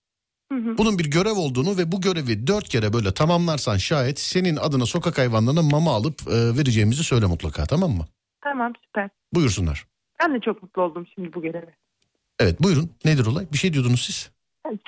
Hı 0.52 0.58
hı. 0.58 0.78
Bunun 0.78 1.00
bir 1.00 1.06
görev 1.06 1.34
olduğunu 1.36 1.78
ve 1.78 1.92
bu 1.92 2.02
görevi 2.02 2.48
dört 2.48 2.70
kere 2.70 2.94
böyle 2.94 3.14
tamamlarsan 3.14 3.78
şayet 3.78 4.20
senin 4.20 4.56
adına 4.56 4.86
sokak 4.86 5.18
hayvanlarına 5.18 5.62
mama 5.62 5.92
alıp 5.92 6.22
e, 6.28 6.58
vereceğimizi 6.58 7.04
söyle 7.04 7.26
mutlaka 7.26 7.66
tamam 7.66 7.92
mı? 7.92 8.06
Tamam 8.44 8.74
süper. 8.86 9.10
Buyursunlar. 9.34 9.88
Ben 10.22 10.36
de 10.36 10.40
çok 10.40 10.64
mutlu 10.64 10.82
oldum 10.82 11.08
şimdi 11.16 11.34
bu 11.34 11.42
göreve. 11.42 11.76
Evet 12.40 12.64
buyurun 12.64 12.92
nedir 13.06 13.26
olay? 13.26 13.48
Bir 13.54 13.58
şey 13.58 13.74
diyordunuz 13.74 14.02
siz. 14.02 14.32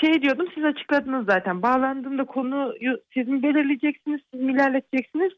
Şey 0.02 0.22
diyordum 0.22 0.46
siz 0.56 0.64
açıkladınız 0.64 1.26
zaten. 1.26 1.62
Bağlandığımda 1.62 2.26
konuyu 2.26 2.98
siz 3.14 3.28
mi 3.28 3.44
belirleyeceksiniz, 3.44 4.22
siz 4.34 4.42
mi 4.42 4.52
ilerleteceksiniz? 4.54 5.32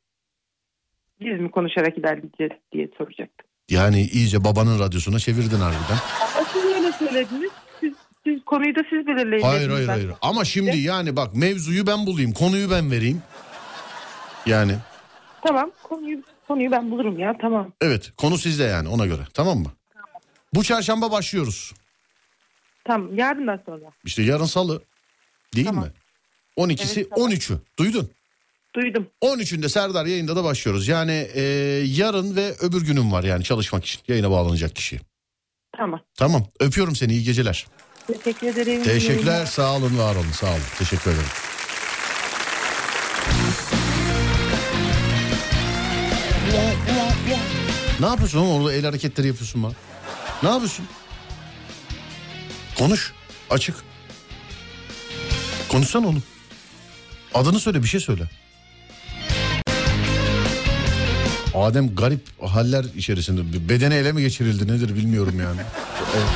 Biz 1.21 1.39
mi 1.39 1.51
konuşarak 1.51 1.97
ilerleyeceğiz 1.97 2.51
diye 2.71 2.89
soracaktım. 2.97 3.47
Yani 3.69 4.01
iyice 4.01 4.43
babanın 4.43 4.79
radyosuna 4.79 5.19
çevirdin 5.19 5.59
harbiden. 5.59 5.99
Ama 6.37 6.45
siz 6.53 6.65
öyle 6.65 6.91
söylediniz. 6.91 7.51
Siz, 7.79 7.93
siz 8.23 8.43
konuyu 8.45 8.75
da 8.75 8.79
siz 8.89 9.07
belirleyin. 9.07 9.43
Hayır 9.43 9.69
hayır 9.69 9.87
ben. 9.87 9.93
hayır. 9.93 10.11
Ama 10.21 10.45
şimdi 10.45 10.77
yani 10.77 11.15
bak 11.15 11.35
mevzuyu 11.35 11.87
ben 11.87 12.05
bulayım, 12.05 12.31
konuyu 12.33 12.71
ben 12.71 12.91
vereyim. 12.91 13.21
Yani 14.45 14.71
Tamam 15.47 15.71
konuyu, 15.83 16.21
konuyu 16.47 16.71
ben 16.71 16.91
bulurum 16.91 17.19
ya 17.19 17.35
tamam. 17.41 17.71
evet 17.81 18.11
konu 18.17 18.37
sizde 18.37 18.63
yani 18.63 18.89
ona 18.89 19.05
göre 19.05 19.21
tamam 19.33 19.57
mı? 19.57 19.71
Bu 20.53 20.63
çarşamba 20.63 21.11
başlıyoruz. 21.11 21.73
Tamam 22.85 23.17
yarından 23.17 23.61
sonra. 23.65 23.85
İşte 24.05 24.23
yarın 24.23 24.45
salı 24.45 24.81
değil 25.55 25.67
Tamam. 25.67 25.83
mi? 25.83 25.91
12'si 26.57 26.99
Evet, 26.99 27.09
tamam. 27.15 27.31
13'ü 27.31 27.57
duydun. 27.79 28.11
Duydum. 28.75 29.07
13'ünde 29.21 29.69
Serdar 29.69 30.05
yayında 30.05 30.35
da 30.35 30.43
başlıyoruz. 30.43 30.87
Yani 30.87 31.27
e, 31.33 31.41
yarın 31.85 32.35
ve 32.35 32.53
öbür 32.59 32.85
günüm 32.85 33.11
var 33.11 33.23
yani 33.23 33.43
çalışmak 33.43 33.85
için 33.85 34.01
yayına 34.07 34.31
bağlanacak 34.31 34.75
kişi. 34.75 34.99
Tamam. 35.77 36.01
Tamam 36.17 36.47
öpüyorum 36.59 36.95
seni 36.95 37.11
iyi 37.11 37.23
geceler. 37.23 37.67
Teşekkür 38.07 38.47
ederim. 38.47 38.83
Teşekkürler 38.83 39.45
sağ 39.45 39.75
olun 39.75 39.97
var 39.97 40.15
olun 40.15 40.31
sağ 40.31 40.47
olun 40.51 40.61
teşekkür 40.77 41.11
ederim. 41.11 41.27
Ne 47.99 48.05
yapıyorsun 48.05 48.39
oğlum 48.39 48.51
orada 48.61 48.73
el 48.73 48.85
hareketleri 48.85 49.27
yapıyorsun 49.27 49.63
bana? 49.63 49.73
Ne 50.43 50.49
yapıyorsun? 50.49 50.85
Konuş. 52.81 53.13
Açık. 53.49 53.75
Konuşsana 55.69 56.07
oğlum. 56.07 56.23
Adını 57.33 57.59
söyle 57.59 57.83
bir 57.83 57.87
şey 57.87 57.99
söyle. 57.99 58.23
Adem 61.55 61.95
garip 61.95 62.21
haller 62.41 62.83
içerisinde. 62.95 63.69
Bedeni 63.69 63.93
ele 63.93 64.11
mi 64.11 64.21
geçirildi 64.21 64.67
nedir 64.67 64.95
bilmiyorum 64.95 65.39
yani. 65.39 65.61
Evet. 66.15 66.27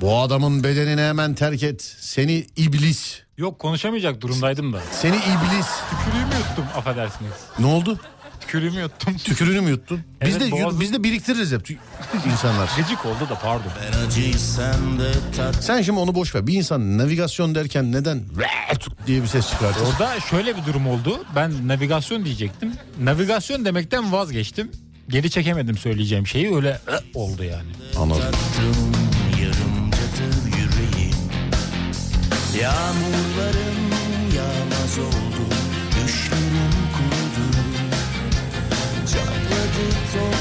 Bu 0.00 0.18
adamın 0.18 0.64
bedenini 0.64 1.00
hemen 1.00 1.34
terk 1.34 1.62
et. 1.62 1.82
Seni 2.00 2.46
iblis. 2.56 3.20
Yok 3.38 3.58
konuşamayacak 3.58 4.20
durumdaydım 4.20 4.72
da. 4.72 4.80
Seni 4.92 5.16
iblis. 5.16 5.66
Tükürüğümü 5.90 6.34
yuttum 6.48 6.64
affedersiniz. 6.76 7.32
Ne 7.58 7.66
oldu? 7.66 7.98
Tükürüğümü 8.48 8.80
yuttum. 8.80 9.16
Tükürüğünü 9.16 9.60
mü 9.60 9.70
yuttun? 9.70 10.00
Biz 10.26 10.36
Evet, 10.36 10.40
de 10.46 10.50
boğazım- 10.50 10.80
biz 10.80 10.92
de 10.92 11.02
biriktiririz 11.02 11.52
hep 11.52 11.60
tü- 11.70 11.76
insanlar. 12.32 12.70
Gıcık 12.76 13.06
oldu 13.06 13.28
da 13.30 13.34
pardon. 13.38 13.70
Sen 15.60 15.82
şimdi 15.82 15.98
onu 15.98 16.14
boş 16.14 16.34
ver. 16.34 16.46
Bir 16.46 16.54
insan 16.54 16.98
navigasyon 16.98 17.54
derken 17.54 17.92
neden 17.92 18.22
"Rat" 18.40 18.86
diye 19.06 19.22
bir 19.22 19.26
ses 19.26 19.50
çıkartır? 19.50 19.80
Orada 19.86 20.20
şöyle 20.20 20.56
bir 20.56 20.64
durum 20.64 20.86
oldu. 20.88 21.24
Ben 21.36 21.68
navigasyon 21.68 22.24
diyecektim. 22.24 22.72
Navigasyon 23.02 23.64
demekten 23.64 24.12
vazgeçtim. 24.12 24.70
Geri 25.08 25.30
çekemedim 25.30 25.78
söyleyeceğim 25.78 26.26
şeyi 26.26 26.54
öyle 26.56 26.80
oldu 27.14 27.44
yani. 27.44 27.68
Anladım. 27.96 28.22
Yağmurlarım 32.60 33.78
yağmaz 34.36 34.98
oldu 34.98 35.47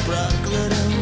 Brooklyn. 0.07 0.96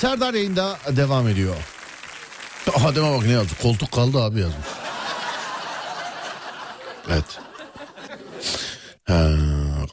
Serdar 0.00 0.34
yayında 0.34 0.78
devam 0.96 1.28
ediyor. 1.28 1.54
Adem'e 2.84 3.10
bak 3.10 3.26
ne 3.26 3.32
yazdı. 3.32 3.52
Koltuk 3.62 3.92
kaldı 3.92 4.22
abi 4.22 4.40
yazmış. 4.40 4.66
Evet. 7.10 7.24
Ha, 9.04 9.30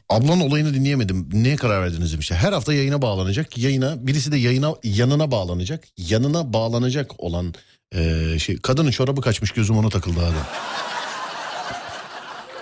ablanın 0.08 0.40
olayını 0.40 0.74
dinleyemedim. 0.74 1.28
Neye 1.32 1.56
karar 1.56 1.82
verdiniz 1.82 2.12
demişler. 2.12 2.36
Her 2.36 2.52
hafta 2.52 2.74
yayına 2.74 3.02
bağlanacak. 3.02 3.58
Yayına 3.58 4.06
birisi 4.06 4.32
de 4.32 4.36
yayına 4.36 4.74
yanına 4.84 5.30
bağlanacak. 5.30 5.84
Yanına 5.96 6.52
bağlanacak 6.52 7.10
olan 7.18 7.54
eee, 7.94 8.38
şey 8.38 8.58
kadının 8.58 8.90
çorabı 8.90 9.20
kaçmış 9.20 9.50
gözüm 9.50 9.78
ona 9.78 9.88
takıldı 9.88 10.20
Adem. 10.20 10.46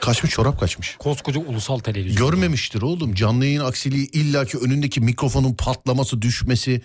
Kaçmış 0.01 0.33
çorap 0.33 0.61
kaçmış. 0.61 0.97
Koskoca 0.99 1.41
ulusal 1.41 1.79
televizyon. 1.79 2.31
Görmemiştir 2.31 2.83
oğlum. 2.83 3.15
Canlı 3.15 3.45
yayın 3.45 3.65
aksiliği 3.65 4.11
illaki 4.11 4.59
önündeki 4.59 5.01
mikrofonun 5.01 5.55
patlaması, 5.55 6.23
düşmesi, 6.23 6.83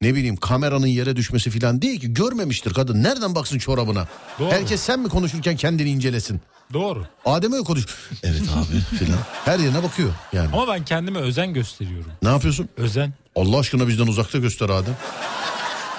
ne 0.00 0.14
bileyim 0.14 0.36
kameranın 0.36 0.86
yere 0.86 1.16
düşmesi 1.16 1.50
falan 1.50 1.82
değil 1.82 2.00
ki. 2.00 2.14
Görmemiştir 2.14 2.74
kadın. 2.74 3.02
Nereden 3.02 3.34
baksın 3.34 3.58
çorabına? 3.58 4.08
Doğru. 4.38 4.50
Herkes 4.50 4.80
sen 4.80 5.00
mi 5.00 5.08
konuşurken 5.08 5.56
kendini 5.56 5.90
incelesin? 5.90 6.40
Doğru. 6.72 7.06
Adem'e 7.24 7.58
mi 7.58 7.64
konuş? 7.64 7.86
Evet 8.22 8.42
abi 8.56 8.96
filan. 8.98 9.18
Her 9.44 9.58
yerine 9.58 9.82
bakıyor 9.82 10.10
yani. 10.32 10.48
Ama 10.52 10.68
ben 10.68 10.84
kendime 10.84 11.18
özen 11.18 11.54
gösteriyorum. 11.54 12.12
Ne 12.22 12.28
yapıyorsun? 12.28 12.68
Özen. 12.76 13.12
Allah 13.36 13.58
aşkına 13.58 13.88
bizden 13.88 14.06
uzakta 14.06 14.38
göster 14.38 14.68
Adem. 14.70 14.96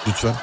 Lütfen. 0.08 0.34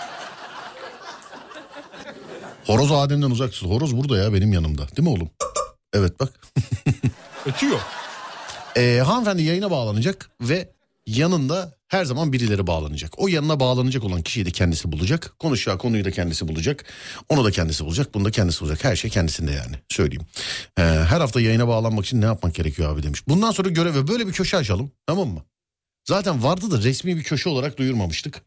Horoz 2.66 2.92
Adem'den 2.92 3.32
uzaksın. 3.32 3.68
Horoz 3.68 3.98
burada 3.98 4.18
ya 4.18 4.34
benim 4.34 4.54
yanımda. 4.54 4.88
Değil 4.98 5.08
mi 5.08 5.10
oğlum? 5.10 5.30
Evet 5.94 6.20
bak. 6.20 6.30
Ötüyor. 7.46 7.80
Ee, 8.78 9.02
hanımefendi 9.06 9.44
yayına 9.44 9.72
bağlanacak 9.72 10.30
ve 10.42 10.70
yanında 11.08 11.79
her 11.90 12.06
zaman 12.06 12.34
birileri 12.34 12.68
bağlanacak. 12.68 13.14
O 13.18 13.28
yanına 13.28 13.60
bağlanacak 13.60 14.04
olan 14.04 14.22
kişiyi 14.22 14.46
de 14.46 14.52
kendisi 14.52 14.92
bulacak. 14.92 15.34
Konuşacağı 15.40 15.78
konuyu 15.78 16.06
da 16.06 16.12
kendisi 16.12 16.48
bulacak. 16.48 16.86
Onu 17.30 17.46
da 17.46 17.52
kendisi 17.52 17.86
bulacak. 17.86 18.14
Bunu 18.14 18.26
da 18.26 18.32
kendisi 18.32 18.62
bulacak. 18.62 18.84
Her 18.84 18.96
şey 18.96 19.12
kendisinde 19.12 19.52
yani 19.52 19.76
söyleyeyim. 19.90 20.26
Ee, 20.78 20.82
her 20.82 21.22
hafta 21.22 21.42
yayına 21.42 21.68
bağlanmak 21.68 22.06
için 22.06 22.22
ne 22.22 22.26
yapmak 22.26 22.56
gerekiyor 22.56 22.94
abi 22.94 23.04
demiş. 23.04 23.28
Bundan 23.28 23.52
sonra 23.52 23.70
göreve 23.70 24.08
böyle 24.08 24.28
bir 24.28 24.34
köşe 24.34 24.58
açalım 24.58 24.92
tamam 25.08 25.28
mı? 25.28 25.44
Zaten 26.08 26.44
vardı 26.44 26.72
da 26.72 26.82
resmi 26.82 27.18
bir 27.18 27.24
köşe 27.24 27.50
olarak 27.50 27.78
duyurmamıştık. 27.78 28.42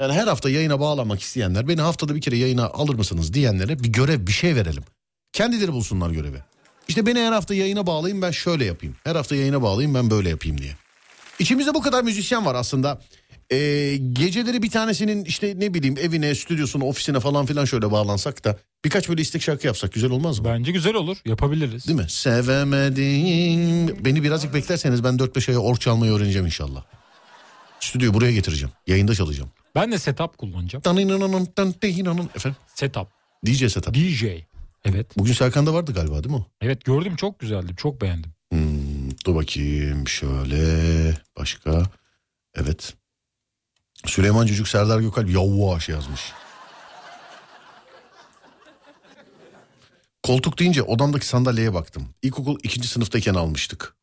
Yani 0.00 0.12
her 0.12 0.26
hafta 0.26 0.50
yayına 0.50 0.80
bağlanmak 0.80 1.20
isteyenler 1.20 1.68
beni 1.68 1.80
haftada 1.80 2.14
bir 2.14 2.20
kere 2.20 2.36
yayına 2.36 2.66
alır 2.66 2.94
mısınız 2.94 3.34
diyenlere 3.34 3.78
bir 3.78 3.88
görev 3.88 4.26
bir 4.26 4.32
şey 4.32 4.56
verelim. 4.56 4.84
Kendileri 5.32 5.72
bulsunlar 5.72 6.10
görevi. 6.10 6.38
İşte 6.88 7.06
beni 7.06 7.18
her 7.18 7.32
hafta 7.32 7.54
yayına 7.54 7.86
bağlayayım 7.86 8.22
ben 8.22 8.30
şöyle 8.30 8.64
yapayım. 8.64 8.96
Her 9.04 9.16
hafta 9.16 9.36
yayına 9.36 9.62
bağlayayım 9.62 9.94
ben 9.94 10.10
böyle 10.10 10.28
yapayım 10.28 10.58
diye. 10.58 10.76
İçimizde 11.38 11.74
bu 11.74 11.82
kadar 11.82 12.02
müzisyen 12.04 12.46
var 12.46 12.54
aslında. 12.54 13.00
Ee, 13.52 13.96
geceleri 14.12 14.62
bir 14.62 14.70
tanesinin 14.70 15.24
işte 15.24 15.54
ne 15.56 15.74
bileyim 15.74 15.96
evine, 15.98 16.34
stüdyosuna, 16.34 16.84
ofisine 16.84 17.20
falan 17.20 17.46
filan 17.46 17.64
şöyle 17.64 17.90
bağlansak 17.90 18.44
da 18.44 18.58
birkaç 18.84 19.08
böyle 19.08 19.22
istek 19.22 19.42
şarkı 19.42 19.66
yapsak 19.66 19.92
güzel 19.92 20.10
olmaz 20.10 20.38
mı? 20.38 20.44
Bence 20.44 20.72
güzel 20.72 20.94
olur. 20.94 21.16
Yapabiliriz. 21.24 21.86
Değil 21.88 21.98
mi? 21.98 22.06
Sevemedim. 22.08 24.04
Beni 24.04 24.22
birazcık 24.22 24.54
beklerseniz 24.54 25.04
ben 25.04 25.14
4-5 25.14 25.50
aya 25.50 25.58
ork 25.58 25.80
çalmayı 25.80 26.12
öğreneceğim 26.12 26.46
inşallah. 26.46 26.84
Stüdyoyu 27.80 28.14
buraya 28.14 28.32
getireceğim. 28.32 28.72
Yayında 28.86 29.14
çalacağım. 29.14 29.50
Ben 29.74 29.92
de 29.92 29.98
setup 29.98 30.38
kullanacağım. 30.38 30.82
Efendim? 32.34 32.56
Setup. 32.74 33.08
DJ 33.46 33.58
setup. 33.72 33.94
DJ. 33.94 34.24
Evet. 34.84 35.18
Bugün 35.18 35.32
Serkan'da 35.32 35.74
vardı 35.74 35.92
galiba 35.92 36.24
değil 36.24 36.34
mi? 36.34 36.46
Evet 36.60 36.84
gördüm 36.84 37.16
çok 37.16 37.38
güzeldi. 37.38 37.72
Çok 37.76 38.00
beğendim. 38.00 38.30
Hmm, 38.52 38.60
dur 39.24 39.34
bakayım 39.34 40.08
şöyle 40.08 41.16
başka. 41.38 41.82
Evet. 42.54 42.94
Süleyman 44.06 44.46
Çocuk 44.46 44.68
Serdar 44.68 45.00
Gökalp 45.00 45.30
yavaş 45.30 45.88
yazmış. 45.88 46.32
Koltuk 50.22 50.58
deyince 50.58 50.82
odamdaki 50.82 51.26
sandalyeye 51.26 51.74
baktım. 51.74 52.08
İlkokul 52.22 52.58
ikinci 52.62 52.88
sınıftayken 52.88 53.34
almıştık. 53.34 53.96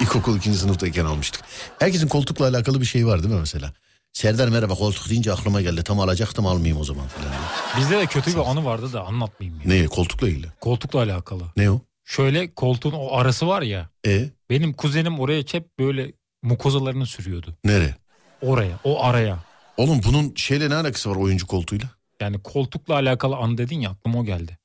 İlkokul 0.00 0.36
ikinci 0.36 0.58
sınıftayken 0.58 1.04
almıştık. 1.04 1.42
Herkesin 1.78 2.08
koltukla 2.08 2.48
alakalı 2.48 2.80
bir 2.80 2.86
şey 2.86 3.06
var 3.06 3.22
değil 3.22 3.34
mi 3.34 3.40
mesela? 3.40 3.72
Serdar 4.12 4.48
merhaba 4.48 4.74
koltuk 4.74 5.08
deyince 5.10 5.32
aklıma 5.32 5.60
geldi. 5.60 5.84
Tam 5.84 6.00
alacaktım 6.00 6.46
almayayım 6.46 6.80
o 6.80 6.84
zaman 6.84 7.08
falan. 7.08 7.32
Bizde 7.78 7.98
de 7.98 8.06
kötü 8.06 8.30
bir 8.34 8.50
anı 8.50 8.64
vardı 8.64 8.92
da 8.92 9.02
anlatmayayım. 9.02 9.60
Ya. 9.60 9.66
Ne 9.68 9.86
koltukla 9.86 10.28
ilgili? 10.28 10.46
Koltukla 10.60 11.02
alakalı. 11.02 11.42
Ne 11.56 11.70
o? 11.70 11.80
Şöyle 12.04 12.54
koltuğun 12.54 12.92
o 12.92 13.16
arası 13.16 13.46
var 13.48 13.62
ya. 13.62 13.88
E 14.06 14.30
Benim 14.50 14.72
kuzenim 14.72 15.20
oraya 15.20 15.42
hep 15.52 15.78
böyle 15.78 16.12
mukozalarını 16.42 17.06
sürüyordu. 17.06 17.56
nere? 17.64 17.96
Oraya, 18.42 18.78
o 18.84 19.04
araya. 19.04 19.38
Oğlum 19.76 20.00
bunun 20.06 20.34
şeyle 20.36 20.70
ne 20.70 20.74
alakası 20.74 21.10
var 21.10 21.16
oyuncu 21.16 21.46
koltuğuyla? 21.46 21.88
Yani 22.20 22.42
koltukla 22.42 22.94
alakalı 22.94 23.36
anı 23.36 23.58
dedin 23.58 23.80
ya 23.80 23.90
aklıma 23.90 24.18
o 24.18 24.24
geldi. 24.24 24.58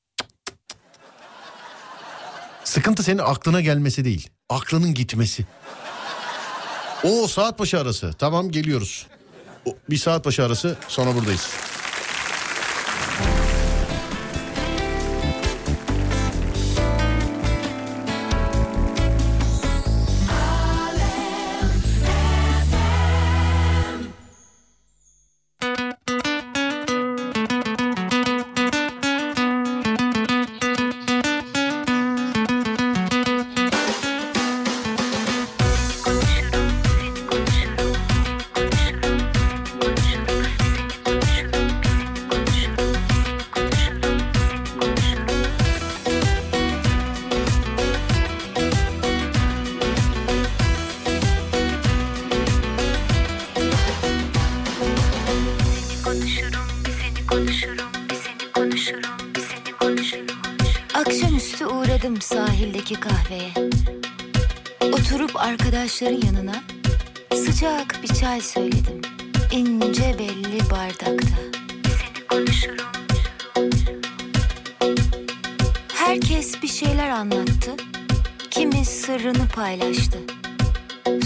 Sıkıntı 2.64 3.02
senin 3.02 3.18
aklına 3.18 3.60
gelmesi 3.60 4.04
değil. 4.04 4.28
Aklının 4.48 4.94
gitmesi. 4.94 5.46
O 7.04 7.26
saat 7.28 7.58
başı 7.58 7.80
arası. 7.80 8.12
Tamam 8.18 8.50
geliyoruz. 8.50 9.06
O, 9.66 9.76
bir 9.90 9.96
saat 9.96 10.24
başı 10.26 10.44
arası 10.44 10.76
sonra 10.88 11.14
buradayız. 11.14 11.50
Arkadaşların 65.48 66.26
yanına 66.26 66.62
sıcak 67.34 68.02
bir 68.02 68.08
çay 68.08 68.40
söyledim. 68.40 69.02
İnce 69.52 70.16
belli 70.18 70.70
bardakta. 70.70 71.34
Seni 71.84 72.26
konuşurum. 72.28 72.86
Herkes 75.94 76.62
bir 76.62 76.68
şeyler 76.68 77.10
anlattı. 77.10 77.70
Kimi 78.50 78.84
sırrını 78.84 79.48
paylaştı. 79.54 80.18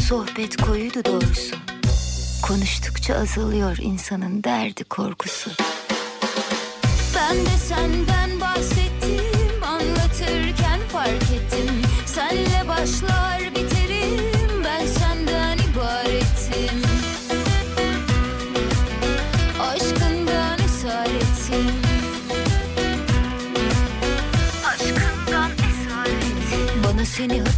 Sohbet 0.08 0.56
koyuydu 0.56 1.04
doğrusu. 1.04 1.56
Konuştukça 2.42 3.14
azalıyor 3.14 3.76
insanın 3.80 4.44
derdi 4.44 4.84
korkusu. 4.84 5.50
Ben 7.16 7.36
de 7.36 7.56
senden 7.68 8.40
bahsettim 8.40 9.64
anlatırken 9.64 10.80
fark 10.92 11.22
ettim. 11.22 11.82
Senle 12.06 12.68
başlar 12.68 13.40
biterim 13.50 13.71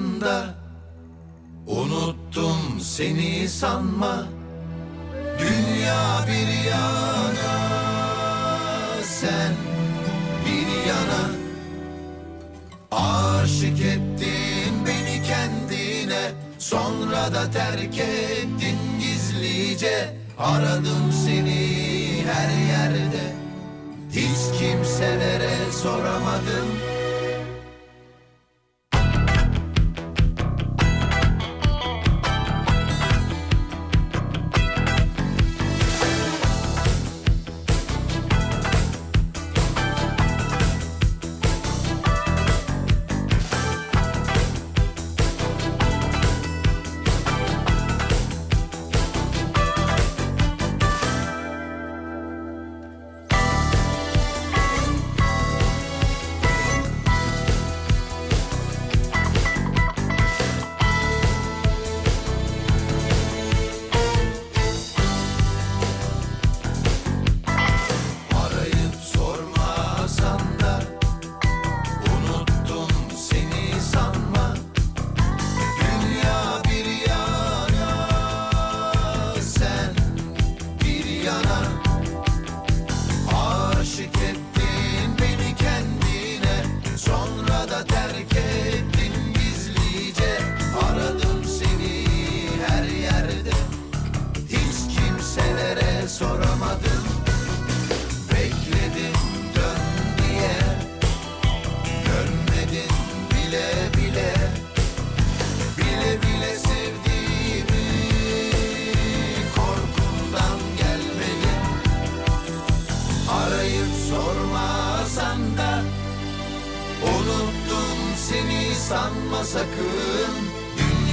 anda. 0.00 0.54
Unuttum 1.66 2.80
seni 2.80 3.48
sanma. 3.48 4.26
Dünya 5.38 6.26
bir 6.26 6.70
yana 6.70 7.52
Sen 9.02 9.54
bir 10.46 10.88
yana. 10.88 11.22
Aşık 12.90 13.80
ettin 13.80 14.74
beni 14.86 15.22
kendine 15.22 16.32
Sonra 16.58 17.34
da 17.34 17.50
terk 17.50 17.98
ettin 17.98 18.78
gizlice. 19.00 20.16
Aradım 20.38 21.12
seni 21.26 22.24
her 22.26 22.48
yerde. 22.66 23.34
Hiç 24.12 24.58
kimselere 24.58 25.72
soramadım. 25.72 26.89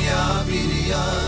dünya 0.07 0.43
bir 0.47 0.89
yan 0.89 1.26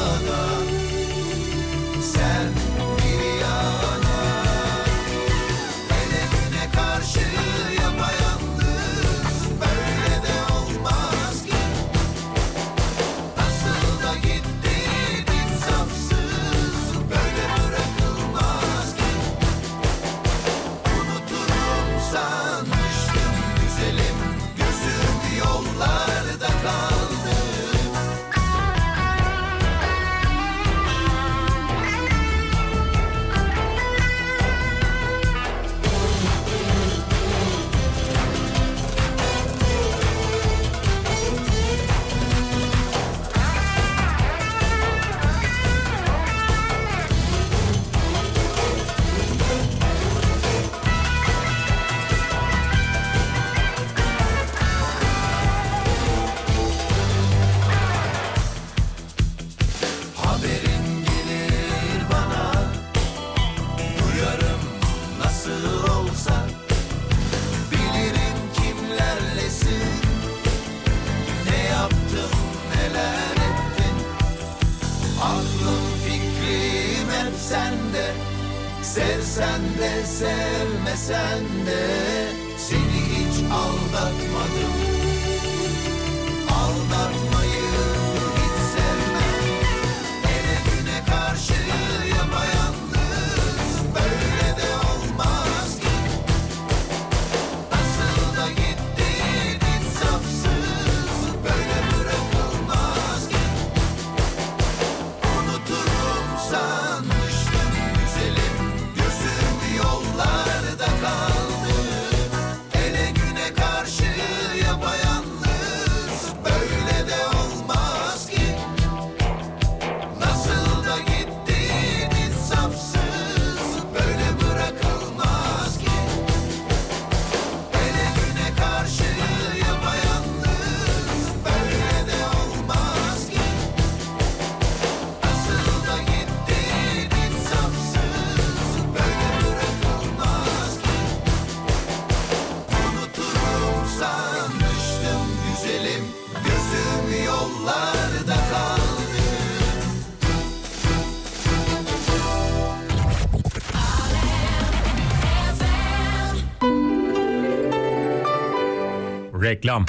Reklam. 159.50 159.86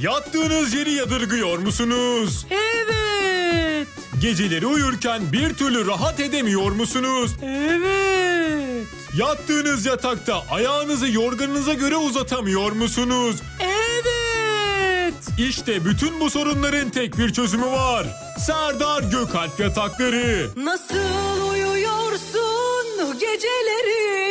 Yattığınız 0.00 0.74
yeri 0.74 0.92
yadırgıyor 0.92 1.58
musunuz? 1.58 2.46
Evet. 2.50 3.88
Geceleri 4.20 4.66
uyurken 4.66 5.32
bir 5.32 5.54
türlü 5.54 5.86
rahat 5.86 6.20
edemiyor 6.20 6.72
musunuz? 6.72 7.30
Evet. 7.42 8.86
Yattığınız 9.16 9.86
yatakta 9.86 10.44
ayağınızı 10.50 11.08
yorganınıza 11.08 11.74
göre 11.74 11.96
uzatamıyor 11.96 12.72
musunuz? 12.72 13.36
Evet. 13.60 15.14
İşte 15.38 15.84
bütün 15.84 16.20
bu 16.20 16.30
sorunların 16.30 16.90
tek 16.90 17.18
bir 17.18 17.32
çözümü 17.32 17.66
var. 17.66 18.06
Serdar 18.46 19.02
Gökalp 19.02 19.60
Yatakları. 19.60 20.48
Nasıl 20.56 21.50
uyuyorsun 21.50 23.18
geceleri? 23.20 24.21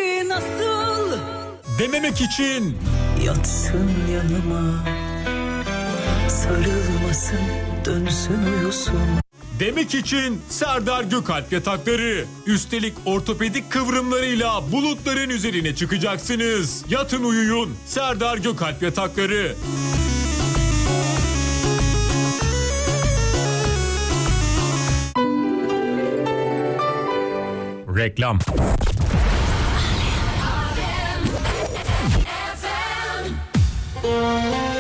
Dememek 1.81 2.21
için 2.21 2.77
Yatsın 3.25 3.91
yanıma 4.13 4.85
Sarılmasın 6.29 7.39
dönsün 7.85 8.43
uyusun 8.43 9.01
Demek 9.59 9.95
için 9.95 10.41
Serdar 10.49 11.03
Gökalp 11.03 11.51
yatakları. 11.51 12.25
Üstelik 12.45 12.93
ortopedik 13.05 13.71
kıvrımlarıyla 13.71 14.71
bulutların 14.71 15.29
üzerine 15.29 15.75
çıkacaksınız. 15.75 16.85
Yatın 16.89 17.23
uyuyun. 17.23 17.75
Serdar 17.85 18.37
Gökalp 18.37 18.83
yatakları. 18.83 19.55
Reklam. 27.97 28.39
Música 34.03 34.70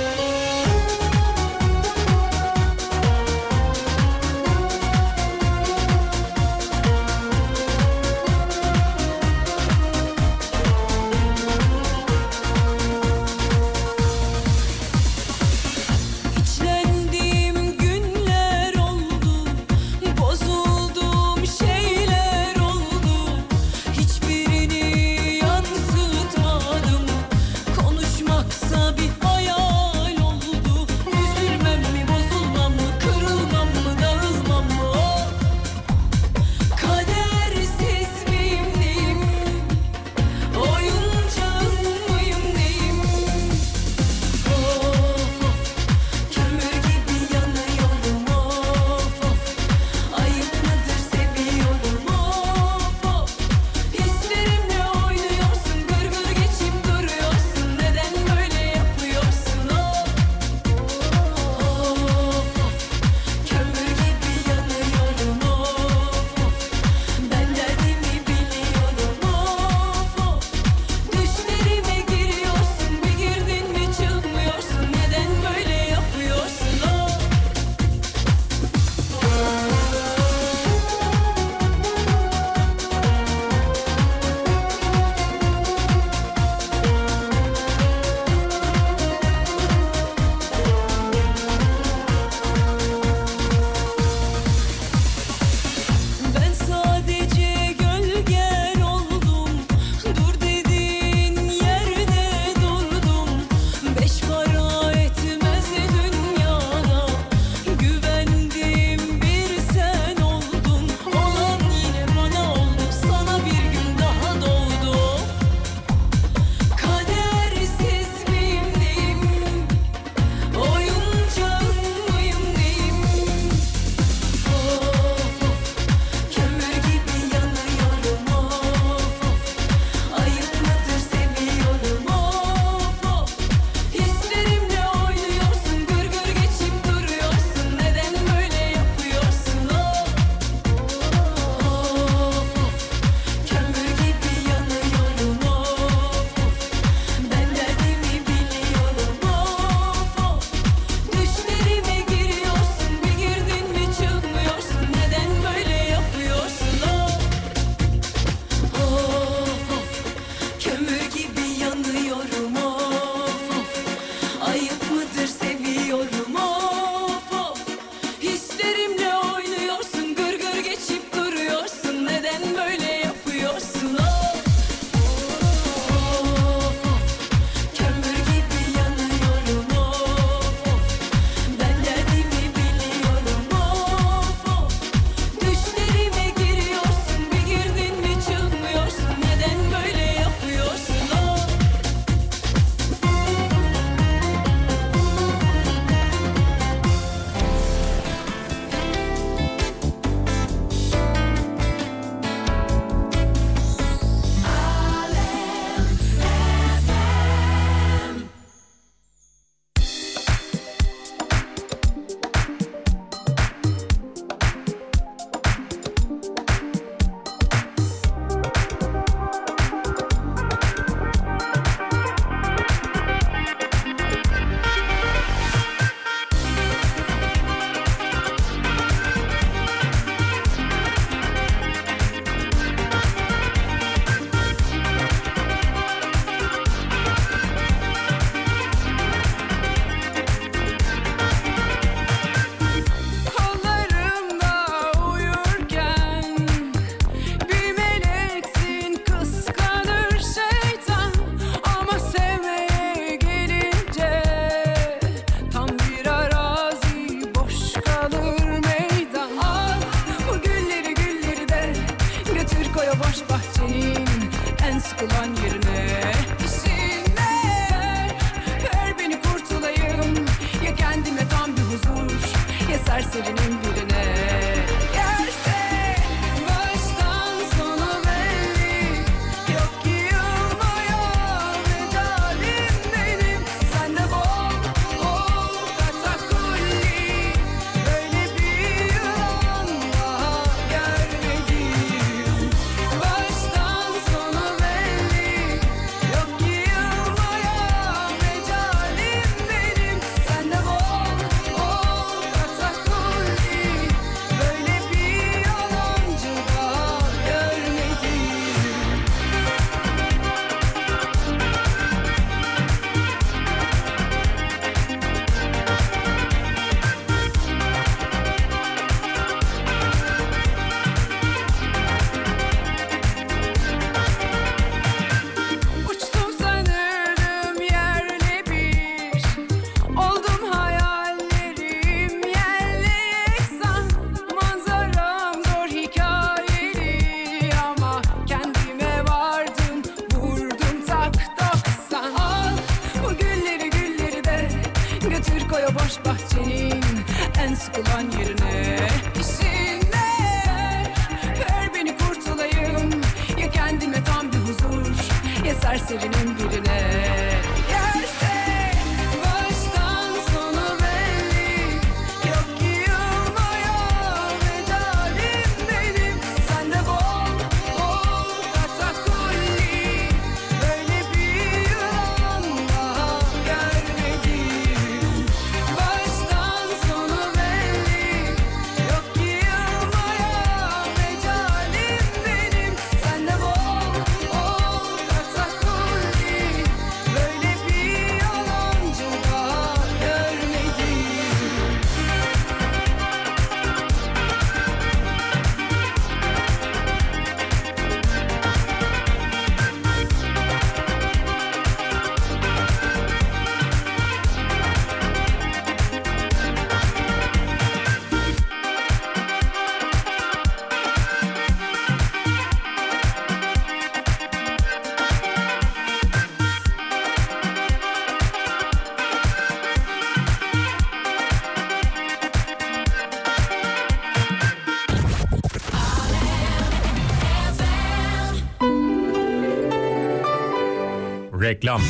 Reklam. 431.51 431.81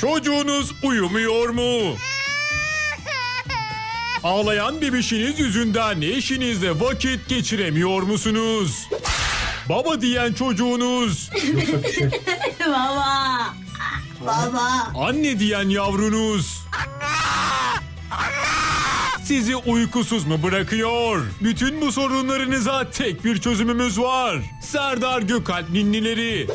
Çocuğunuz 0.00 0.72
uyumuyor 0.82 1.48
mu? 1.48 1.96
Ağlayan 4.24 4.80
bebişiniz 4.80 5.40
yüzünden 5.40 6.00
eşinizle 6.00 6.80
vakit 6.80 7.28
geçiremiyor 7.28 8.02
musunuz? 8.02 8.88
Baba 9.68 10.00
diyen 10.00 10.32
çocuğunuz. 10.32 11.30
Şey. 11.94 12.10
Baba. 12.66 13.54
Baba. 14.20 14.92
Anne 15.06 15.38
diyen 15.38 15.68
yavrunuz. 15.68 16.64
Sizi 19.24 19.56
uykusuz 19.56 20.26
mu 20.26 20.42
bırakıyor? 20.42 21.26
Bütün 21.40 21.80
bu 21.80 21.92
sorunlarınıza 21.92 22.90
tek 22.90 23.24
bir 23.24 23.40
çözümümüz 23.40 24.00
var. 24.00 24.38
Serdar 24.62 25.22
Gökalp 25.22 25.70
ninnileri. 25.70 26.46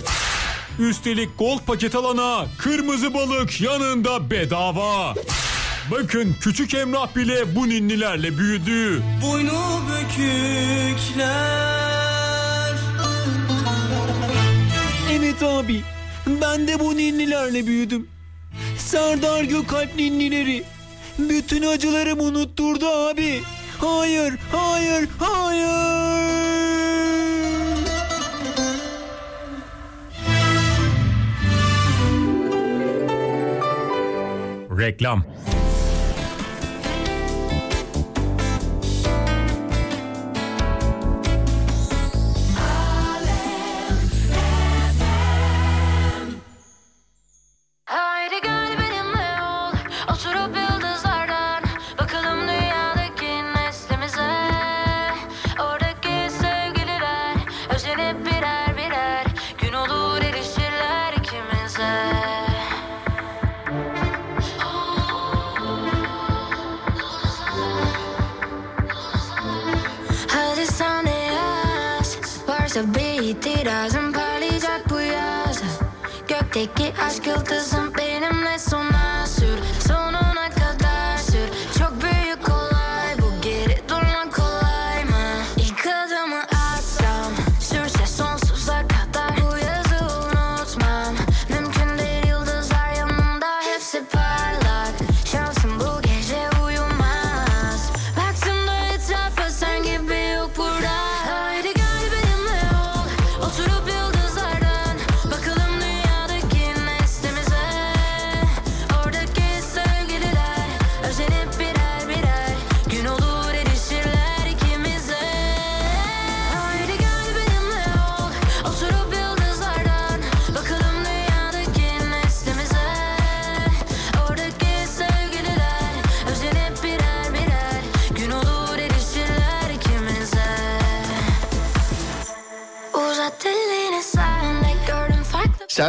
Üstelik 0.79 1.29
gold 1.39 1.59
paket 1.65 1.95
alana 1.95 2.45
kırmızı 2.57 3.13
balık 3.13 3.61
yanında 3.61 4.31
bedava. 4.31 5.13
Bakın 5.91 6.35
küçük 6.41 6.73
Emrah 6.73 7.15
bile 7.15 7.55
bu 7.55 7.69
ninnilerle 7.69 8.37
büyüdü. 8.37 9.03
Boynu 9.25 9.79
bükükler. 9.89 11.29
Evet 15.11 15.43
abi. 15.43 15.81
Ben 16.27 16.67
de 16.67 16.79
bu 16.79 16.97
ninnilerle 16.97 17.67
büyüdüm. 17.67 18.07
Serdar 18.77 19.43
Gökalp 19.43 19.95
ninnileri. 19.95 20.63
Bütün 21.19 21.61
acılarım 21.61 22.19
unutturdu 22.19 22.87
abi. 22.87 23.41
Hayır, 23.79 24.33
hayır, 24.51 25.07
hayır. 25.19 26.68
Reklam. 34.79 35.23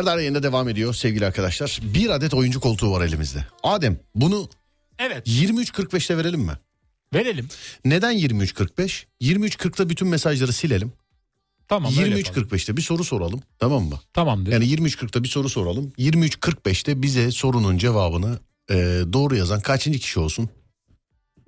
Serdar 0.00 0.18
yayında 0.18 0.42
devam 0.42 0.68
ediyor 0.68 0.94
sevgili 0.94 1.26
arkadaşlar. 1.26 1.80
Bir 1.82 2.10
adet 2.10 2.34
oyuncu 2.34 2.60
koltuğu 2.60 2.92
var 2.92 3.04
elimizde. 3.04 3.46
Adem 3.62 3.98
bunu 4.14 4.48
Evet 4.98 5.26
23.45'te 5.28 6.16
verelim 6.16 6.40
mi? 6.40 6.52
verelim. 7.14 7.48
Neden 7.84 8.18
23.45? 8.18 9.04
23.40'da 9.22 9.88
bütün 9.88 10.08
mesajları 10.08 10.52
silelim. 10.52 10.92
Tamam 11.68 11.92
öyle 11.98 12.18
yapalım. 12.18 12.48
23.45'te 12.48 12.76
bir 12.76 12.82
soru 12.82 13.04
soralım 13.04 13.40
tamam 13.58 13.84
mı? 13.84 14.00
Tamamdır. 14.12 14.52
Yani 14.52 14.64
23.40'da 14.64 15.22
bir 15.22 15.28
soru 15.28 15.48
soralım. 15.48 15.92
23.45'te 15.98 17.02
bize 17.02 17.30
sorunun 17.30 17.78
cevabını 17.78 18.38
e, 18.70 18.74
doğru 19.12 19.36
yazan 19.36 19.60
kaçıncı 19.60 19.98
kişi 19.98 20.20
olsun? 20.20 20.48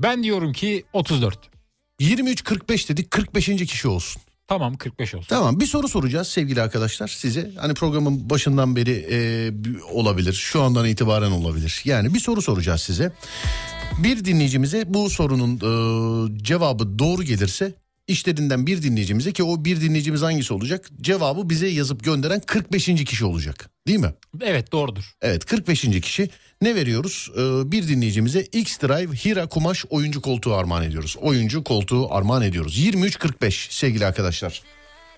Ben 0.01 0.23
diyorum 0.23 0.53
ki 0.53 0.85
34. 0.93 1.39
23.45 2.01 2.89
dedik 2.89 3.11
45. 3.11 3.47
kişi 3.47 3.89
olsun. 3.89 4.23
Tamam 4.53 4.77
45 4.77 5.15
olsun. 5.15 5.27
Tamam 5.29 5.61
bir 5.61 5.67
soru 5.67 5.89
soracağız 5.89 6.29
sevgili 6.29 6.63
arkadaşlar 6.63 7.09
size. 7.09 7.51
Hani 7.57 7.75
programın 7.75 8.31
başından 8.31 8.77
beri 8.77 9.07
e, 9.11 9.51
olabilir. 9.93 10.33
Şu 10.33 10.63
andan 10.63 10.87
itibaren 10.87 11.31
olabilir. 11.31 11.83
Yani 11.85 12.15
bir 12.15 12.21
soru 12.21 12.43
soracağız 12.43 12.81
size. 12.81 13.13
Bir 13.99 14.25
dinleyicimize 14.25 14.95
bu 14.95 15.11
sorunun 15.11 15.57
e, 15.57 16.43
cevabı 16.43 16.99
doğru 16.99 17.23
gelirse 17.23 17.75
işlerinden 18.07 18.67
bir 18.67 18.83
dinleyicimize 18.83 19.33
ki 19.33 19.43
o 19.43 19.65
bir 19.65 19.81
dinleyicimiz 19.81 20.23
hangisi 20.23 20.55
olacak? 20.55 20.91
Cevabı 21.01 21.51
bize 21.51 21.69
yazıp 21.69 22.05
gönderen 22.05 22.41
45. 22.41 22.87
kişi 23.05 23.25
olacak. 23.25 23.71
Değil 23.87 23.99
mi? 23.99 24.15
Evet 24.41 24.73
doğrudur. 24.73 25.15
Evet 25.23 25.45
45. 25.45 25.81
kişi 25.81 26.31
ne 26.63 26.75
veriyoruz? 26.75 27.31
Ee, 27.37 27.73
bir 27.73 27.89
dinleyicimize 27.89 28.43
X-Drive 28.43 29.15
Hira 29.15 29.47
Kumaş 29.47 29.85
oyuncu 29.91 30.21
koltuğu 30.21 30.55
armağan 30.55 30.83
ediyoruz. 30.83 31.17
Oyuncu 31.21 31.65
koltuğu 31.65 32.15
armağan 32.15 32.43
ediyoruz. 32.43 32.79
23.45 32.79 33.75
sevgili 33.75 34.07
arkadaşlar. 34.07 34.63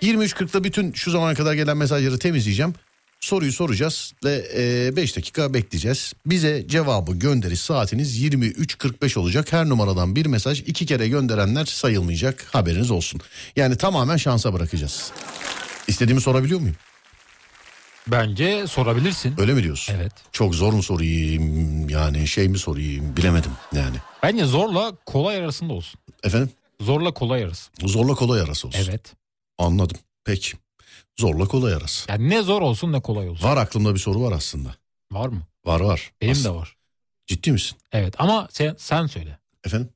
23.40'da 0.02 0.64
bütün 0.64 0.92
şu 0.92 1.10
zamana 1.10 1.34
kadar 1.34 1.54
gelen 1.54 1.76
mesajları 1.76 2.18
temizleyeceğim. 2.18 2.74
Soruyu 3.20 3.52
soracağız 3.52 4.12
ve 4.24 4.96
5 4.96 5.16
dakika 5.16 5.54
bekleyeceğiz. 5.54 6.12
Bize 6.26 6.64
cevabı 6.68 7.12
gönderiş 7.12 7.60
saatiniz 7.60 8.22
23.45 8.22 9.18
olacak. 9.18 9.52
Her 9.52 9.68
numaradan 9.68 10.16
bir 10.16 10.26
mesaj 10.26 10.60
iki 10.60 10.86
kere 10.86 11.08
gönderenler 11.08 11.64
sayılmayacak 11.64 12.44
haberiniz 12.52 12.90
olsun. 12.90 13.20
Yani 13.56 13.76
tamamen 13.76 14.16
şansa 14.16 14.52
bırakacağız. 14.52 15.12
İstediğimi 15.88 16.20
sorabiliyor 16.20 16.60
muyum? 16.60 16.76
Bence 18.06 18.66
sorabilirsin. 18.66 19.34
Öyle 19.38 19.54
mi 19.54 19.62
diyorsun? 19.62 19.94
Evet. 19.94 20.12
Çok 20.32 20.54
zor 20.54 20.72
mu 20.72 20.82
sorayım 20.82 21.88
yani 21.88 22.26
şey 22.26 22.48
mi 22.48 22.58
sorayım 22.58 23.16
bilemedim 23.16 23.50
yani. 23.72 23.96
Bence 24.22 24.44
zorla 24.44 24.92
kolay 25.06 25.36
arasında 25.36 25.72
olsun. 25.72 26.00
Efendim 26.22 26.50
Zorla 26.80 27.14
kolay 27.14 27.44
arası. 27.44 27.70
zorla 27.84 28.14
kolay 28.14 28.40
arası 28.40 28.68
olsun. 28.68 28.86
Evet. 28.90 29.14
Anladım 29.58 29.96
peki 30.24 30.56
zorla 31.20 31.44
kolay 31.48 31.74
arası. 31.74 32.10
Yani 32.10 32.30
ne 32.30 32.42
zor 32.42 32.62
olsun 32.62 32.92
ne 32.92 33.02
kolay 33.02 33.28
olsun. 33.28 33.48
Var 33.48 33.56
aklımda 33.56 33.94
bir 33.94 34.00
soru 34.00 34.22
var 34.22 34.32
aslında. 34.32 34.74
Var 35.12 35.28
mı? 35.28 35.42
Var 35.64 35.80
var. 35.80 36.12
Benim 36.20 36.32
Aslında. 36.32 36.48
de 36.54 36.58
var. 36.58 36.76
Ciddi 37.26 37.52
misin? 37.52 37.78
Evet 37.92 38.14
ama 38.18 38.48
sen, 38.50 38.74
sen 38.78 39.06
söyle. 39.06 39.38
Efendim? 39.64 39.88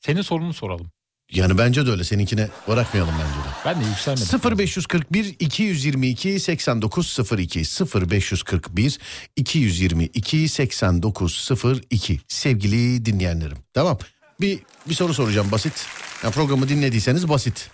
Senin 0.00 0.22
sorunu 0.22 0.54
soralım. 0.54 0.90
Yani 1.32 1.58
bence 1.58 1.86
de 1.86 1.90
öyle 1.90 2.04
seninkine 2.04 2.48
bırakmayalım 2.68 3.14
bence 3.14 3.48
de. 3.48 3.52
Ben 3.64 3.80
de 3.84 3.88
yükselmedim. 3.88 4.58
0541 4.58 5.36
222 5.38 6.40
8902 6.40 7.62
0541 8.10 8.98
222 9.36 10.48
8902 10.48 12.20
sevgili 12.28 13.04
dinleyenlerim. 13.06 13.58
Tamam. 13.74 13.98
Bir 14.40 14.58
bir 14.88 14.94
soru 14.94 15.14
soracağım 15.14 15.52
basit. 15.52 15.86
Ya 16.24 16.30
programı 16.30 16.68
dinlediyseniz 16.68 17.28
basit. 17.28 17.70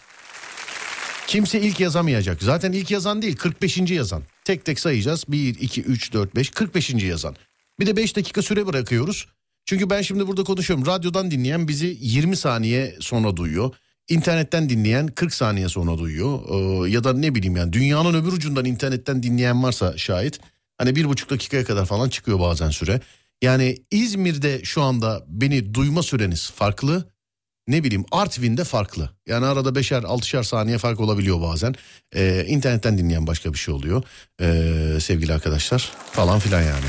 Kimse 1.27 1.61
ilk 1.61 1.81
yazamayacak. 1.81 2.43
Zaten 2.43 2.73
ilk 2.73 2.91
yazan 2.91 3.23
değil 3.23 3.37
45. 3.37 3.79
yazan. 3.91 4.23
Tek 4.45 4.65
tek 4.65 4.81
sayacağız. 4.81 5.25
1 5.29 5.55
2 5.61 5.83
3 5.83 6.13
4 6.13 6.37
5 6.37 6.51
45. 6.51 6.91
yazan. 6.91 7.37
Bir 7.81 7.87
de 7.87 7.97
5 7.97 8.17
dakika 8.17 8.43
süre 8.43 8.67
bırakıyoruz. 8.67 9.27
Çünkü 9.67 9.91
ben 9.91 10.03
şimdi 10.03 10.27
burada 10.27 10.45
konuşuyorum. 10.45 10.87
Radyodan 10.87 11.31
dinleyen 11.31 11.69
bizi 11.69 11.97
20 12.01 12.37
saniye 12.37 12.97
sonra 13.01 13.37
duyuyor. 13.37 13.75
İnternetten 14.09 14.69
dinleyen 14.69 15.07
40 15.07 15.35
saniye 15.35 15.69
sonra 15.69 15.99
duyuyor. 15.99 16.41
Ee, 16.49 16.91
ya 16.91 17.05
da 17.05 17.13
ne 17.13 17.35
bileyim 17.35 17.57
yani 17.57 17.73
dünyanın 17.73 18.15
öbür 18.15 18.33
ucundan 18.33 18.65
internetten 18.65 19.23
dinleyen 19.23 19.63
varsa 19.63 19.99
şayet. 19.99 20.41
Hani 20.79 20.97
bir 20.97 21.05
buçuk 21.05 21.31
dakikaya 21.31 21.65
kadar 21.65 21.87
falan 21.87 22.09
çıkıyor 22.09 22.41
bazen 22.41 22.71
süre. 22.71 23.01
Yani 23.43 23.77
İzmir'de 23.91 24.65
şu 24.65 24.83
anda 24.83 25.25
beni 25.29 25.75
duyma 25.75 26.03
süreniz 26.03 26.51
farklı. 26.51 27.15
Ne 27.69 27.85
bileyim 27.85 28.05
Artvin'de 28.13 28.65
farklı. 28.65 29.11
Yani 29.27 29.47
arada 29.47 29.75
beşer 29.75 30.03
altışar 30.03 30.43
saniye 30.43 30.79
fark 30.79 31.01
olabiliyor 31.01 31.41
bazen. 31.41 31.75
Ee, 32.15 32.45
internetten 32.49 32.99
dinleyen 32.99 33.27
başka 33.27 33.53
bir 33.53 33.59
şey 33.59 33.75
oluyor. 33.75 34.03
Ee, 34.41 35.01
sevgili 35.01 35.33
arkadaşlar 35.35 35.93
falan 36.13 36.39
filan 36.39 36.63
yani. 36.63 36.87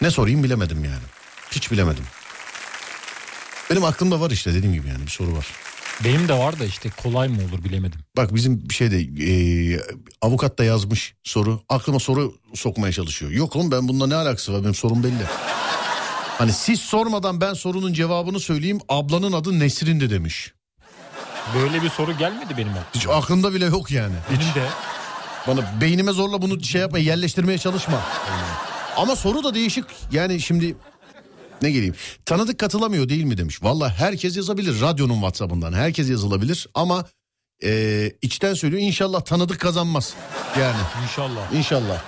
Ne 0.00 0.10
sorayım 0.10 0.42
bilemedim 0.42 0.84
yani. 0.84 1.04
Hiç 1.50 1.72
bilemedim. 1.72 2.04
Benim 3.70 3.84
aklımda 3.84 4.20
var 4.20 4.30
işte 4.30 4.54
dediğim 4.54 4.74
gibi 4.74 4.88
yani 4.88 5.02
bir 5.06 5.10
soru 5.10 5.36
var. 5.36 5.46
Benim 6.04 6.28
de 6.28 6.34
var 6.34 6.58
da 6.58 6.64
işte 6.64 6.90
kolay 7.02 7.28
mı 7.28 7.38
olur 7.50 7.64
bilemedim. 7.64 8.00
Bak 8.16 8.34
bizim 8.34 8.68
bir 8.68 8.74
şeyde 8.74 9.00
e, 9.00 9.32
avukat 10.22 10.58
da 10.58 10.64
yazmış 10.64 11.14
soru. 11.24 11.60
Aklıma 11.68 11.98
soru 12.00 12.34
sokmaya 12.54 12.92
çalışıyor. 12.92 13.32
Yok 13.32 13.56
oğlum 13.56 13.70
ben 13.70 13.88
bununla 13.88 14.06
ne 14.06 14.14
alakası 14.14 14.52
var 14.52 14.62
benim 14.62 14.74
sorum 14.74 15.02
belli. 15.04 15.22
Hani 16.38 16.52
siz 16.52 16.80
sormadan 16.80 17.40
ben 17.40 17.54
sorunun 17.54 17.92
cevabını 17.92 18.40
söyleyeyim. 18.40 18.80
Ablanın 18.88 19.32
adı 19.32 19.58
Nesrin 19.58 20.00
de 20.00 20.10
demiş. 20.10 20.52
Böyle 21.54 21.82
bir 21.82 21.88
soru 21.90 22.18
gelmedi 22.18 22.54
benim 22.56 22.68
aklıma. 22.68 22.86
Hiç 22.94 23.06
aklımda 23.08 23.54
bile 23.54 23.64
yok 23.64 23.90
yani. 23.90 24.14
Benim 24.30 24.54
de. 24.54 24.68
Bana 25.46 25.80
beynime 25.80 26.12
zorla 26.12 26.42
bunu 26.42 26.64
şey 26.64 26.80
yapma 26.80 26.98
yerleştirmeye 26.98 27.58
çalışma. 27.58 28.00
Ama 28.96 29.16
soru 29.16 29.44
da 29.44 29.54
değişik. 29.54 29.84
Yani 30.12 30.40
şimdi 30.40 30.76
ne 31.62 31.70
geleyim. 31.70 31.94
Tanıdık 32.26 32.58
katılamıyor 32.58 33.08
değil 33.08 33.24
mi 33.24 33.38
demiş. 33.38 33.62
Valla 33.62 33.90
herkes 33.98 34.36
yazabilir 34.36 34.80
radyonun 34.80 35.14
Whatsapp'ından. 35.14 35.72
Herkes 35.72 36.10
yazılabilir 36.10 36.68
ama 36.74 37.04
e, 37.64 38.12
içten 38.22 38.54
söylüyor 38.54 38.82
inşallah 38.82 39.20
tanıdık 39.20 39.60
kazanmaz. 39.60 40.14
Yani 40.60 40.76
İnşallah. 41.04 41.52
inşallah. 41.54 42.02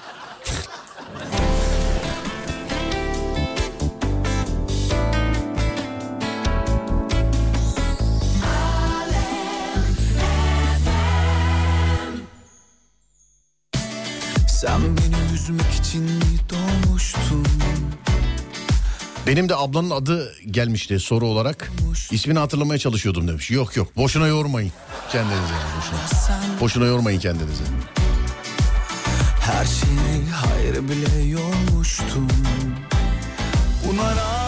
Sen 14.48 14.80
beni 14.96 15.11
üzmek 15.42 15.74
için 15.80 16.02
mi 16.02 16.38
doğmuştun 16.50 17.46
Benim 19.26 19.48
de 19.48 19.56
ablanın 19.56 19.90
adı 19.90 20.34
gelmişti 20.50 21.00
soru 21.00 21.26
olarak. 21.26 21.72
İsmini 22.10 22.38
hatırlamaya 22.38 22.78
çalışıyordum 22.78 23.28
demiş. 23.28 23.50
Yok 23.50 23.76
yok 23.76 23.96
boşuna 23.96 24.26
yormayın 24.26 24.72
kendinizi 25.12 25.52
boşuna. 25.76 26.60
Boşuna 26.60 26.86
yormayın 26.86 27.20
kendinizi. 27.20 27.62
her 29.40 29.64
şeyi 29.64 30.30
hayır 30.30 30.88
bile 30.88 31.22
yormuştun 31.22 32.30
Buna 33.86 34.10
rağmen 34.10 34.41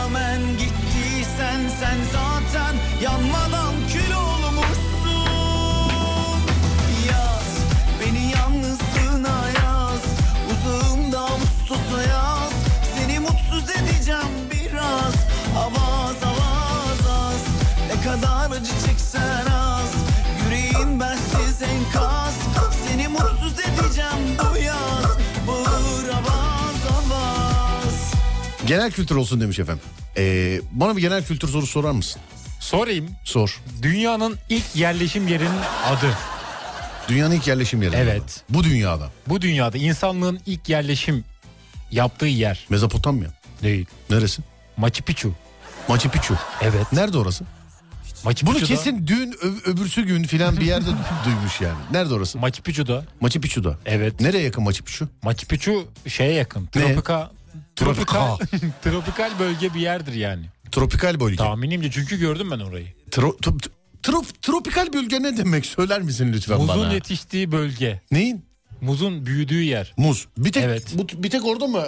Genel 28.66 28.90
kültür 28.90 29.16
olsun 29.16 29.40
demiş 29.40 29.58
efendim. 29.58 29.82
Ee, 30.16 30.60
bana 30.72 30.96
bir 30.96 31.00
genel 31.02 31.24
kültür 31.24 31.48
sorusu 31.48 31.72
sorar 31.72 31.90
mısın? 31.90 32.22
Sorayım. 32.60 33.10
Sor. 33.24 33.60
Dünyanın 33.82 34.36
ilk 34.48 34.76
yerleşim 34.76 35.28
yerinin 35.28 35.60
adı. 35.86 36.14
Dünyanın 37.08 37.34
ilk 37.34 37.46
yerleşim 37.46 37.82
yeri. 37.82 37.96
Evet. 37.96 38.42
Bu 38.48 38.64
dünyada. 38.64 39.10
Bu 39.28 39.40
dünyada 39.40 39.78
insanlığın 39.78 40.40
ilk 40.46 40.68
yerleşim 40.68 41.24
yaptığı 41.90 42.26
yer 42.26 42.66
Mezopotamya. 42.68 43.28
değil. 43.62 43.86
Neresi? 44.10 44.42
Machu 44.76 45.04
Picchu. 45.04 45.32
Machu 45.88 46.08
Picchu. 46.10 46.34
Evet. 46.62 46.92
Nerede 46.92 47.18
orası? 47.18 47.44
Machu 48.24 48.46
Bunu 48.46 48.54
Picchu'da, 48.54 48.76
kesin 48.76 49.06
dün 49.06 49.34
ö- 49.42 49.70
öbürsü 49.70 50.02
gün 50.02 50.22
filan 50.24 50.56
bir 50.56 50.64
yerde 50.66 50.86
duymuş 51.24 51.60
yani. 51.60 51.78
Nerede 51.92 52.14
orası? 52.14 52.38
Machu 52.38 52.62
Picchu'da. 52.62 53.04
Machu 53.20 53.40
Picchu'da. 53.40 53.78
Evet. 53.86 54.20
Nereye 54.20 54.42
yakın 54.44 54.64
Machu 54.64 54.84
Picchu? 54.84 55.08
Machu 55.22 55.46
Picchu 55.46 55.88
şeye 56.08 56.32
yakın. 56.32 56.62
Ne? 56.62 56.82
Tropika. 56.82 57.30
Tropika. 57.76 58.36
Tropikal, 58.36 58.68
tropikal 58.82 59.38
bölge 59.38 59.74
bir 59.74 59.80
yerdir 59.80 60.12
yani. 60.12 60.44
Tropikal 60.72 61.20
bölge. 61.20 61.36
Tahminimce 61.36 61.90
çünkü 61.90 62.18
gördüm 62.18 62.50
ben 62.50 62.58
orayı. 62.60 62.86
Tro- 63.10 63.40
t- 63.60 63.70
Trop, 64.02 64.42
tropikal 64.42 64.92
bölge 64.92 65.22
ne 65.22 65.36
demek 65.36 65.66
söyler 65.66 66.00
misin 66.02 66.32
lütfen 66.32 66.58
Muzun 66.60 66.82
bana? 66.82 66.92
yetiştiği 66.92 67.52
bölge. 67.52 68.00
Neyin? 68.10 68.44
Muzun 68.80 69.26
büyüdüğü 69.26 69.62
yer. 69.62 69.94
Muz. 69.96 70.26
Bir 70.38 70.52
tek, 70.52 70.64
Evet. 70.64 70.86
bu, 70.94 71.22
bir 71.22 71.30
tek 71.30 71.44
orada 71.44 71.66
mı 71.66 71.82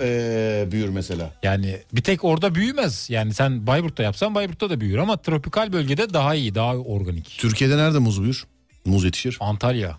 ee, 0.00 0.68
büyür 0.70 0.88
mesela? 0.88 1.34
Yani 1.42 1.78
bir 1.92 2.02
tek 2.02 2.24
orada 2.24 2.54
büyümez. 2.54 3.10
Yani 3.10 3.34
sen 3.34 3.66
Bayburt'ta 3.66 4.02
yapsan 4.02 4.34
Bayburt'ta 4.34 4.70
da 4.70 4.80
büyür 4.80 4.98
ama 4.98 5.16
tropikal 5.16 5.72
bölgede 5.72 6.14
daha 6.14 6.34
iyi, 6.34 6.54
daha 6.54 6.76
organik. 6.76 7.36
Türkiye'de 7.38 7.76
nerede 7.76 7.98
muz 7.98 8.22
büyür? 8.22 8.44
Muz 8.84 9.04
yetişir. 9.04 9.36
Antalya, 9.40 9.98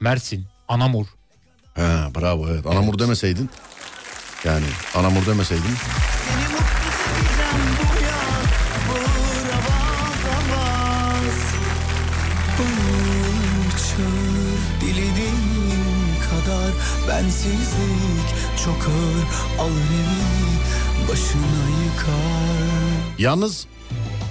Mersin, 0.00 0.44
Anamur. 0.68 1.06
Ha, 1.74 2.08
bravo 2.16 2.48
evet. 2.48 2.66
Anamur 2.66 2.98
demeseydin. 2.98 3.50
Yani 4.44 4.66
Anamur 4.94 5.26
kadar 16.30 16.72
Bensizlik 17.08 18.28
çok 18.64 18.88
ağır 18.88 19.66
alır 19.66 19.74
evi 19.74 21.08
Başına 21.08 21.84
yıkar 21.84 23.18
Yalnız 23.18 23.66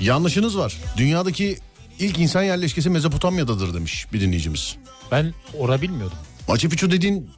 yanlışınız 0.02 0.58
var. 0.58 0.78
Dünyadaki 0.98 1.58
ilk 2.00 2.20
insan 2.20 2.44
yerleşkesi 2.44 2.90
Mezopotamya'dadır 2.90 3.74
demiş 3.74 4.08
bir 4.14 4.22
dinleyicimiz. 4.22 4.76
Ben 5.12 5.34
ora 5.58 5.82
bilmiyordum. 5.82 6.18
Machu 6.48 6.70
Picchu 6.70 6.92
dediğin 6.92 7.30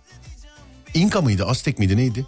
İnka 0.93 1.21
mıydı, 1.21 1.45
Aztek 1.45 1.79
miydi 1.79 1.97
neydi? 1.97 2.25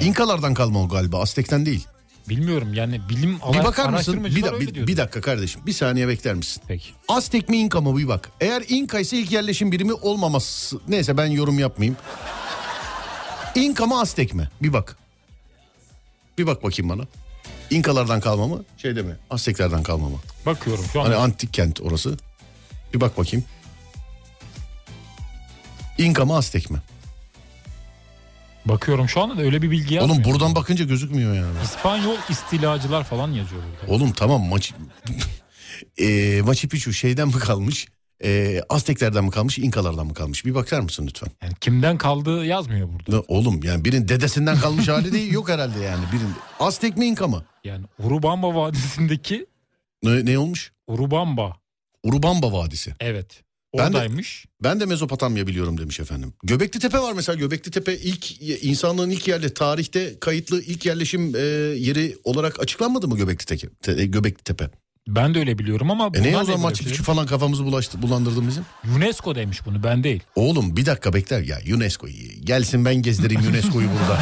İnkalardan 0.00 0.54
kalma 0.54 0.82
o 0.82 0.88
galiba, 0.88 1.20
Aztek'ten 1.22 1.66
değil. 1.66 1.86
Bilmiyorum 2.28 2.74
yani 2.74 3.00
bilim 3.08 3.38
Bir 3.52 3.64
bakar 3.64 3.88
mısın? 3.88 4.24
Bir, 4.24 4.42
da- 4.42 4.60
bir, 4.60 4.86
bir 4.86 4.96
dakika 4.96 5.20
kardeşim. 5.20 5.60
Bir 5.66 5.72
saniye 5.72 6.08
bekler 6.08 6.34
misin? 6.34 6.62
Peki. 6.68 6.88
Aztek 7.08 7.48
mi 7.48 7.56
İnka 7.56 7.80
mı 7.80 7.98
bir 7.98 8.08
bak. 8.08 8.30
Eğer 8.40 8.64
İnka 8.68 8.98
ise 9.00 9.18
ilk 9.18 9.32
yerleşim 9.32 9.72
birimi 9.72 9.92
olmaması. 9.92 10.80
Neyse 10.88 11.16
ben 11.16 11.26
yorum 11.26 11.58
yapmayayım. 11.58 11.96
İnka 13.54 13.86
mı 13.86 14.00
Aztek 14.00 14.34
mi? 14.34 14.48
Bir 14.62 14.72
bak. 14.72 14.96
Bir 16.38 16.46
bak 16.46 16.62
bakayım 16.64 16.88
bana. 16.90 17.02
İnkalardan 17.70 18.20
kalma 18.20 18.46
mı? 18.48 18.64
Şeyde 18.76 19.02
mi? 19.02 19.16
Azteklerden 19.30 19.82
kalma 19.82 20.08
mı? 20.08 20.18
Bakıyorum 20.46 20.84
şu 20.92 21.00
an. 21.00 21.04
Hani 21.04 21.14
antik 21.16 21.54
kent 21.54 21.80
orası. 21.80 22.16
Bir 22.94 23.00
bak 23.00 23.18
bakayım. 23.18 23.44
İnka 25.98 26.24
mı 26.24 26.36
Aztek 26.36 26.70
mi? 26.70 26.78
Bakıyorum 28.66 29.08
şu 29.08 29.20
anda 29.20 29.36
da 29.38 29.42
öyle 29.42 29.62
bir 29.62 29.70
bilgi 29.70 29.94
yazmıyor. 29.94 30.20
Oğlum 30.24 30.32
buradan 30.32 30.54
bakınca 30.54 30.84
gözükmüyor 30.84 31.34
yani. 31.34 31.56
İspanyol 31.64 32.16
istilacılar 32.28 33.04
falan 33.04 33.32
yazıyor 33.32 33.62
burada. 33.80 33.94
Oğlum 33.94 34.12
tamam 34.12 34.42
maç 34.42 34.72
e, 35.98 36.42
Machu 36.42 36.68
Picchu 36.68 36.92
şeyden 36.92 37.28
mi 37.28 37.34
kalmış? 37.34 37.88
E, 38.24 38.60
Azteklerden 38.68 39.24
mi 39.24 39.30
kalmış? 39.30 39.58
İnkalardan 39.58 40.06
mı 40.06 40.14
kalmış? 40.14 40.44
Bir 40.44 40.54
bakar 40.54 40.80
mısın 40.80 41.06
lütfen? 41.06 41.28
Yani 41.42 41.52
kimden 41.60 41.98
kaldığı 41.98 42.44
yazmıyor 42.44 42.88
burada. 42.92 43.16
Ne, 43.16 43.22
oğlum 43.28 43.60
yani 43.62 43.84
birinin 43.84 44.08
dedesinden 44.08 44.56
kalmış 44.58 44.88
hali 44.88 45.12
değil 45.12 45.32
yok 45.32 45.48
herhalde 45.48 45.80
yani. 45.80 46.04
Birinin 46.12 46.34
Aztek 46.60 46.96
mi 46.96 47.06
İnka 47.06 47.28
mı? 47.28 47.44
Yani 47.64 47.84
Urubamba 47.98 48.54
Vadisi'ndeki 48.54 49.46
Ne, 50.02 50.24
ne 50.24 50.38
olmuş? 50.38 50.72
Urubamba. 50.86 51.56
Urubamba 52.02 52.52
Vadisi. 52.52 52.94
Evet. 53.00 53.43
Ben 53.78 53.92
de- 53.92 53.96
Oradaymış. 53.96 54.46
Ben 54.62 54.80
de 54.80 54.86
Mezopotamya 54.86 55.46
biliyorum 55.46 55.78
demiş 55.78 56.00
efendim. 56.00 56.32
Göbekli 56.42 56.80
Tepe 56.80 56.98
var 56.98 57.12
mesela. 57.12 57.38
Göbekli 57.38 57.70
Tepe 57.70 57.96
ilk 57.98 58.42
insanlığın 58.64 59.10
ilk 59.10 59.28
yerli 59.28 59.54
tarihte 59.54 60.18
kayıtlı 60.20 60.62
ilk 60.62 60.86
yerleşim 60.86 61.36
e, 61.36 61.38
yeri 61.78 62.16
olarak 62.24 62.60
açıklanmadı 62.60 63.08
mı 63.08 63.16
Göbekli 63.16 63.46
Tepe? 63.46 63.68
Te- 63.82 64.06
Göbekli 64.06 64.42
Tepe. 64.44 64.70
Ben 65.08 65.34
de 65.34 65.38
öyle 65.38 65.58
biliyorum 65.58 65.90
ama 65.90 66.10
E 66.14 66.22
ne 66.22 66.38
o 66.38 66.44
zaman 66.44 66.72
şey? 66.72 66.92
falan 66.92 67.26
kafamızı 67.26 67.64
bulaştı, 67.64 68.02
bulandırdın 68.02 68.48
bizim? 68.48 68.64
UNESCO 68.96 69.34
demiş 69.34 69.60
bunu 69.66 69.82
ben 69.82 70.04
değil. 70.04 70.22
Oğlum 70.34 70.76
bir 70.76 70.86
dakika 70.86 71.12
bekler 71.14 71.40
ya 71.42 71.58
UNESCO 71.76 72.06
gelsin 72.44 72.84
ben 72.84 72.94
gezdireyim 72.94 73.42
UNESCO'yu 73.50 73.88
burada. 74.00 74.20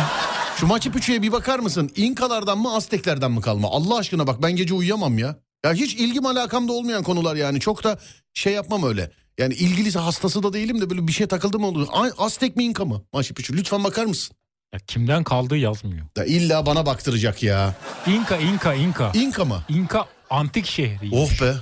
Şu 0.56 0.66
Machu 0.66 0.92
Picchu'ya 0.92 1.22
bir 1.22 1.32
bakar 1.32 1.58
mısın? 1.58 1.90
İnkalardan 1.96 2.58
mı 2.58 2.74
Azteklerden 2.74 3.32
mi 3.32 3.40
kalma? 3.40 3.68
Allah 3.70 3.96
aşkına 3.98 4.26
bak 4.26 4.42
ben 4.42 4.56
gece 4.56 4.74
uyuyamam 4.74 5.18
ya. 5.18 5.36
Ya 5.64 5.72
hiç 5.74 5.94
ilgim 5.94 6.26
alakamda 6.26 6.72
olmayan 6.72 7.02
konular 7.02 7.36
yani. 7.36 7.60
Çok 7.60 7.84
da 7.84 7.98
şey 8.34 8.52
yapmam 8.52 8.82
öyle. 8.84 9.10
Yani 9.38 9.54
ilgilisi 9.54 9.98
hastası 9.98 10.42
da 10.42 10.52
değilim 10.52 10.80
de 10.80 10.90
böyle 10.90 11.06
bir 11.08 11.12
şey 11.12 11.26
takıldı 11.26 11.58
mı 11.58 11.66
olur. 11.66 11.88
Ay, 11.92 12.10
Aztek 12.18 12.56
mi 12.56 12.64
İnka 12.64 12.84
mı 12.84 13.02
Machu 13.12 13.34
Picchu? 13.34 13.54
Lütfen 13.54 13.84
bakar 13.84 14.04
mısın? 14.04 14.36
Ya 14.74 14.78
kimden 14.86 15.24
kaldığı 15.24 15.56
yazmıyor. 15.56 16.06
Ya 16.16 16.24
illa 16.24 16.66
bana 16.66 16.86
baktıracak 16.86 17.42
ya. 17.42 17.74
İnka, 18.06 18.36
İnka, 18.36 18.74
İnka. 18.74 19.10
İnka 19.14 19.44
mı? 19.44 19.62
İnka 19.68 20.06
antik 20.30 20.66
şehri. 20.66 21.08
Oh 21.12 21.30
be. 21.40 21.54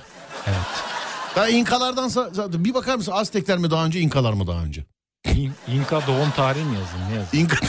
Evet. 0.47 0.57
Ya 1.37 1.49
İnkalardansa 1.49 2.31
bir 2.65 2.75
bakar 2.75 2.97
mısın? 2.97 3.13
Aztekler 3.13 3.59
mi 3.59 3.71
daha 3.71 3.87
önce 3.87 4.01
İnkalar 4.01 4.33
mı 4.33 4.47
daha 4.47 4.63
önce? 4.63 4.85
İn- 5.27 5.53
İnka 5.69 6.07
doğum 6.07 6.31
tarihi 6.31 6.65
mi 6.65 6.77
yazayım 6.79 7.09
ne 7.11 7.15
yazayım? 7.15 7.45
İnka... 7.45 7.57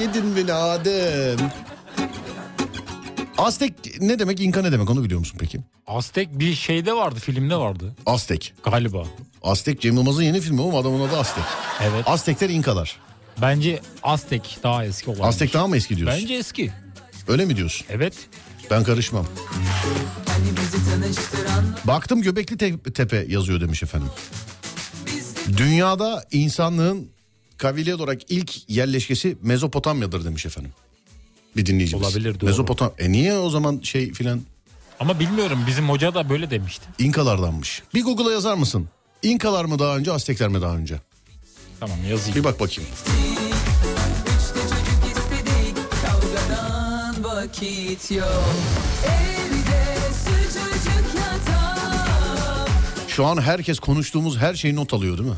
Yedin 0.00 0.36
beni 0.36 0.52
Adem. 0.52 1.38
Aztek 3.38 4.00
ne 4.00 4.18
demek 4.18 4.40
İnka 4.40 4.62
ne 4.62 4.72
demek 4.72 4.90
onu 4.90 5.04
biliyor 5.04 5.20
musun 5.20 5.36
peki? 5.40 5.60
Aztek 5.86 6.38
bir 6.38 6.54
şeyde 6.54 6.92
vardı 6.92 7.20
filmde 7.20 7.56
vardı 7.56 7.94
Aztek. 8.06 8.52
galiba. 8.64 9.04
Aztek 9.42 9.80
Cem 9.80 9.94
Yılmaz'ın 9.96 10.22
yeni 10.22 10.40
filmi 10.40 10.60
oğlum 10.60 10.74
adamın 10.76 11.08
adı 11.08 11.16
Aztek. 11.18 11.44
Evet. 11.82 12.08
Aztekler 12.08 12.48
İnkalar. 12.48 12.96
Bence 13.42 13.80
Aztek 14.02 14.58
daha 14.62 14.84
eski 14.84 15.10
olan. 15.10 15.20
Aztek 15.28 15.52
daha 15.54 15.66
mı 15.66 15.76
eski 15.76 15.96
diyorsun? 15.96 16.20
Bence 16.22 16.34
eski. 16.34 16.72
Öyle 17.28 17.44
mi 17.44 17.56
diyorsun? 17.56 17.86
Evet. 17.90 18.14
Ben 18.70 18.84
karışmam. 18.84 19.26
Baktım 21.84 22.22
Göbekli 22.22 22.56
Te- 22.58 22.78
Tepe 22.92 23.26
yazıyor 23.28 23.60
demiş 23.60 23.82
efendim. 23.82 24.08
Dünyada 25.56 26.24
insanlığın 26.32 27.08
kabile 27.58 27.94
olarak 27.94 28.30
ilk 28.30 28.70
yerleşkesi 28.70 29.36
Mezopotamya'dır 29.42 30.24
demiş 30.24 30.46
efendim. 30.46 30.72
Bir 31.56 31.66
dinleyicimiz. 31.66 32.06
Olabilir, 32.06 32.40
doğru. 32.40 32.46
Mezopotam. 32.50 32.92
E 32.98 33.12
niye 33.12 33.34
o 33.34 33.50
zaman 33.50 33.80
şey 33.82 34.12
filan 34.12 34.40
Ama 35.00 35.20
bilmiyorum 35.20 35.58
bizim 35.66 35.88
hoca 35.88 36.14
da 36.14 36.28
böyle 36.30 36.50
demişti. 36.50 36.84
İnkalardanmış. 36.98 37.82
Bir 37.94 38.02
Google'a 38.04 38.32
yazar 38.32 38.54
mısın? 38.54 38.88
İnkalar 39.22 39.64
mı 39.64 39.78
daha 39.78 39.96
önce, 39.96 40.12
Aztekler 40.12 40.48
mi 40.48 40.62
daha 40.62 40.76
önce? 40.76 41.00
Tamam 41.80 41.98
yazayım. 42.10 42.36
Bir 42.38 42.44
bak 42.44 42.60
bakayım. 42.60 42.90
Şu 53.08 53.26
an 53.26 53.40
herkes 53.42 53.78
konuştuğumuz 53.78 54.38
her 54.38 54.54
şeyi 54.54 54.76
not 54.76 54.94
alıyor 54.94 55.18
değil 55.18 55.28
mi? 55.28 55.36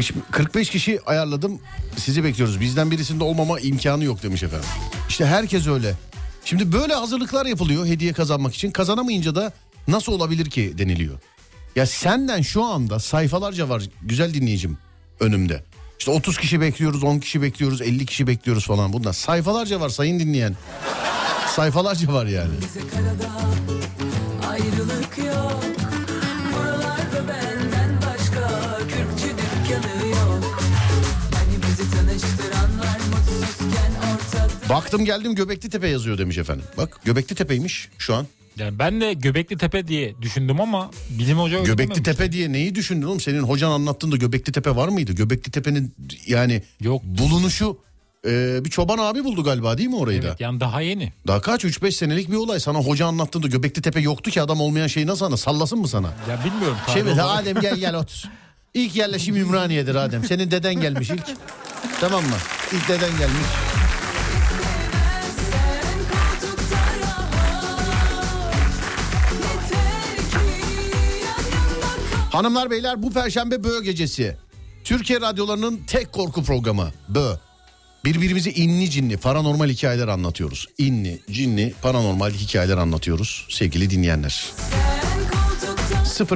Kış- 0.00 0.12
45 0.30 0.70
kişi 0.70 1.00
ayarladım. 1.06 1.60
Sizi 1.96 2.24
bekliyoruz. 2.24 2.60
Bizden 2.60 2.90
birisinde 2.90 3.24
olmama 3.24 3.60
imkanı 3.60 4.04
yok 4.04 4.22
demiş 4.22 4.42
efendim. 4.42 4.68
İşte 5.08 5.26
herkes 5.26 5.66
öyle. 5.66 5.94
Şimdi 6.44 6.72
böyle 6.72 6.94
hazırlıklar 6.94 7.46
yapılıyor 7.46 7.86
hediye 7.86 8.12
kazanmak 8.12 8.54
için. 8.54 8.70
Kazanamayınca 8.70 9.34
da 9.34 9.52
nasıl 9.88 10.12
olabilir 10.12 10.50
ki 10.50 10.74
deniliyor. 10.78 11.18
Ya 11.76 11.86
senden 11.86 12.42
şu 12.42 12.64
anda 12.64 12.98
sayfalarca 12.98 13.68
var 13.68 13.82
güzel 14.02 14.34
dinleyicim 14.34 14.78
önümde. 15.20 15.64
İşte 15.98 16.10
30 16.10 16.38
kişi 16.38 16.60
bekliyoruz, 16.60 17.04
10 17.04 17.18
kişi 17.18 17.42
bekliyoruz, 17.42 17.82
50 17.82 18.06
kişi 18.06 18.26
bekliyoruz 18.26 18.66
falan. 18.66 18.92
Bunlar 18.92 19.12
sayfalarca 19.12 19.80
var 19.80 19.88
sayın 19.88 20.18
dinleyen. 20.18 20.56
Sayfalarca 21.56 22.12
var 22.12 22.26
yani. 22.26 22.50
Bize 22.60 22.80
karada 22.88 23.49
Baktım 34.70 35.04
geldim 35.04 35.34
Göbekli 35.34 35.70
Tepe 35.70 35.88
yazıyor 35.88 36.18
demiş 36.18 36.38
efendim. 36.38 36.64
Bak 36.76 37.00
Göbekli 37.04 37.36
Tepe'ymiş 37.36 37.88
şu 37.98 38.14
an. 38.14 38.26
Yani 38.56 38.78
ben 38.78 39.00
de 39.00 39.12
Göbekli 39.12 39.58
Tepe 39.58 39.88
diye 39.88 40.14
düşündüm 40.22 40.60
ama 40.60 40.90
bizim 41.10 41.38
hoca 41.38 41.62
Göbekli. 41.62 42.02
Tepe 42.02 42.32
diye 42.32 42.52
neyi 42.52 42.74
düşündün 42.74 43.06
oğlum? 43.06 43.20
Senin 43.20 43.42
hocan 43.42 43.70
anlattığında 43.70 44.16
Göbekli 44.16 44.52
Tepe 44.52 44.76
var 44.76 44.88
mıydı? 44.88 45.12
Göbekli 45.12 45.50
Tepe'nin 45.52 45.94
yani 46.26 46.62
Yok. 46.80 47.02
bulunuşu 47.04 47.78
Ee, 48.26 48.64
bir 48.64 48.70
çoban 48.70 48.98
abi 48.98 49.24
buldu 49.24 49.44
galiba 49.44 49.78
değil 49.78 49.88
mi 49.88 49.96
orayı 49.96 50.22
da? 50.22 50.26
Evet, 50.28 50.40
yani 50.40 50.60
daha 50.60 50.80
yeni. 50.80 51.12
Daha 51.26 51.40
kaç 51.40 51.64
3-5 51.64 51.92
senelik 51.92 52.30
bir 52.30 52.36
olay. 52.36 52.60
Sana 52.60 52.78
hoca 52.78 53.06
anlattığında 53.06 53.46
Göbekli 53.46 53.82
Tepe 53.82 54.00
yoktu 54.00 54.30
ki 54.30 54.42
adam 54.42 54.60
olmayan 54.60 54.86
şeyi 54.86 55.06
nasıl 55.06 55.24
anla? 55.24 55.36
Sallasın 55.36 55.78
mı 55.78 55.88
sana? 55.88 56.06
Ya 56.06 56.44
bilmiyorum. 56.44 56.76
Şey 56.92 57.02
olarak. 57.02 57.24
Adem 57.24 57.60
gel 57.60 57.76
gel 57.76 57.94
otur. 57.94 58.22
İlk 58.74 58.96
yerleşim 58.96 59.36
Ümraniye'dir 59.36 59.94
Adem. 59.94 60.24
Senin 60.24 60.50
deden 60.50 60.74
gelmiş 60.74 61.10
ilk. 61.10 61.26
Tamam 62.00 62.22
mı? 62.24 62.36
İlk 62.72 62.88
deden 62.88 63.18
gelmiş. 63.18 63.46
Hanımlar 72.30 72.70
beyler 72.70 73.02
bu 73.02 73.12
perşembe 73.12 73.64
Bö 73.64 73.82
gecesi. 73.82 74.36
Türkiye 74.84 75.20
radyolarının 75.20 75.80
tek 75.86 76.12
korku 76.12 76.44
programı 76.44 76.90
Bö. 77.08 77.34
Birbirimize 78.04 78.50
inli 78.50 78.90
cinli 78.90 79.16
paranormal 79.16 79.68
hikayeler 79.68 80.08
anlatıyoruz. 80.08 80.66
İnli, 80.78 81.20
cinli, 81.30 81.74
paranormal 81.82 82.30
hikayeler 82.30 82.76
anlatıyoruz 82.76 83.46
sevgili 83.48 83.90
dinleyenler. 83.90 84.52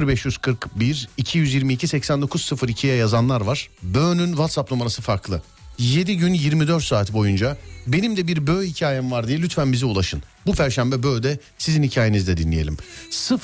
0541 0.07 1.09
222 1.17 1.87
8902'ye 1.87 2.95
yazanlar 2.95 3.41
var. 3.41 3.69
Bö'nün 3.83 4.29
WhatsApp 4.29 4.71
numarası 4.71 5.01
farklı. 5.01 5.41
7 5.79 6.17
gün 6.17 6.33
24 6.33 6.83
saat 6.83 7.13
boyunca 7.13 7.57
benim 7.87 8.17
de 8.17 8.27
bir 8.27 8.47
Bö 8.47 8.63
hikayem 8.63 9.11
var 9.11 9.27
diye 9.27 9.41
lütfen 9.41 9.71
bize 9.71 9.85
ulaşın. 9.85 10.23
Bu 10.45 10.51
perşembe 10.51 11.03
Bö'de 11.03 11.39
sizin 11.57 11.83
hikayenizi 11.83 12.27
de 12.27 12.37
dinleyelim. 12.37 12.77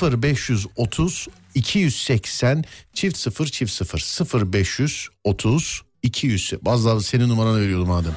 0530 0.01 1.27
280 1.55 2.63
çift 2.93 3.17
0 3.17 3.45
çift 3.47 3.71
0 3.73 4.53
0530 4.53 5.81
200 6.03 6.53
bazıları 6.61 7.01
senin 7.01 7.29
numaranı 7.29 7.61
veriyordu 7.61 7.85
madem. 7.85 8.15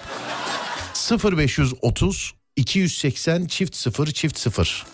0530 1.39 2.35
280 2.57 3.47
çift 3.47 3.77
0 3.77 4.07
çift 4.07 4.39
0 4.39 4.87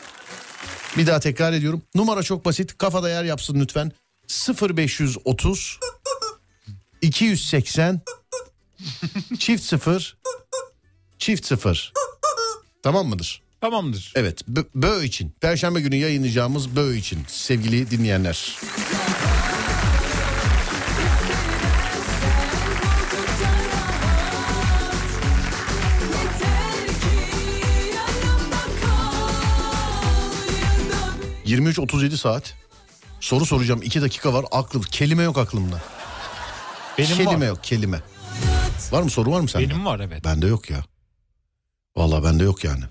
bir 0.96 1.06
daha 1.06 1.20
tekrar 1.20 1.52
ediyorum. 1.52 1.82
Numara 1.94 2.22
çok 2.22 2.44
basit. 2.44 2.78
Kafada 2.78 3.08
yer 3.10 3.24
yapsın 3.24 3.60
lütfen. 3.60 3.92
0530 4.78 5.78
280 7.02 8.00
çift 9.38 9.64
0 9.64 10.16
çift 11.18 11.46
0. 11.46 11.92
Tamam 12.82 13.06
mıdır? 13.06 13.42
Tamamdır. 13.60 14.12
Evet. 14.16 14.48
Bö, 14.48 14.62
Bö 14.74 15.02
için. 15.02 15.30
Perşembe 15.40 15.80
günü 15.80 15.96
yayınlayacağımız 15.96 16.76
Bö 16.76 16.94
için 16.94 17.18
sevgili 17.26 17.90
dinleyenler. 17.90 18.58
...23.37 31.46 32.16
saat... 32.16 32.54
...soru 33.20 33.46
soracağım 33.46 33.82
2 33.82 34.02
dakika 34.02 34.32
var... 34.32 34.44
...aklım 34.52 34.82
kelime 34.82 35.22
yok 35.22 35.38
aklımda. 35.38 35.80
Benim 36.98 37.16
kelime 37.16 37.36
var. 37.36 37.46
yok 37.46 37.64
kelime. 37.64 38.00
Var 38.90 39.02
mı 39.02 39.10
soru 39.10 39.32
var 39.32 39.40
mı 39.40 39.48
sende? 39.48 39.70
Benim 39.70 39.84
var 39.84 40.00
evet. 40.00 40.24
Bende 40.24 40.46
yok 40.46 40.70
ya. 40.70 40.84
Vallahi 41.96 42.24
bende 42.24 42.44
yok 42.44 42.64
yani. 42.64 42.84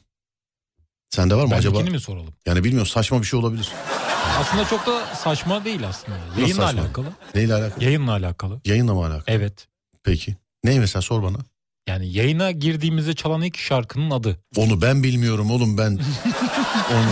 Sende 1.09 1.35
var 1.35 1.45
mı 1.45 1.55
acaba? 1.55 1.73
Bendekini 1.75 1.95
mi 1.95 2.01
soralım? 2.01 2.33
Yani 2.45 2.63
bilmiyorum 2.63 2.87
saçma 2.87 3.19
bir 3.21 3.25
şey 3.25 3.39
olabilir. 3.39 3.69
Aslında 4.39 4.65
çok 4.67 4.85
da 4.85 5.15
saçma 5.15 5.65
değil 5.65 5.87
aslında. 5.87 6.17
Nasıl 6.27 6.41
Yayınla 6.41 6.67
saçma? 6.67 6.81
alakalı. 6.81 7.07
Neyle 7.35 7.53
alakalı? 7.53 7.83
Yayınla 7.83 8.11
alakalı. 8.11 8.61
Yayınla 8.65 8.93
mı 8.93 8.99
alakalı? 9.01 9.23
Evet. 9.27 9.67
Peki. 10.03 10.35
Ne 10.63 10.79
mesela 10.79 11.01
sor 11.01 11.23
bana. 11.23 11.37
Yani 11.87 12.13
yayına 12.13 12.51
girdiğimizde 12.51 13.15
çalan 13.15 13.41
ilk 13.41 13.57
şarkının 13.57 14.11
adı. 14.11 14.37
Onu 14.57 14.81
ben 14.81 15.03
bilmiyorum 15.03 15.51
oğlum 15.51 15.77
ben. 15.77 15.91
onu 16.93 17.09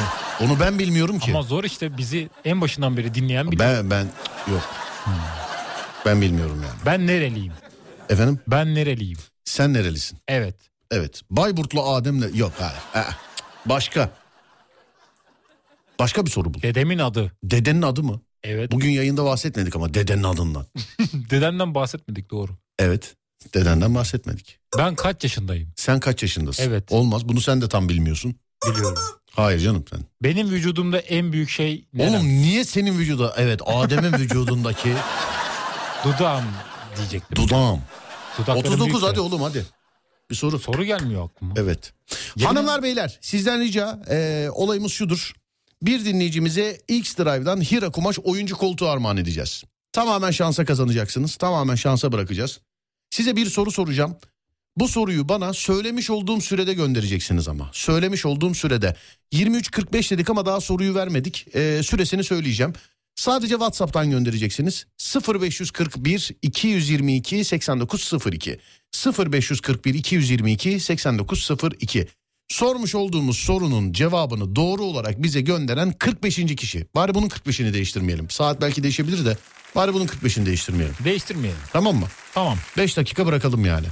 onu 0.49 0.59
ben 0.59 0.79
bilmiyorum 0.79 1.19
ki. 1.19 1.31
Ama 1.31 1.41
zor 1.41 1.63
işte 1.63 1.97
bizi 1.97 2.29
en 2.45 2.61
başından 2.61 2.97
beri 2.97 3.13
dinleyen 3.13 3.51
biliyor. 3.51 3.69
Ben 3.69 3.89
ben 3.91 4.07
yok. 4.51 4.61
Ben 6.05 6.21
bilmiyorum 6.21 6.63
yani. 6.67 6.79
Ben 6.85 7.07
nereliyim? 7.07 7.53
Efendim? 8.09 8.39
Ben 8.47 8.75
nereliyim? 8.75 9.17
Sen 9.45 9.73
nerelisin? 9.73 10.17
Evet. 10.27 10.55
Evet. 10.91 11.21
Bayburtlu 11.29 11.83
Adem'le 11.89 12.35
yok 12.35 12.51
hayır. 12.59 13.07
Başka. 13.69 14.09
Başka 15.99 16.25
bir 16.25 16.31
soru 16.31 16.53
bul. 16.53 16.61
Dedemin 16.61 16.99
adı. 16.99 17.31
Dedenin 17.43 17.81
adı 17.81 18.03
mı? 18.03 18.21
Evet. 18.43 18.71
Bugün 18.71 18.89
yayında 18.89 19.25
bahsetmedik 19.25 19.75
ama 19.75 19.93
dedenin 19.93 20.23
adından. 20.23 20.65
Dedemden 21.13 21.75
bahsetmedik 21.75 22.31
doğru. 22.31 22.51
Evet. 22.79 23.15
Dedenden 23.53 23.95
bahsetmedik. 23.95 24.59
Ben 24.77 24.95
kaç 24.95 25.23
yaşındayım? 25.23 25.69
Sen 25.75 25.99
kaç 25.99 26.21
yaşındasın? 26.21 26.63
Evet. 26.63 26.91
Olmaz. 26.91 27.27
Bunu 27.29 27.41
sen 27.41 27.61
de 27.61 27.69
tam 27.69 27.89
bilmiyorsun. 27.89 28.35
Biliyorum. 28.69 28.97
Hayır 29.31 29.59
canım 29.59 29.85
sen. 29.89 29.99
Benim 30.23 30.49
vücudumda 30.49 30.99
en 30.99 31.33
büyük 31.33 31.49
şey 31.49 31.85
nerem? 31.93 32.13
Oğlum 32.13 32.27
niye 32.27 32.63
senin 32.63 32.97
vücuda? 32.97 33.33
Evet 33.37 33.61
Adem'in 33.65 34.13
vücudundaki 34.13 34.93
Dudağım 36.05 36.45
diyecektim. 36.97 37.35
dudağım. 37.35 37.81
Dudaklarım 38.37 38.59
39 38.59 38.85
büyük 38.91 39.03
hadi 39.03 39.15
de. 39.15 39.21
oğlum 39.21 39.41
hadi. 39.41 39.65
Bir 40.31 40.35
soru. 40.35 40.59
Soru 40.59 40.83
gelmiyor 40.83 41.25
aklıma. 41.25 41.53
Evet. 41.57 41.93
Yemin- 42.35 42.45
Hanımlar 42.45 42.83
beyler 42.83 43.17
sizden 43.21 43.59
rica 43.61 43.99
e, 44.09 44.47
olayımız 44.53 44.91
şudur. 44.91 45.31
Bir 45.81 46.05
dinleyicimize 46.05 46.77
X 46.87 47.17
Drive'dan 47.17 47.61
Hira 47.61 47.89
Kumaş 47.91 48.19
oyuncu 48.19 48.55
koltuğu 48.57 48.87
armağan 48.87 49.17
edeceğiz. 49.17 49.63
Tamamen 49.91 50.31
şansa 50.31 50.65
kazanacaksınız. 50.65 51.35
Tamamen 51.35 51.75
şansa 51.75 52.11
bırakacağız. 52.11 52.59
Size 53.09 53.35
bir 53.35 53.45
soru 53.49 53.71
soracağım. 53.71 54.17
Bu 54.77 54.87
soruyu 54.87 55.29
bana 55.29 55.53
söylemiş 55.53 56.09
olduğum 56.09 56.41
sürede 56.41 56.73
göndereceksiniz 56.73 57.47
ama. 57.47 57.69
Söylemiş 57.73 58.25
olduğum 58.25 58.53
sürede. 58.55 58.95
23.45 59.33 60.11
dedik 60.11 60.29
ama 60.29 60.45
daha 60.45 60.61
soruyu 60.61 60.95
vermedik. 60.95 61.55
E, 61.55 61.83
süresini 61.83 62.23
söyleyeceğim. 62.23 62.73
Sadece 63.17 63.53
WhatsApp'tan 63.53 64.09
göndereceksiniz. 64.11 64.85
0541 65.41 66.31
222 66.41 67.43
8902 67.43 68.59
0541 69.31 69.93
222 69.93 70.79
8902 70.79 72.07
Sormuş 72.47 72.95
olduğumuz 72.95 73.37
sorunun 73.37 73.93
cevabını 73.93 74.55
doğru 74.55 74.83
olarak 74.83 75.23
bize 75.23 75.41
gönderen 75.41 75.91
45. 75.91 76.35
kişi. 76.35 76.87
Bari 76.95 77.13
bunun 77.13 77.27
45'ini 77.29 77.73
değiştirmeyelim. 77.73 78.29
Saat 78.29 78.61
belki 78.61 78.83
değişebilir 78.83 79.25
de 79.25 79.37
bari 79.75 79.93
bunun 79.93 80.07
45'ini 80.07 80.45
değiştirmeyelim. 80.45 80.95
Değiştirmeyelim. 81.03 81.61
Tamam 81.73 81.95
mı? 81.95 82.07
Tamam. 82.33 82.57
5 82.77 82.97
dakika 82.97 83.25
bırakalım 83.25 83.65
yani. 83.65 83.87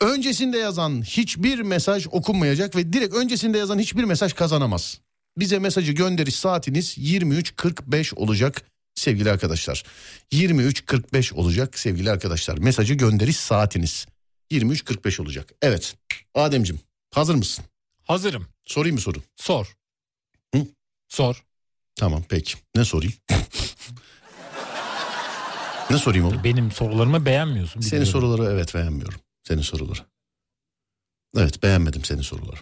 Öncesinde 0.00 0.58
yazan 0.58 1.02
hiçbir 1.02 1.60
mesaj 1.60 2.06
okunmayacak 2.10 2.76
ve 2.76 2.92
direkt 2.92 3.14
öncesinde 3.14 3.58
yazan 3.58 3.78
hiçbir 3.78 4.04
mesaj 4.04 4.32
kazanamaz. 4.32 5.00
Bize 5.38 5.58
mesajı 5.58 5.92
gönderiş 5.92 6.34
saatiniz 6.34 6.98
23.45 6.98 8.14
olacak 8.14 8.62
sevgili 8.94 9.30
arkadaşlar. 9.30 9.84
23.45 10.32 11.34
olacak 11.34 11.78
sevgili 11.78 12.10
arkadaşlar. 12.10 12.58
Mesajı 12.58 12.94
gönderiş 12.94 13.36
saatiniz 13.36 14.06
23.45 14.50 15.22
olacak. 15.22 15.52
Evet 15.62 15.96
Ademcim 16.34 16.80
hazır 17.10 17.34
mısın? 17.34 17.64
Hazırım. 18.04 18.46
Sorayım 18.66 18.94
mı 18.94 19.00
soru? 19.00 19.22
Sor. 19.36 19.76
Hı? 20.54 20.66
Sor. 21.08 21.44
Tamam 21.96 22.24
peki. 22.28 22.54
Ne 22.74 22.84
sorayım? 22.84 23.14
ne 25.90 25.98
sorayım 25.98 26.26
oğlum? 26.26 26.44
Benim 26.44 26.72
sorularımı 26.72 27.26
beğenmiyorsun. 27.26 27.80
Senin 27.80 28.02
biliyorum. 28.02 28.20
soruları 28.20 28.52
evet 28.54 28.74
beğenmiyorum. 28.74 29.20
Senin 29.42 29.62
soruları. 29.62 30.00
Evet 31.36 31.62
beğenmedim 31.62 32.04
senin 32.04 32.22
soruları. 32.22 32.60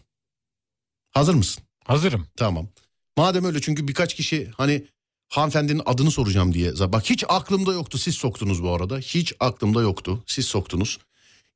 Hazır 1.12 1.35
mısın? 1.35 1.65
Hazırım. 1.86 2.26
Tamam. 2.36 2.68
Madem 3.16 3.44
öyle 3.44 3.60
çünkü 3.60 3.88
birkaç 3.88 4.14
kişi 4.14 4.50
hani 4.56 4.86
hanımefendinin 5.28 5.82
adını 5.86 6.10
soracağım 6.10 6.54
diye. 6.54 6.72
Bak 6.72 7.10
hiç 7.10 7.24
aklımda 7.28 7.72
yoktu 7.72 7.98
siz 7.98 8.14
soktunuz 8.14 8.62
bu 8.62 8.74
arada. 8.74 8.98
Hiç 8.98 9.34
aklımda 9.40 9.82
yoktu 9.82 10.24
siz 10.26 10.46
soktunuz. 10.46 10.98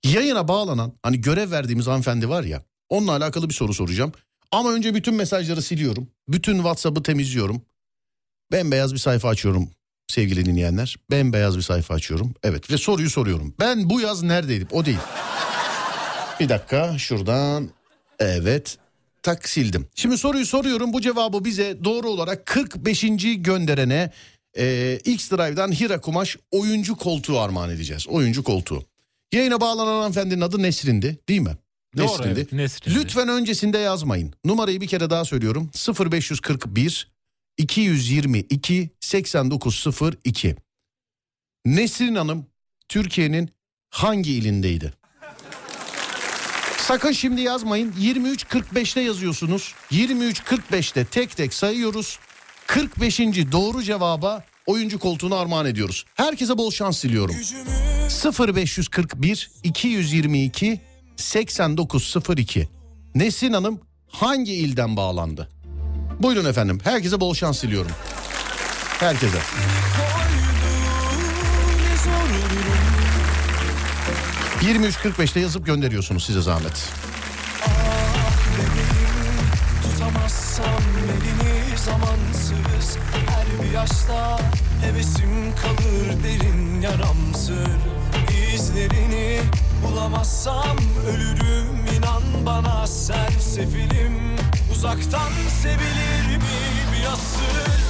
Yayına 0.05 0.49
bağlanan 0.49 0.93
hani 1.03 1.21
görev 1.21 1.51
verdiğimiz 1.51 1.87
hanımefendi 1.87 2.29
var 2.29 2.43
ya 2.45 2.63
onunla 2.89 3.13
alakalı 3.13 3.49
bir 3.49 3.55
soru 3.55 3.75
soracağım. 3.75 4.13
Ama 4.53 4.73
önce 4.73 4.95
bütün 4.95 5.15
mesajları 5.15 5.63
siliyorum. 5.63 6.09
Bütün 6.29 6.57
WhatsApp'ı 6.57 7.03
temizliyorum. 7.03 7.63
Bembeyaz 8.53 8.93
bir 8.93 8.99
sayfa 8.99 9.29
açıyorum 9.29 9.71
sevgili 10.09 10.45
dinleyenler. 10.45 10.97
Bembeyaz 11.11 11.57
bir 11.57 11.63
sayfa 11.63 11.95
açıyorum. 11.95 12.35
Evet 12.43 12.71
ve 12.71 12.79
soruyu 12.79 13.11
soruyorum. 13.11 13.55
Ben 13.61 13.91
bu 13.91 14.01
yaz 14.01 14.23
neredeydim? 14.23 14.69
O 14.73 14.85
değil. 14.85 14.99
Bir 16.41 16.49
dakika 16.49 16.99
şuradan. 16.99 17.71
Evet. 18.19 18.79
Tak 19.23 19.49
sildim. 19.49 19.87
Şimdi 19.95 20.19
soruyu 20.19 20.47
soruyorum. 20.47 20.93
Bu 20.93 21.01
cevabı 21.01 21.45
bize 21.45 21.85
doğru 21.85 22.09
olarak 22.11 22.47
45. 22.47 23.05
gönderene 23.37 24.11
e, 24.59 24.99
X 25.05 25.31
Drive'dan 25.31 25.73
Hira 25.73 26.01
Kumaş 26.01 26.37
oyuncu 26.51 26.97
koltuğu 26.97 27.39
armağan 27.41 27.71
edeceğiz. 27.71 28.09
Oyuncu 28.09 28.43
koltuğu. 28.45 28.85
Yayına 29.33 29.61
bağlanan 29.61 29.93
hanımefendinin 29.99 30.41
adı 30.41 30.63
Nesrin'di 30.63 31.19
değil 31.29 31.41
mi? 31.41 31.57
Doğru, 31.97 32.07
Nesrin'di. 32.07 32.29
evet, 32.29 32.53
Nesrin'di. 32.53 32.97
Lütfen 32.99 33.29
öncesinde 33.29 33.79
yazmayın. 33.79 34.35
Numarayı 34.45 34.81
bir 34.81 34.87
kere 34.87 35.11
daha 35.11 35.25
söylüyorum. 35.25 35.71
0541 36.13 37.09
222 37.59 38.91
8902. 39.01 40.57
Nesrin 41.67 42.15
Hanım 42.15 42.47
Türkiye'nin 42.89 43.51
hangi 43.91 44.33
ilindeydi? 44.33 44.93
Sakın 46.91 47.13
şimdi 47.13 47.41
yazmayın. 47.41 47.93
23.45'te 47.93 49.01
yazıyorsunuz. 49.01 49.75
23.45'te 49.93 51.05
tek 51.05 51.37
tek 51.37 51.55
sayıyoruz. 51.55 52.19
45. 52.67 53.19
doğru 53.53 53.83
cevaba 53.83 54.45
oyuncu 54.67 54.99
koltuğunu 54.99 55.37
armağan 55.37 55.67
ediyoruz. 55.67 56.05
Herkese 56.15 56.59
bol 56.59 56.71
şans 56.71 57.05
diliyorum. 57.05 57.37
0541 58.57 59.51
222 59.63 60.81
8902 61.17 62.69
Nesin 63.15 63.53
Hanım 63.53 63.81
hangi 64.09 64.55
ilden 64.55 64.97
bağlandı? 64.97 65.49
Buyurun 66.21 66.45
efendim. 66.45 66.79
Herkese 66.85 67.21
bol 67.21 67.35
şans 67.35 67.63
diliyorum. 67.63 67.93
Herkese. 69.01 69.39
23.45'te 74.63 75.41
yazıp 75.41 75.67
gönderiyorsunuz 75.67 76.25
size 76.25 76.41
zahmet. 76.41 76.93
Yaşta 83.75 84.39
hevesim 84.83 85.55
kalır 85.63 86.25
derin 86.25 86.81
yaramsır 86.81 87.69
İzlerini 88.55 89.41
bulamazsam 89.83 90.77
ölürüm 91.09 91.97
inan 91.97 92.47
bana 92.47 92.87
sen 92.87 93.31
sefilim 93.41 94.37
Uzaktan 94.73 95.33
sevilir 95.63 96.37
mi 96.37 96.43
bir 96.93 97.07
asır? 97.13 97.90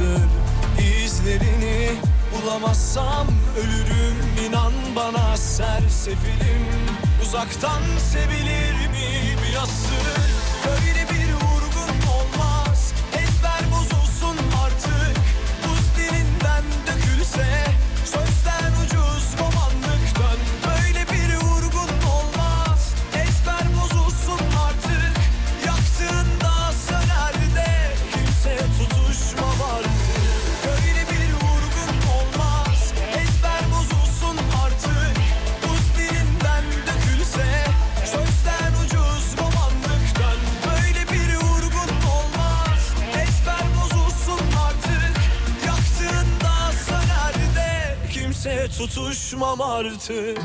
sür 0.00 0.84
izlerini. 0.84 1.90
Bulamazsam 2.32 3.26
ölürüm 3.58 4.46
inan 4.48 4.72
bana 4.96 5.36
sersefilim 5.36 6.66
Uzaktan 7.22 7.82
sevilim 7.98 8.49
kimse 48.42 48.68
tutuşmam 48.68 49.60
artık. 49.60 50.38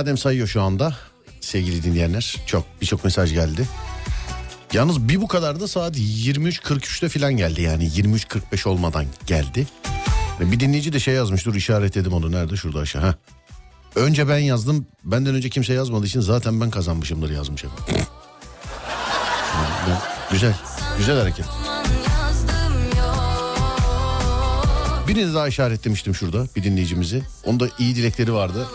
Adem 0.00 0.18
sayıyor 0.18 0.48
şu 0.48 0.62
anda 0.62 0.94
sevgili 1.40 1.82
dinleyenler. 1.82 2.36
Çok 2.46 2.64
birçok 2.80 3.04
mesaj 3.04 3.32
geldi. 3.32 3.68
Yalnız 4.72 5.08
bir 5.08 5.20
bu 5.20 5.28
kadar 5.28 5.60
da 5.60 5.68
saat 5.68 5.96
23.43'te 5.96 7.08
falan 7.08 7.36
geldi 7.36 7.62
yani 7.62 7.88
23.45 7.88 8.68
olmadan 8.68 9.04
geldi. 9.26 9.66
Bir 10.40 10.60
dinleyici 10.60 10.92
de 10.92 11.00
şey 11.00 11.14
yazmış 11.14 11.46
dur 11.46 11.54
işaretledim 11.54 12.12
onu 12.12 12.32
nerede 12.32 12.56
şurada 12.56 12.78
aşağı. 12.78 13.08
Heh. 13.08 13.12
Önce 13.94 14.28
ben 14.28 14.38
yazdım 14.38 14.86
benden 15.04 15.34
önce 15.34 15.50
kimse 15.50 15.72
yazmadığı 15.72 16.06
için 16.06 16.20
zaten 16.20 16.60
ben 16.60 16.70
kazanmışımdır 16.70 17.30
yazmış 17.30 17.64
efendim. 17.64 18.04
güzel 20.30 20.54
güzel 20.98 21.18
hareket. 21.18 21.46
Birini 25.08 25.34
daha 25.34 25.48
işaretlemiştim 25.48 26.14
şurada 26.14 26.46
bir 26.56 26.62
dinleyicimizi. 26.64 27.22
Onda 27.44 27.68
iyi 27.78 27.96
dilekleri 27.96 28.32
vardı. 28.32 28.66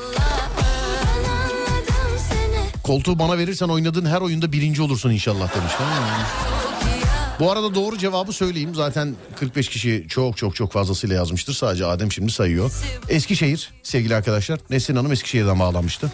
Koltuğu 2.86 3.20
bana 3.20 3.38
verirsen 3.38 3.68
oynadığın 3.68 4.06
her 4.06 4.22
oyunda 4.22 4.52
birinci 4.52 4.82
olursun 4.82 5.10
inşallah 5.10 5.56
demiş. 5.56 5.74
Tamam 5.78 5.94
mı? 5.94 6.10
Bu 7.40 7.52
arada 7.52 7.76
doğru 7.76 7.98
cevabı 7.98 8.34
söyleyeyim. 8.34 8.76
Zaten 8.76 9.16
45 9.36 9.70
kişi 9.70 10.06
çok 10.10 10.38
çok 10.38 10.56
çok 10.56 10.72
fazlasıyla 10.72 11.16
yazmıştır. 11.16 11.54
Sadece 11.54 11.86
Adem 11.86 12.12
şimdi 12.12 12.32
sayıyor. 12.32 12.72
Eskişehir 13.10 13.74
sevgili 13.84 14.16
arkadaşlar. 14.16 14.60
Nesrin 14.70 14.96
Hanım 14.96 15.12
Eskişehir'den 15.12 15.60
bağlanmıştı. 15.60 16.12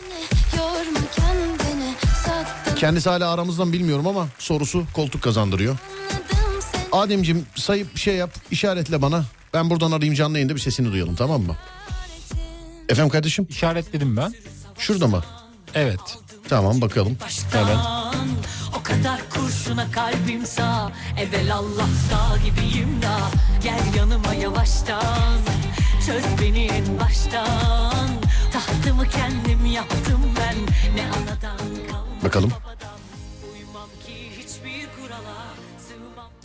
Kendisi 2.75 3.09
hala 3.09 3.31
aramızdan 3.31 3.73
bilmiyorum 3.73 4.07
ama 4.07 4.27
sorusu 4.39 4.83
koltuk 4.93 5.21
kazandırıyor. 5.21 5.77
Ademciğim 6.91 7.45
sayıp 7.55 7.97
şey 7.97 8.15
yap 8.15 8.31
işaretle 8.51 9.01
bana. 9.01 9.25
Ben 9.53 9.69
buradan 9.69 9.91
arayayım 9.91 10.15
canlı 10.15 10.37
yayında 10.37 10.55
bir 10.55 10.59
sesini 10.59 10.91
duyalım 10.91 11.15
tamam 11.15 11.41
mı? 11.41 11.55
Efendim 12.89 13.11
kardeşim? 13.11 13.47
İşaretledim 13.49 14.17
ben. 14.17 14.33
Şurada 14.77 15.07
mı? 15.07 15.23
Evet. 15.75 16.17
Tamam 16.51 16.81
bakalım. 16.81 17.17
Hemen. 17.51 17.77
O 18.79 18.83
kadar 18.83 19.21
kurşuna 19.29 19.91
kalbim 19.91 20.45
sağ 20.45 20.91
Evvel 21.17 21.53
Allah 21.53 21.87
dağ 22.11 22.37
gibiyim 22.37 23.01
da 23.01 23.17
Gel 23.63 23.95
yanıma 23.97 24.33
yavaştan 24.33 25.37
Çöz 26.05 26.23
beni 26.41 26.65
en 26.65 26.99
baştan 26.99 28.09
Tahtımı 28.53 29.09
kendim 29.09 29.65
yaptım 29.65 30.21
ben 30.39 30.55
Ne 30.95 31.03
anadan 31.03 31.87
kalma 31.91 32.23
Bakalım. 32.23 32.51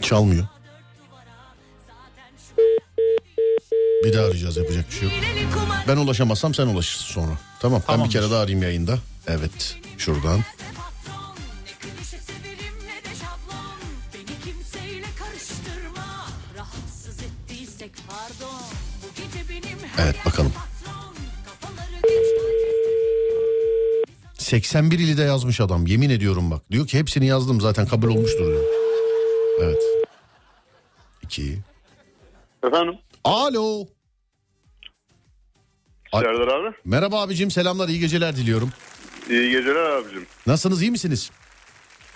Çalmıyor. 0.01 0.47
Bir 4.05 4.13
daha 4.13 4.25
arayacağız 4.25 4.57
yapacak 4.57 4.85
bir 4.91 4.95
şey 4.95 5.03
yok. 5.09 5.13
Ben 5.89 5.97
ulaşamazsam 5.97 6.55
sen 6.55 6.67
ulaşırsın 6.67 7.05
sonra. 7.05 7.39
Tamam 7.61 7.83
ben 7.89 8.05
bir 8.05 8.11
kere 8.11 8.31
daha 8.31 8.41
arayayım 8.41 8.63
yayında. 8.63 8.99
Evet 9.27 9.77
şuradan. 9.99 10.41
Evet 19.99 20.17
bakalım. 20.27 20.53
81 24.35 24.99
ili 24.99 25.19
de 25.19 25.23
yazmış 25.23 25.61
adam 25.61 25.87
yemin 25.87 26.11
ediyorum 26.11 26.51
bak. 26.51 26.63
Diyor 26.71 26.87
ki 26.87 26.99
hepsini 26.99 27.27
yazdım 27.27 27.61
zaten 27.61 27.87
kabul 27.87 28.09
olmuştur 28.09 28.47
diyor. 28.47 28.65
Evet. 29.61 29.83
2. 31.23 31.59
Efendim? 32.67 32.95
Alo. 33.27 33.87
Serdar 36.13 36.49
abi. 36.49 36.77
Merhaba 36.85 37.23
abicim 37.23 37.51
selamlar 37.51 37.89
iyi 37.89 38.01
geceler 38.01 38.37
diliyorum. 38.37 38.71
İyi 39.31 39.51
geceler 39.51 39.91
abicim. 39.91 40.27
Nasılsınız 40.47 40.83
iyi 40.83 40.91
misiniz? 40.91 41.31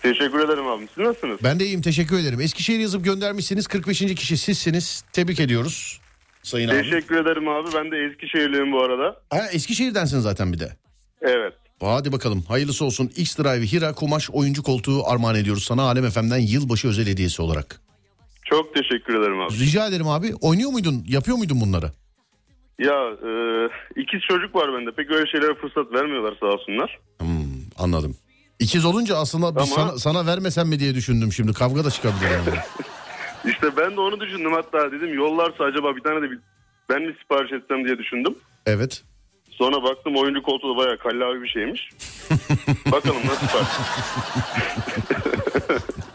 Teşekkür 0.03 0.41
ederim 0.41 0.67
abim. 0.67 0.89
Siz 0.95 1.05
nasılsınız? 1.05 1.39
Ben 1.45 1.61
de 1.61 1.65
iyiyim 1.65 1.83
teşekkür 1.83 2.19
ederim. 2.19 2.41
Eskişehir 2.41 2.79
yazıp 2.79 3.05
göndermişsiniz 3.05 3.67
45. 3.67 3.99
kişi 4.15 4.37
sizsiniz. 4.39 5.05
Tebrik 5.13 5.41
ediyoruz. 5.41 6.01
Sayın 6.43 6.69
abi. 6.69 6.83
Teşekkür 6.83 7.17
ederim 7.17 7.49
abi. 7.49 7.69
Ben 7.75 7.91
de 7.91 7.97
Eskişehirliyim 8.11 8.73
bu 8.73 8.83
arada. 8.83 9.21
Ha, 9.31 9.49
Eskişehir'densin 9.53 10.21
zaten 10.21 10.53
bir 10.53 10.59
de. 10.59 10.77
Evet. 11.23 11.53
Hadi 11.81 12.13
bakalım 12.13 12.43
hayırlısı 12.43 12.85
olsun. 12.85 13.11
X 13.17 13.39
Drive 13.39 13.67
Hira 13.67 13.93
Kumaş 13.95 14.31
oyuncu 14.31 14.63
koltuğu 14.63 15.07
armağan 15.07 15.35
ediyoruz 15.37 15.65
sana 15.65 15.83
Alem 15.83 16.11
FM'den 16.11 16.39
yılbaşı 16.39 16.89
özel 16.89 17.07
hediyesi 17.07 17.43
olarak. 17.43 17.81
Çok 18.51 18.75
teşekkür 18.75 19.21
ederim 19.21 19.41
abi. 19.41 19.53
Rica 19.53 19.87
ederim 19.87 20.09
abi. 20.09 20.35
Oynuyor 20.41 20.71
muydun? 20.71 21.05
Yapıyor 21.09 21.37
muydun 21.37 21.61
bunları? 21.61 21.91
Ya 22.79 22.95
e, 23.29 23.33
ikiz 24.01 24.21
çocuk 24.29 24.55
var 24.55 24.73
bende. 24.75 24.91
Pek 24.91 25.11
öyle 25.11 25.31
şeylere 25.31 25.55
fırsat 25.55 25.93
vermiyorlar 25.93 26.37
sağ 26.41 26.47
olsunlar. 26.47 26.99
Anladım. 27.79 28.17
İkiz 28.59 28.85
olunca 28.85 29.17
aslında 29.17 29.47
Ama- 29.47 29.67
sana, 29.67 29.99
sana 29.99 30.27
vermesem 30.27 30.69
mi 30.69 30.79
diye 30.79 30.95
düşündüm 30.95 31.33
şimdi. 31.33 31.53
Kavga 31.53 31.85
da 31.85 31.91
çıkabilir 31.91 32.31
yani. 32.31 32.59
İşte 33.53 33.77
ben 33.77 33.97
de 33.97 34.01
onu 34.01 34.21
düşündüm 34.21 34.53
hatta 34.53 34.93
dedim 34.93 35.15
yollarsa 35.15 35.65
acaba 35.65 35.97
bir 35.97 36.01
tane 36.01 36.23
de 36.23 36.31
bir, 36.31 36.39
ben 36.89 37.03
mi 37.03 37.17
sipariş 37.23 37.53
etsem 37.53 37.85
diye 37.85 37.99
düşündüm. 37.99 38.35
Evet. 38.67 39.03
Sonra 39.51 39.83
baktım 39.83 40.17
oyuncu 40.17 40.43
koltuğu 40.43 40.75
da 40.75 40.77
bayağı 40.77 40.99
kallavi 40.99 41.43
bir 41.43 41.49
şeymiş. 41.49 41.91
Bakalım 42.93 43.23
nasıl 43.27 43.47
sipariş. 43.47 43.69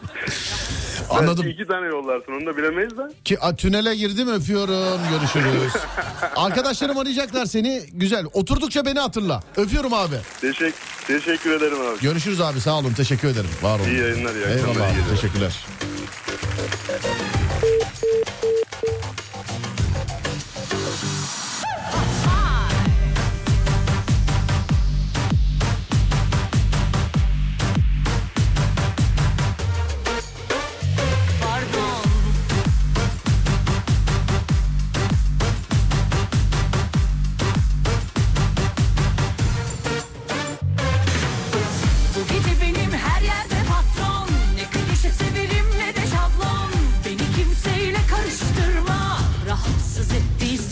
Anladım. 1.19 1.45
Belki 1.45 1.55
iki 1.55 1.67
tane 1.67 1.87
yollarsın 1.87 2.31
onu 2.31 2.45
da 2.45 2.57
bilemeyiz 2.57 2.97
de. 2.97 3.01
Ki 3.25 3.39
a, 3.39 3.55
tünele 3.55 3.95
girdim 3.95 4.27
öpüyorum. 4.27 4.99
Görüşürüz. 5.11 5.73
Arkadaşlarım 6.35 6.97
arayacaklar 6.97 7.45
seni. 7.45 7.81
Güzel. 7.93 8.25
Oturdukça 8.33 8.85
beni 8.85 8.99
hatırla. 8.99 9.43
Öpüyorum 9.57 9.93
abi. 9.93 10.15
Teşekkür, 10.41 10.73
teşekkür 11.07 11.51
ederim 11.51 11.77
abi. 11.81 11.99
Görüşürüz 12.01 12.41
abi 12.41 12.61
sağ 12.61 12.79
olun. 12.79 12.93
Teşekkür 12.93 13.27
ederim. 13.27 13.49
Var 13.61 13.79
olun. 13.79 13.89
İyi 13.89 13.99
yayınlar, 13.99 14.35
iyi 14.35 14.45
Eyvallah 14.45 14.91
iyi. 14.93 15.15
Teşekkürler. 15.15 15.65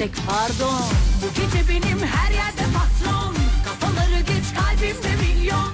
Ettiysek 0.03 0.27
pardon 0.27 0.83
Bu 1.21 1.41
gece 1.41 1.69
benim 1.69 1.99
her 1.99 2.31
yerde 2.31 2.61
patron 2.73 3.35
Kafaları 3.65 4.19
geç 4.19 4.45
kalbimde 4.55 5.15
milyon 5.21 5.73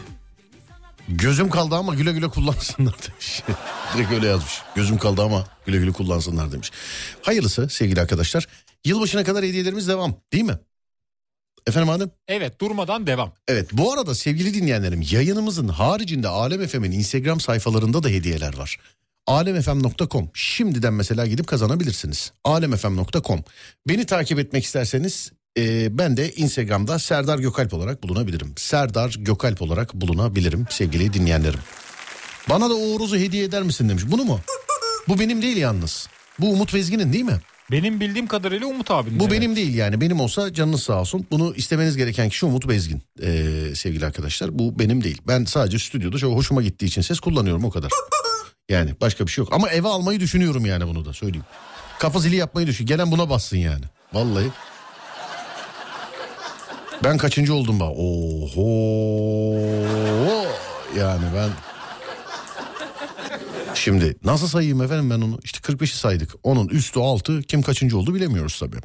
Gözüm 1.08 1.50
kaldı 1.50 1.76
ama 1.76 1.96
güle 1.96 2.12
güle 2.12 2.28
kullansınlar 2.28 2.96
demiş. 3.08 3.44
Direkt 3.96 4.12
öyle 4.12 4.28
yazmış. 4.28 4.62
Gözüm 4.76 4.98
kaldı 4.98 5.22
ama 5.22 5.48
güle 5.66 5.78
güle 5.78 5.92
kullansınlar 5.92 6.52
demiş. 6.52 6.72
Hayırlısı 7.22 7.70
sevgili 7.70 8.02
arkadaşlar. 8.02 8.48
Yılbaşına 8.86 9.24
kadar 9.24 9.44
hediyelerimiz 9.44 9.88
devam 9.88 10.16
değil 10.34 10.44
mi? 10.44 10.58
Efendim 11.68 11.90
Adem? 11.90 12.12
Evet 12.28 12.62
durmadan 12.62 13.08
devam. 13.08 13.34
Evet 13.48 13.70
bu 13.74 13.94
arada 13.94 14.16
sevgili 14.16 14.54
dinleyenlerim 14.54 15.04
yayınımızın 15.12 15.68
haricinde 15.68 16.28
Alem 16.28 16.68
FM'in 16.68 16.92
Instagram 16.92 17.40
sayfalarında 17.40 18.04
da 18.04 18.10
hediyeler 18.10 18.58
var. 18.58 18.78
alemfm.com 19.30 20.30
şimdiden 20.34 20.94
mesela 20.94 21.28
gidip 21.28 21.48
kazanabilirsiniz. 21.48 22.32
alemfm.com 22.44 23.44
Beni 23.88 24.06
takip 24.06 24.40
etmek 24.40 24.64
isterseniz 24.64 25.32
e, 25.58 25.98
ben 25.98 26.18
de 26.18 26.34
Instagram'da 26.34 27.00
Serdar 27.00 27.40
Gökalp 27.40 27.74
olarak 27.74 28.04
bulunabilirim. 28.04 28.54
Serdar 28.58 29.16
Gökalp 29.20 29.62
olarak 29.62 29.94
bulunabilirim 29.94 30.66
sevgili 30.70 31.14
dinleyenlerim. 31.14 31.60
Bana 32.50 32.70
da 32.70 32.74
Uğur'uzu 32.74 33.18
hediye 33.18 33.44
eder 33.44 33.64
misin 33.64 33.90
demiş. 33.90 34.04
Bunu 34.08 34.24
mu? 34.24 34.40
Bu 35.08 35.20
benim 35.20 35.42
değil 35.42 35.58
yalnız. 35.58 36.08
Bu 36.40 36.52
Umut 36.52 36.74
Vezgin'in 36.74 37.14
değil 37.14 37.26
mi? 37.26 37.40
Benim 37.72 38.00
bildiğim 38.00 38.28
kadarıyla 38.28 38.68
Umut 38.68 38.92
abinin. 38.92 39.20
Bu 39.20 39.24
evet. 39.24 39.34
benim 39.34 39.56
değil 39.56 39.76
yani 39.76 40.02
benim 40.02 40.20
olsa 40.20 40.54
canınız 40.54 40.84
sağ 40.84 41.02
olsun. 41.02 41.28
Bunu 41.32 41.54
istemeniz 41.56 41.98
gereken 41.98 42.30
kişi 42.30 42.46
Umut 42.46 42.70
Bezgin 42.70 43.02
ee, 43.24 43.76
sevgili 43.76 44.06
arkadaşlar. 44.06 44.60
Bu 44.60 44.80
benim 44.80 45.04
değil. 45.04 45.22
Ben 45.28 45.46
sadece 45.46 45.80
stüdyoda 45.80 46.18
çok 46.18 46.36
hoşuma 46.36 46.62
gittiği 46.62 46.86
için 46.86 47.02
ses 47.02 47.20
kullanıyorum 47.20 47.64
o 47.64 47.70
kadar. 47.70 47.92
Yani 48.70 48.96
başka 49.02 49.26
bir 49.26 49.32
şey 49.32 49.44
yok. 49.44 49.54
Ama 49.54 49.70
eve 49.70 49.88
almayı 49.88 50.20
düşünüyorum 50.20 50.66
yani 50.66 50.88
bunu 50.88 51.06
da 51.06 51.14
söyleyeyim. 51.14 51.46
Kafa 52.00 52.20
zili 52.20 52.36
yapmayı 52.36 52.68
düşün. 52.68 52.86
Gelen 52.86 53.12
buna 53.12 53.30
bassın 53.30 53.58
yani. 53.58 53.86
Vallahi. 54.14 54.52
Ben 57.04 57.18
kaçıncı 57.18 57.54
oldum 57.54 57.80
bak. 57.80 57.92
Oho. 57.92 58.70
Yani 60.98 61.26
ben 61.36 61.50
Şimdi 63.74 64.16
nasıl 64.24 64.48
sayayım 64.48 64.82
efendim 64.82 65.10
ben 65.10 65.22
onu? 65.22 65.40
İşte 65.44 65.60
45'i 65.74 65.98
saydık. 65.98 66.32
Onun 66.44 66.68
üstü 66.68 67.00
altı 67.00 67.42
kim 67.42 67.62
kaçıncı 67.62 67.98
oldu 67.98 68.16
bilemiyoruz 68.16 68.60
tabii. 68.60 68.78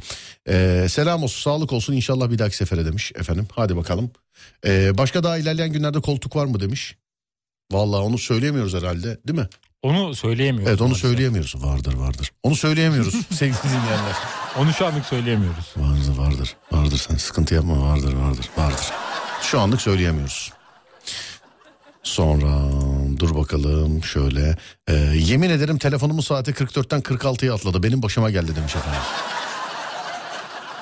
Ee, 0.49 0.87
selam 0.91 1.23
olsun 1.23 1.43
sağlık 1.43 1.73
olsun 1.73 1.93
inşallah 1.93 2.31
bir 2.31 2.39
dahaki 2.39 2.57
sefere 2.57 2.87
demiş 2.87 3.13
efendim. 3.17 3.49
Hadi 3.53 3.77
bakalım. 3.77 4.11
Ee, 4.67 4.99
başka 4.99 5.23
daha 5.23 5.39
ilerleyen 5.39 5.73
günlerde 5.73 6.01
koltuk 6.01 6.37
var 6.37 6.47
mı 6.47 6.61
demiş. 6.61 6.97
Vallahi 7.73 8.01
onu 8.01 8.19
söyleyemiyoruz 8.19 8.75
herhalde 8.75 9.19
değil 9.27 9.39
mi? 9.39 9.49
Onu 9.85 10.15
söyleyemiyoruz. 10.15 10.69
Evet 10.69 10.81
onu 10.81 10.89
maalesef. 10.89 11.11
söyleyemiyoruz. 11.11 11.55
Vardır 11.65 11.95
vardır. 11.95 12.33
Onu 12.43 12.57
söyleyemiyoruz 12.57 13.15
sevgili 13.31 13.63
dinleyenler. 13.63 14.15
Onu 14.59 14.73
şu 14.73 14.87
anlık 14.87 15.07
söyleyemiyoruz. 15.07 15.75
Vardır 15.77 16.17
vardır. 16.19 16.57
Vardır 16.73 16.97
sen 17.09 17.17
sıkıntı 17.17 17.55
yapma 17.55 17.83
vardır 17.83 18.13
vardır 18.13 18.49
vardır. 18.59 18.87
Şu 19.43 19.61
anlık 19.61 19.83
söyleyemiyoruz. 19.83 20.53
Sonra 22.03 22.71
dur 23.19 23.35
bakalım 23.35 24.05
şöyle. 24.05 24.57
Ee, 24.89 24.95
yemin 25.17 25.51
ederim 25.51 25.79
telefonumun 25.79 26.21
saati 26.21 26.51
44'ten 26.51 27.01
46'ya 27.01 27.55
atladı. 27.55 27.83
Benim 27.83 28.03
başıma 28.03 28.31
geldi 28.31 28.57
demiş 28.57 28.77
efendim. 28.77 29.01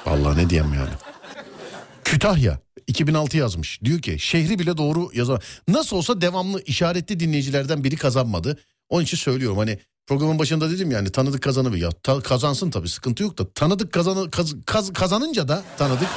Vallahi 0.06 0.38
ne 0.38 0.50
diyeyim 0.50 0.74
yani. 0.74 0.90
Kütahya 2.04 2.58
2006 2.86 3.36
yazmış. 3.36 3.80
Diyor 3.84 3.98
ki 4.00 4.18
şehri 4.18 4.58
bile 4.58 4.76
doğru 4.76 5.10
yazar. 5.14 5.44
Nasıl 5.68 5.96
olsa 5.96 6.20
devamlı 6.20 6.62
işaretli 6.62 7.20
dinleyicilerden 7.20 7.84
biri 7.84 7.96
kazanmadı. 7.96 8.58
Onun 8.92 9.02
için 9.04 9.16
söylüyorum 9.16 9.58
hani 9.58 9.78
programın 10.06 10.38
başında 10.38 10.70
dedim 10.70 10.90
yani 10.90 11.10
tanıdık 11.12 11.42
kazanı 11.42 11.78
ya 11.78 11.90
ta- 11.90 12.20
kazansın 12.20 12.70
tabii 12.70 12.88
sıkıntı 12.88 13.22
yok 13.22 13.38
da 13.38 13.52
tanıdık 13.52 13.92
kazanı 13.92 14.30
kaz- 14.30 14.54
kaz- 14.66 14.92
kazanınca 14.92 15.48
da 15.48 15.62
tanıdık. 15.78 16.08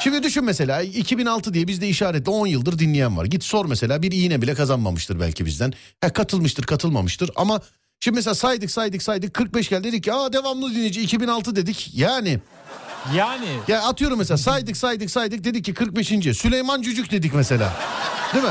Şimdi 0.00 0.22
düşün 0.22 0.44
mesela 0.44 0.82
2006 0.82 1.54
diye 1.54 1.68
bizde 1.68 1.88
işaretli 1.88 2.30
10 2.30 2.46
yıldır 2.46 2.78
dinleyen 2.78 3.16
var. 3.16 3.24
Git 3.24 3.44
sor 3.44 3.66
mesela 3.66 4.02
bir 4.02 4.12
iğne 4.12 4.42
bile 4.42 4.54
kazanmamıştır 4.54 5.20
belki 5.20 5.46
bizden. 5.46 5.72
Ha, 6.00 6.12
katılmıştır 6.12 6.64
katılmamıştır 6.64 7.30
ama 7.36 7.60
şimdi 8.00 8.16
mesela 8.16 8.34
saydık 8.34 8.70
saydık 8.70 9.02
saydık 9.02 9.34
45 9.34 9.68
geldi 9.68 9.84
dedik 9.88 10.04
ki 10.04 10.12
aa 10.12 10.32
devamlı 10.32 10.70
dinleyici 10.70 11.00
2006 11.02 11.56
dedik 11.56 11.90
yani. 11.94 12.40
Yani. 13.14 13.48
Ya 13.68 13.82
atıyorum 13.82 14.18
mesela 14.18 14.38
saydık 14.38 14.76
saydık 14.76 15.10
saydık 15.10 15.44
dedik 15.44 15.64
ki 15.64 15.74
45. 15.74 16.08
Süleyman 16.38 16.82
Cücük 16.82 17.10
dedik 17.10 17.34
mesela. 17.34 17.76
Değil 18.34 18.44
mi? 18.44 18.50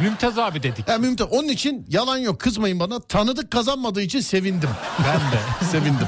Mümtaz 0.00 0.38
abi 0.38 0.62
dedik. 0.62 0.88
Ya 0.88 0.98
Mümtaz 0.98 1.28
onun 1.30 1.48
için 1.48 1.86
yalan 1.88 2.18
yok 2.18 2.40
kızmayın 2.40 2.80
bana 2.80 3.00
tanıdık 3.00 3.50
kazanmadığı 3.50 4.02
için 4.02 4.20
sevindim. 4.20 4.70
Ben 5.04 5.20
de. 5.20 5.64
sevindim. 5.70 6.06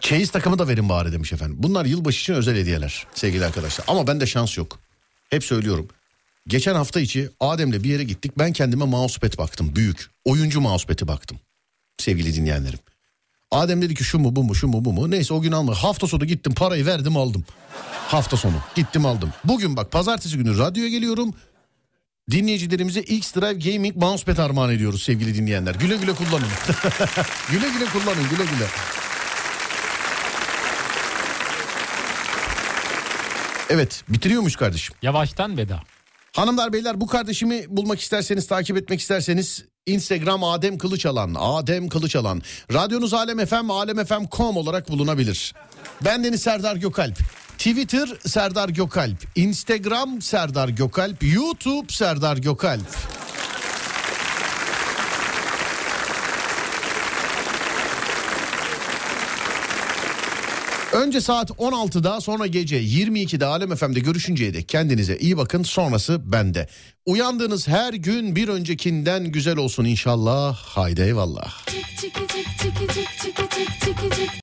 Çeyiz 0.00 0.30
takımı 0.30 0.58
da 0.58 0.68
verin 0.68 0.88
bari 0.88 1.12
demiş 1.12 1.32
efendim. 1.32 1.56
Bunlar 1.58 1.84
yılbaşı 1.84 2.20
için 2.20 2.34
özel 2.34 2.56
hediyeler 2.56 3.06
sevgili 3.14 3.44
arkadaşlar. 3.46 3.84
Ama 3.88 4.06
bende 4.06 4.26
şans 4.26 4.58
yok. 4.58 4.78
Hep 5.30 5.44
söylüyorum. 5.44 5.88
Geçen 6.46 6.74
hafta 6.74 7.00
içi 7.00 7.30
Adem'le 7.40 7.72
bir 7.84 7.90
yere 7.90 8.04
gittik. 8.04 8.32
Ben 8.38 8.52
kendime 8.52 8.84
mousepad 8.84 9.38
baktım. 9.38 9.76
Büyük. 9.76 10.10
Oyuncu 10.24 10.60
mousepad'i 10.60 11.08
baktım. 11.08 11.40
Sevgili 11.98 12.34
dinleyenlerim. 12.36 12.78
Adem 13.50 13.82
dedi 13.82 13.94
ki 13.94 14.04
şu 14.04 14.18
mu 14.18 14.36
bu 14.36 14.44
mu 14.44 14.54
şu 14.54 14.68
mu 14.68 14.84
bu 14.84 14.92
mu. 14.92 15.10
Neyse 15.10 15.34
o 15.34 15.40
gün 15.40 15.52
alma. 15.52 15.74
Hafta 15.74 16.06
sonu 16.06 16.24
gittim 16.24 16.54
parayı 16.54 16.86
verdim 16.86 17.16
aldım. 17.16 17.44
Hafta 18.08 18.36
sonu 18.36 18.54
gittim 18.74 19.06
aldım. 19.06 19.32
Bugün 19.44 19.76
bak 19.76 19.92
pazartesi 19.92 20.36
günü 20.36 20.58
radyoya 20.58 20.88
geliyorum. 20.88 21.34
Dinleyicilerimize 22.30 23.00
X-Drive 23.00 23.72
Gaming 23.72 23.96
Mousepad 23.96 24.38
armağan 24.38 24.70
ediyoruz 24.70 25.02
sevgili 25.02 25.34
dinleyenler. 25.34 25.74
Güle 25.74 25.96
güle 25.96 26.12
kullanın. 26.14 26.46
güle 27.50 27.68
güle 27.68 27.84
kullanın 27.84 28.28
güle 28.30 28.44
güle. 28.44 28.66
Evet 33.70 34.04
bitiriyormuş 34.08 34.56
kardeşim. 34.56 34.96
Yavaştan 35.02 35.56
veda. 35.56 35.82
Hanımlar 36.32 36.72
beyler 36.72 37.00
bu 37.00 37.06
kardeşimi 37.06 37.64
bulmak 37.68 38.00
isterseniz 38.00 38.46
takip 38.46 38.76
etmek 38.76 39.00
isterseniz 39.00 39.64
Instagram 39.88 40.44
Adem 40.44 40.78
Kılıçalan, 40.78 41.34
Adem 41.38 41.88
Kılıçalan. 41.88 42.42
Radyonuz 42.72 43.14
Alem 43.14 43.46
FM, 43.46 43.70
alemfm.com 43.70 44.56
olarak 44.56 44.88
bulunabilir. 44.88 45.54
Ben 46.04 46.24
Deniz 46.24 46.42
Serdar 46.42 46.76
Gökalp. 46.76 47.18
Twitter 47.58 48.08
Serdar 48.26 48.68
Gökalp, 48.68 49.16
Instagram 49.34 50.22
Serdar 50.22 50.68
Gökalp, 50.68 51.22
YouTube 51.22 51.92
Serdar 51.92 52.36
Gökalp. 52.36 52.86
Önce 60.92 61.20
saat 61.20 61.50
16'da 61.50 62.20
sonra 62.20 62.46
gece 62.46 62.82
22'de 62.82 63.46
Alem 63.46 63.76
FM'de 63.76 64.00
görüşünceye 64.00 64.54
dek 64.54 64.68
kendinize 64.68 65.16
iyi 65.16 65.36
bakın 65.36 65.62
sonrası 65.62 66.32
bende. 66.32 66.68
Uyandığınız 67.06 67.68
her 67.68 67.94
gün 67.94 68.36
bir 68.36 68.48
öncekinden 68.48 69.24
güzel 69.24 69.56
olsun 69.56 69.84
inşallah. 69.84 70.56
Haydi 70.56 71.00
eyvallah. 71.00 71.66
Çık, 71.66 71.84
çık, 72.00 72.14
çık, 72.14 72.28
çık, 72.28 72.76
çık, 72.76 73.50
çık, 73.50 74.00
çık, 74.00 74.16
çık. 74.16 74.30